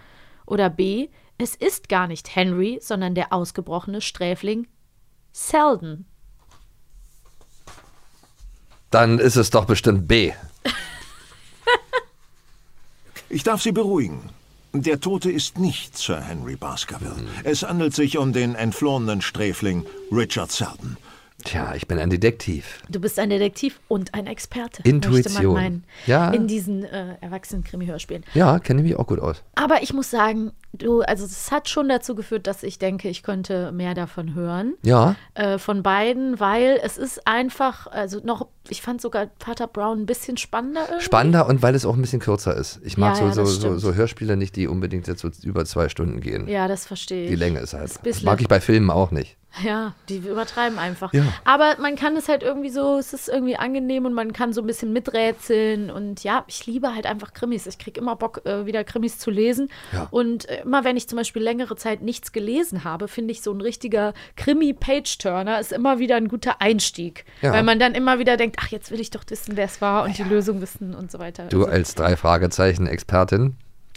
Oder 0.48 0.70
B. 0.70 1.08
Es 1.37 1.54
ist 1.54 1.88
gar 1.88 2.08
nicht 2.08 2.34
Henry, 2.34 2.78
sondern 2.82 3.14
der 3.14 3.32
ausgebrochene 3.32 4.00
Sträfling 4.00 4.66
Selden. 5.32 6.06
Dann 8.90 9.18
ist 9.18 9.37
es 9.37 9.50
doch 9.50 9.64
bestimmt 9.66 10.08
B. 10.08 10.32
Ich 13.30 13.42
darf 13.42 13.61
Sie 13.61 13.72
beruhigen. 13.72 14.30
Der 14.72 15.00
Tote 15.00 15.30
ist 15.30 15.58
nicht 15.58 15.98
Sir 15.98 16.18
Henry 16.18 16.56
Baskerville. 16.56 17.28
Es 17.44 17.62
handelt 17.62 17.94
sich 17.94 18.16
um 18.16 18.32
den 18.32 18.54
entflohenen 18.54 19.20
Sträfling 19.20 19.84
Richard 20.11 20.50
Selden. 20.50 20.96
Tja, 21.44 21.74
ich 21.77 21.87
bin 21.87 22.01
ein 22.01 22.11
Detektiv. 22.11 22.83
Du 22.88 23.01
bist 23.01 23.18
ein 23.18 23.31
Detektiv 23.31 23.79
und 23.87 24.12
ein 24.12 24.27
Experte. 24.27 24.83
Intuition. 24.83 25.55
Meinen, 25.55 25.85
Ja. 26.07 26.31
In 26.31 26.48
diesen 26.48 26.83
äh, 26.85 27.14
Erwachsenen-Krimi-Hörspielen. 27.20 28.24
Ja, 28.35 28.59
kenne 28.59 28.81
ich 28.83 28.88
mich 28.88 28.96
auch 28.96 29.07
gut 29.07 29.20
aus. 29.20 29.44
Aber 29.55 29.81
ich 29.83 29.92
muss 29.94 30.11
sagen, 30.11 30.51
du, 30.72 31.03
also 31.03 31.24
es 31.24 31.53
hat 31.53 31.68
schon 31.68 31.88
dazu 31.88 32.16
geführt, 32.16 32.48
dass 32.48 32.64
ich 32.64 32.81
denke, 32.81 33.09
ich 33.09 33.22
könnte 33.22 33.70
mehr 33.70 33.94
davon 33.94 34.35
hören. 34.35 34.74
Ja. 34.83 35.14
Äh, 35.35 35.59
von 35.59 35.85
beiden, 35.85 36.40
weil 36.40 36.81
es 36.83 36.98
ist 36.98 37.24
einfach, 37.29 37.87
also 37.87 38.20
noch, 38.24 38.48
ich 38.68 38.83
fand 38.83 39.01
sogar 39.01 39.29
Vater 39.38 39.68
Brown 39.68 40.01
ein 40.01 40.07
bisschen 40.07 40.38
spannender 40.38 40.87
irgendwie. 40.88 41.05
Spannender 41.05 41.46
und 41.46 41.62
weil 41.62 41.77
es 41.77 41.87
auch 41.87 41.94
ein 41.94 42.03
bisschen 42.03 42.20
kürzer 42.20 42.57
ist. 42.57 42.81
Ich 42.83 42.98
mag 42.98 43.16
Ja, 43.16 43.27
ja, 43.27 43.33
so, 43.33 43.42
das 43.42 43.55
so, 43.55 43.79
so, 43.79 43.94
Hörspiele 43.94 44.37
nicht, 44.37 44.57
die 44.57 44.66
unbedingt 44.66 45.07
jetzt 45.07 45.20
so 45.20 45.31
über 45.44 45.64
zwei 45.64 45.88
Stunden 45.88 46.20
gehen. 46.20 46.48
Ja, 46.48 46.66
das 46.66 46.85
verstehe 46.85 47.24
ich. 47.24 47.31
Die 47.31 47.37
Länge 47.37 47.61
ist 47.61 47.74
halt. 47.74 47.85
Ist 47.85 48.01
Das 48.05 48.22
mag 48.22 48.40
ich 48.40 48.48
bei 48.48 48.61
Filmen 48.61 48.90
auch 48.90 49.12
nicht. 49.12 49.38
Ja, 49.64 49.94
die 50.08 50.18
übertreiben 50.18 50.78
einfach. 50.78 51.12
Ja. 51.14 51.24
Aber 51.44 51.76
man 51.80 51.96
kann 51.96 52.16
es 52.16 52.28
halt 52.28 52.42
irgendwie 52.42 52.68
so, 52.68 52.98
es 52.98 53.12
ist 53.12 53.28
irgendwie 53.28 53.56
angenehm 53.56 54.04
und 54.04 54.12
man 54.12 54.32
kann 54.32 54.52
so 54.52 54.61
ein 54.61 54.66
bisschen 54.66 54.92
miträtseln. 54.92 55.90
Und 55.90 56.22
ja, 56.22 56.44
ich 56.46 56.64
liebe 56.66 56.94
halt 56.94 57.06
einfach 57.06 57.32
Krimis. 57.32 57.66
Ich 57.66 57.78
kriege 57.78 57.98
immer 58.00 58.14
Bock, 58.14 58.42
äh, 58.44 58.66
wieder 58.66 58.84
Krimis 58.84 59.18
zu 59.18 59.30
lesen. 59.30 59.68
Ja. 59.92 60.06
Und 60.11 60.48
äh, 60.48 60.62
immer 60.62 60.84
wenn 60.84 60.96
ich 60.96 61.08
zum 61.08 61.16
Beispiel 61.16 61.42
längere 61.42 61.74
Zeit 61.76 62.02
nichts 62.02 62.30
gelesen 62.32 62.84
habe, 62.84 63.08
finde 63.08 63.32
ich 63.32 63.42
so 63.42 63.50
ein 63.52 63.61
richtiger 63.61 64.12
Krimi-Page-Turner 64.37 65.58
ist 65.58 65.72
immer 65.72 65.98
wieder 65.98 66.16
ein 66.16 66.28
guter 66.28 66.61
Einstieg. 66.61 67.24
Ja. 67.42 67.52
Weil 67.52 67.62
man 67.62 67.78
dann 67.78 67.94
immer 67.94 68.18
wieder 68.18 68.37
denkt, 68.37 68.56
ach, 68.61 68.68
jetzt 68.68 68.90
will 68.90 69.00
ich 69.00 69.11
doch 69.11 69.24
wissen, 69.28 69.56
wer 69.56 69.64
es 69.64 69.80
war 69.80 70.04
und 70.04 70.16
die 70.18 70.24
Lösung 70.24 70.61
wissen 70.61 70.94
und 70.94 71.11
so 71.11 71.18
weiter. 71.18 71.44
Du 71.44 71.61
Also, 71.61 71.70
als 71.72 71.94
drei 71.94 72.16
Fragezeichen-Expertin. 72.16 73.56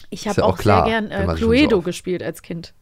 ich 0.10 0.28
habe 0.28 0.42
ja 0.42 0.48
auch, 0.48 0.58
klar, 0.58 0.86
sehr 0.88 1.02
gern 1.02 1.12
äh, 1.12 1.28
so 1.28 1.34
Cluedo 1.36 1.78
oft- 1.78 1.86
gespielt 1.86 2.24
als 2.24 2.42
Kind. 2.42 2.74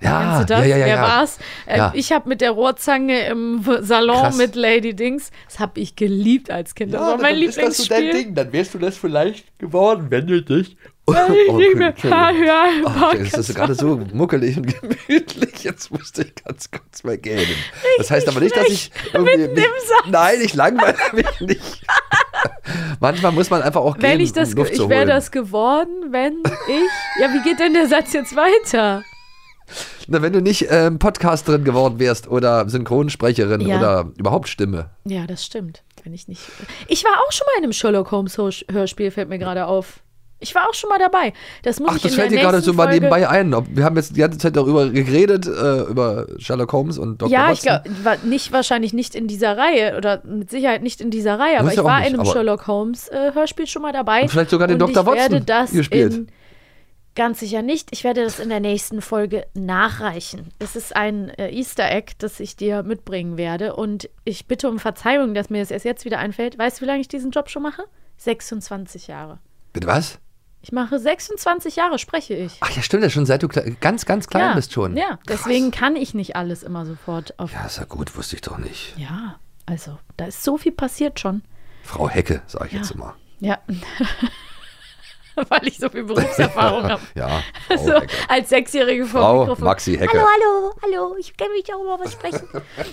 Ja, 0.00 0.36
Kennst 0.36 0.50
du 0.50 0.54
das? 0.54 0.66
ja, 0.66 0.76
ja, 0.76 0.86
Wer 0.86 0.94
ja. 0.94 1.02
war's? 1.02 1.38
Äh. 1.66 1.90
Ich 1.94 2.12
habe 2.12 2.28
mit 2.28 2.40
der 2.40 2.52
Rohrzange 2.52 3.26
im 3.26 3.64
Salon 3.80 4.16
Krass. 4.16 4.36
mit 4.36 4.54
Lady 4.54 4.94
Dings. 4.94 5.30
Das 5.48 5.58
habe 5.58 5.80
ich 5.80 5.96
geliebt 5.96 6.50
als 6.52 6.74
Kind. 6.76 6.94
Das 6.94 7.00
war 7.00 7.18
mein 7.18 7.34
Lieblingsspiel. 7.36 8.32
Dann 8.32 8.52
wärst 8.52 8.74
du 8.74 8.78
das 8.78 8.96
vielleicht 8.96 9.58
geworden, 9.58 10.06
wenn 10.10 10.26
du 10.28 10.40
dich. 10.40 10.76
Weil 11.06 11.34
ich 11.34 11.52
nicht 11.52 11.74
mehr- 11.74 11.88
Entschuldigung. 11.88 12.44
Ja, 12.46 12.64
Oh, 12.84 13.14
das 13.18 13.48
ist 13.48 13.54
gerade 13.56 13.74
so 13.74 13.98
muckelig 14.12 14.56
und 14.58 14.66
gemütlich. 15.08 15.64
Jetzt 15.64 15.90
musste 15.90 16.22
ich 16.22 16.44
ganz 16.44 16.70
kurz 16.70 17.02
mal 17.02 17.16
gähnen. 17.18 17.46
Das 17.96 18.10
heißt 18.10 18.28
aber 18.28 18.40
nicht, 18.40 18.54
dass 18.56 18.68
ich 18.68 18.92
irgendwie. 19.12 19.48
Mich, 19.48 19.64
nein, 20.06 20.36
ich 20.42 20.54
langweile 20.54 20.96
mich 21.14 21.40
nicht. 21.40 21.82
Manchmal 23.00 23.32
muss 23.32 23.50
man 23.50 23.62
einfach 23.62 23.80
auch 23.80 23.94
gehen, 23.94 24.02
Wenn 24.02 24.20
ich 24.20 24.32
das, 24.32 24.50
um 24.50 24.58
Luft 24.58 24.72
ich 24.74 24.88
wäre 24.88 25.06
das 25.06 25.30
geworden, 25.30 26.12
wenn 26.12 26.34
ich. 26.68 27.20
Ja, 27.22 27.32
wie 27.32 27.42
geht 27.42 27.58
denn 27.58 27.72
der 27.74 27.88
Satz 27.88 28.12
jetzt 28.12 28.36
weiter? 28.36 29.02
Na, 30.06 30.22
wenn 30.22 30.32
du 30.32 30.40
nicht 30.40 30.66
ähm, 30.70 30.98
Podcasterin 30.98 31.64
geworden 31.64 31.98
wärst 31.98 32.28
oder 32.28 32.68
Synchronsprecherin 32.68 33.60
Ja. 33.60 33.78
oder 33.78 34.10
überhaupt 34.16 34.48
Stimme. 34.48 34.90
Ja, 35.04 35.26
das 35.26 35.44
stimmt. 35.44 35.82
Wenn 36.04 36.14
ich 36.14 36.28
nicht. 36.28 36.40
Ich 36.86 37.04
war 37.04 37.12
auch 37.26 37.32
schon 37.32 37.46
mal 37.46 37.58
in 37.58 37.64
einem 37.64 37.72
Sherlock 37.72 38.10
Holmes 38.10 38.38
Hör- 38.38 38.50
Hörspiel, 38.70 39.10
fällt 39.10 39.28
mir 39.28 39.38
gerade 39.38 39.66
auf. 39.66 40.00
Ich 40.40 40.54
war 40.54 40.68
auch 40.68 40.74
schon 40.74 40.88
mal 40.88 41.00
dabei. 41.00 41.32
Das 41.64 41.80
muss 41.80 41.88
Ach, 41.90 41.96
ich 41.96 42.02
das 42.02 42.14
fällt 42.14 42.30
dir 42.30 42.38
gerade 42.38 42.60
so 42.60 42.72
mal 42.72 42.84
Folge- 42.84 43.00
nebenbei 43.00 43.28
ein. 43.28 43.52
Wir 43.74 43.84
haben 43.84 43.96
jetzt 43.96 44.14
die 44.14 44.20
ganze 44.20 44.38
Zeit 44.38 44.54
darüber 44.54 44.88
geredet, 44.88 45.48
äh, 45.48 45.80
über 45.82 46.26
Sherlock 46.38 46.72
Holmes 46.72 46.96
und 46.96 47.20
Dr. 47.20 47.28
Ja, 47.32 47.50
ich 47.50 47.64
Watson. 47.66 47.82
glaube, 47.92 48.04
war 48.04 48.16
nicht 48.24 48.52
wahrscheinlich 48.52 48.92
nicht 48.92 49.16
in 49.16 49.26
dieser 49.26 49.58
Reihe 49.58 49.96
oder 49.96 50.22
mit 50.24 50.48
Sicherheit 50.48 50.84
nicht 50.84 51.00
in 51.00 51.10
dieser 51.10 51.40
Reihe, 51.40 51.56
aber 51.56 51.64
Muss 51.64 51.72
ich 51.72 51.78
ja 51.78 51.84
war 51.84 51.98
nicht, 51.98 52.08
in 52.10 52.14
einem 52.14 52.20
aber- 52.20 52.32
Sherlock 52.32 52.66
Holmes 52.68 53.08
äh, 53.08 53.32
Hörspiel 53.34 53.66
schon 53.66 53.82
mal 53.82 53.92
dabei. 53.92 54.22
Und 54.22 54.30
vielleicht 54.30 54.50
sogar 54.50 54.68
den 54.68 54.80
Und 54.80 54.94
Dr. 54.94 55.02
Ich 55.12 55.18
werde 55.18 55.34
Watson 55.34 55.46
das 55.46 55.70
gespielt. 55.72 56.14
in 56.14 56.28
ganz 57.18 57.40
sicher 57.40 57.60
nicht. 57.62 57.88
Ich 57.90 58.04
werde 58.04 58.22
das 58.24 58.38
in 58.38 58.48
der 58.48 58.60
nächsten 58.60 59.02
Folge 59.02 59.46
nachreichen. 59.52 60.48
Es 60.58 60.76
ist 60.76 60.96
ein 60.96 61.28
äh, 61.30 61.50
Easter 61.50 61.90
Egg, 61.90 62.12
das 62.18 62.40
ich 62.40 62.56
dir 62.56 62.82
mitbringen 62.84 63.36
werde 63.36 63.76
und 63.76 64.08
ich 64.24 64.46
bitte 64.46 64.70
um 64.70 64.78
Verzeihung, 64.78 65.34
dass 65.34 65.50
mir 65.50 65.58
das 65.60 65.70
erst 65.70 65.84
jetzt 65.84 66.04
wieder 66.04 66.18
einfällt. 66.20 66.56
Weißt 66.58 66.78
du, 66.78 66.82
wie 66.82 66.86
lange 66.86 67.00
ich 67.00 67.08
diesen 67.08 67.32
Job 67.32 67.50
schon 67.50 67.62
mache? 67.64 67.82
26 68.18 69.08
Jahre. 69.08 69.40
Bitte 69.72 69.88
was? 69.88 70.20
Ich 70.62 70.72
mache 70.72 70.98
26 70.98 71.76
Jahre, 71.76 71.98
spreche 71.98 72.34
ich. 72.34 72.56
Ach 72.60 72.70
ja, 72.70 72.82
stimmt 72.82 73.02
ja 73.02 73.10
schon, 73.10 73.26
seit 73.26 73.42
du 73.42 73.48
ganz, 73.48 74.06
ganz 74.06 74.28
klein 74.28 74.50
ja, 74.50 74.54
bist 74.54 74.72
schon. 74.72 74.96
Ja, 74.96 75.18
deswegen 75.28 75.70
kann 75.72 75.96
ich 75.96 76.14
nicht 76.14 76.36
alles 76.36 76.62
immer 76.62 76.86
sofort 76.86 77.38
auf. 77.38 77.52
Ja, 77.52 77.66
ist 77.66 77.78
ja 77.78 77.84
gut, 77.84 78.16
wusste 78.16 78.36
ich 78.36 78.42
doch 78.42 78.58
nicht. 78.58 78.94
Ja, 78.96 79.38
also, 79.66 79.98
da 80.16 80.26
ist 80.26 80.42
so 80.44 80.56
viel 80.56 80.72
passiert 80.72 81.20
schon. 81.20 81.42
Frau 81.82 82.08
Hecke, 82.08 82.42
sag 82.46 82.66
ich 82.66 82.72
Ja. 82.72 82.78
jetzt 82.78 82.92
immer. 82.92 83.14
Ja. 83.40 83.58
Weil 85.48 85.66
ich 85.68 85.78
so 85.78 85.88
viel 85.88 86.04
Berufserfahrung 86.04 86.84
habe. 86.90 87.02
Ja, 87.14 87.42
Frau 87.68 87.76
So, 87.84 87.94
Hecke. 87.94 88.08
als 88.28 88.48
Sechsjährige 88.48 89.04
vor 89.06 89.20
Frau 89.20 89.40
Mikrofon. 89.40 89.64
Maxi 89.64 89.96
Hecke. 89.96 90.18
Hallo, 90.18 90.26
hallo, 90.42 90.74
hallo, 90.82 91.16
ich 91.18 91.36
kann 91.36 91.48
mich 91.52 91.64
auch 91.74 91.84
mal 91.84 92.04
was 92.04 92.12
sprechen. 92.12 92.46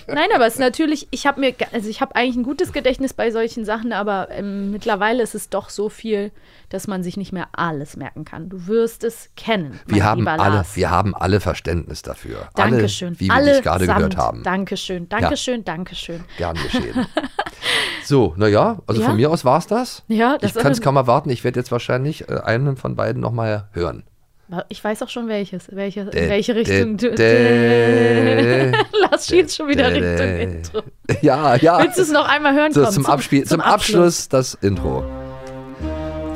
Nein, 0.06 0.28
aber 0.34 0.46
es 0.46 0.54
ist 0.54 0.60
natürlich, 0.60 1.08
ich 1.10 1.26
habe 1.26 1.40
mir, 1.40 1.54
also 1.72 1.88
ich 1.88 2.00
habe 2.00 2.14
eigentlich 2.16 2.36
ein 2.36 2.42
gutes 2.42 2.72
Gedächtnis 2.72 3.12
bei 3.14 3.30
solchen 3.30 3.64
Sachen, 3.64 3.92
aber 3.92 4.28
ähm, 4.30 4.70
mittlerweile 4.70 5.22
ist 5.22 5.34
es 5.34 5.48
doch 5.48 5.70
so 5.70 5.88
viel, 5.88 6.32
dass 6.68 6.86
man 6.86 7.02
sich 7.02 7.16
nicht 7.16 7.32
mehr 7.32 7.48
alles 7.52 7.96
merken 7.96 8.24
kann. 8.24 8.48
Du 8.48 8.66
wirst 8.66 9.04
es 9.04 9.30
kennen. 9.36 9.78
Wir 9.86 10.04
haben, 10.04 10.26
alle, 10.26 10.64
wir 10.74 10.90
haben 10.90 11.14
alle 11.14 11.40
Verständnis 11.40 12.02
dafür. 12.02 12.48
Dankeschön. 12.54 13.08
Alle, 13.08 13.20
wie 13.20 13.26
wir 13.28 13.34
Alle 13.34 13.52
dich 13.54 13.62
gerade 13.62 13.86
gehört 13.86 14.16
haben. 14.16 14.42
Dankeschön, 14.42 15.08
Dankeschön, 15.08 15.64
Dankeschön. 15.64 16.24
Gern 16.38 16.56
geschehen. 16.56 17.06
So, 18.06 18.34
naja, 18.36 18.78
also 18.86 19.00
Ja. 19.00 19.08
von 19.08 19.16
mir 19.16 19.30
aus 19.30 19.44
war 19.44 19.58
es 19.58 19.66
das. 19.66 20.02
Ja, 20.08 20.38
das 20.38 20.54
ich 20.54 20.62
kann 20.62 20.72
es 20.72 20.80
kaum 20.80 20.96
erwarten. 20.96 21.30
Ich 21.30 21.44
werde 21.44 21.58
jetzt 21.60 21.72
wahrscheinlich 21.72 22.28
äh, 22.28 22.38
einen 22.44 22.76
von 22.76 22.96
beiden 22.96 23.20
nochmal 23.20 23.68
hören. 23.72 24.04
Ich 24.68 24.82
weiß 24.82 25.02
auch 25.02 25.08
schon 25.08 25.26
welches. 25.26 25.74
Welche, 25.74 26.02
in 26.02 26.28
welche 26.28 26.54
Richtung 26.54 26.96
du. 26.96 27.10
dä, 27.12 28.70
Lars 29.00 29.26
schielt 29.26 29.50
schon 29.52 29.68
wieder 29.68 29.90
Richtung. 29.92 30.38
Intro. 30.38 30.82
Ja, 31.22 31.56
ja. 31.56 31.78
Willst 31.80 31.98
du 31.98 32.02
es 32.02 32.12
noch 32.12 32.28
einmal 32.28 32.54
hören? 32.54 32.72
So, 32.72 32.82
Komm, 32.84 32.92
zum, 32.92 33.06
Abspiel, 33.06 33.44
zum, 33.44 33.60
Abschluss 33.60 34.28
das 34.28 34.54
Intro. 34.54 35.02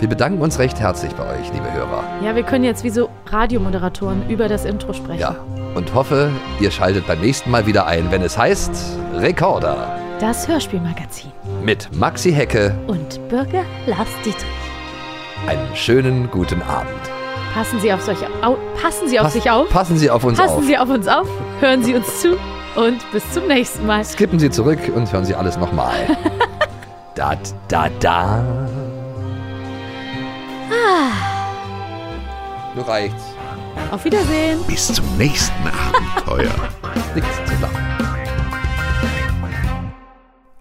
Wir 0.00 0.08
bedanken 0.08 0.40
uns 0.40 0.58
recht 0.58 0.80
herzlich 0.80 1.12
bei 1.12 1.38
euch, 1.38 1.52
liebe 1.52 1.72
Hörer. 1.72 2.02
Ja, 2.24 2.34
wir 2.34 2.42
können 2.42 2.64
jetzt 2.64 2.82
wie 2.84 2.90
so 2.90 3.10
Radiomoderatoren 3.26 4.28
über 4.30 4.48
das 4.48 4.64
Intro 4.64 4.92
sprechen. 4.92 5.20
Ja, 5.20 5.36
und 5.74 5.92
hoffe, 5.94 6.30
ihr 6.58 6.70
schaltet 6.70 7.06
beim 7.06 7.20
nächsten 7.20 7.50
Mal 7.50 7.66
wieder 7.66 7.86
ein, 7.86 8.10
wenn 8.10 8.22
es 8.22 8.36
heißt 8.38 8.72
Rekorder 9.14 9.96
Das 10.18 10.48
Hörspielmagazin. 10.48 11.30
Mit 11.62 11.88
Maxi 11.96 12.32
Hecke. 12.32 12.74
Und 12.86 13.28
Bürger 13.28 13.64
Lars 13.86 14.08
Dietrich. 14.24 14.44
Einen 15.46 15.74
schönen 15.74 16.30
guten 16.30 16.62
Abend. 16.62 16.90
Passen 17.54 17.80
Sie 17.80 17.92
auf, 17.92 18.02
solche 18.02 18.26
Au 18.42 18.56
passen 18.80 19.08
Sie 19.08 19.18
auf 19.18 19.24
Pass- 19.26 19.32
sich 19.32 19.50
auf. 19.50 19.68
Passen 19.70 19.96
Sie 19.96 20.10
auf 20.10 20.22
uns 20.24 20.38
Passen 20.38 20.58
auf. 20.58 20.64
Sie 20.64 20.78
auf 20.78 20.88
uns 20.88 21.08
auf. 21.08 21.26
Hören 21.60 21.82
Sie 21.82 21.94
uns 21.94 22.20
zu. 22.20 22.36
Und 22.76 22.98
bis 23.12 23.28
zum 23.32 23.46
nächsten 23.48 23.84
Mal. 23.86 24.04
Skippen 24.04 24.38
Sie 24.38 24.50
zurück 24.50 24.78
und 24.94 25.12
hören 25.12 25.24
Sie 25.24 25.34
alles 25.34 25.56
nochmal. 25.56 25.92
da, 27.16 27.32
da, 27.68 27.88
da. 27.98 28.44
Ah, 30.70 31.10
Nur 32.76 32.86
reicht's. 32.86 33.24
auf 33.90 34.04
Wiedersehen. 34.04 34.60
Bis 34.68 34.86
zum 34.92 35.04
nächsten 35.18 35.52
Abenteuer. 35.66 36.52
Nichts 37.16 37.36
zu 37.46 37.52
lachen. 37.60 38.19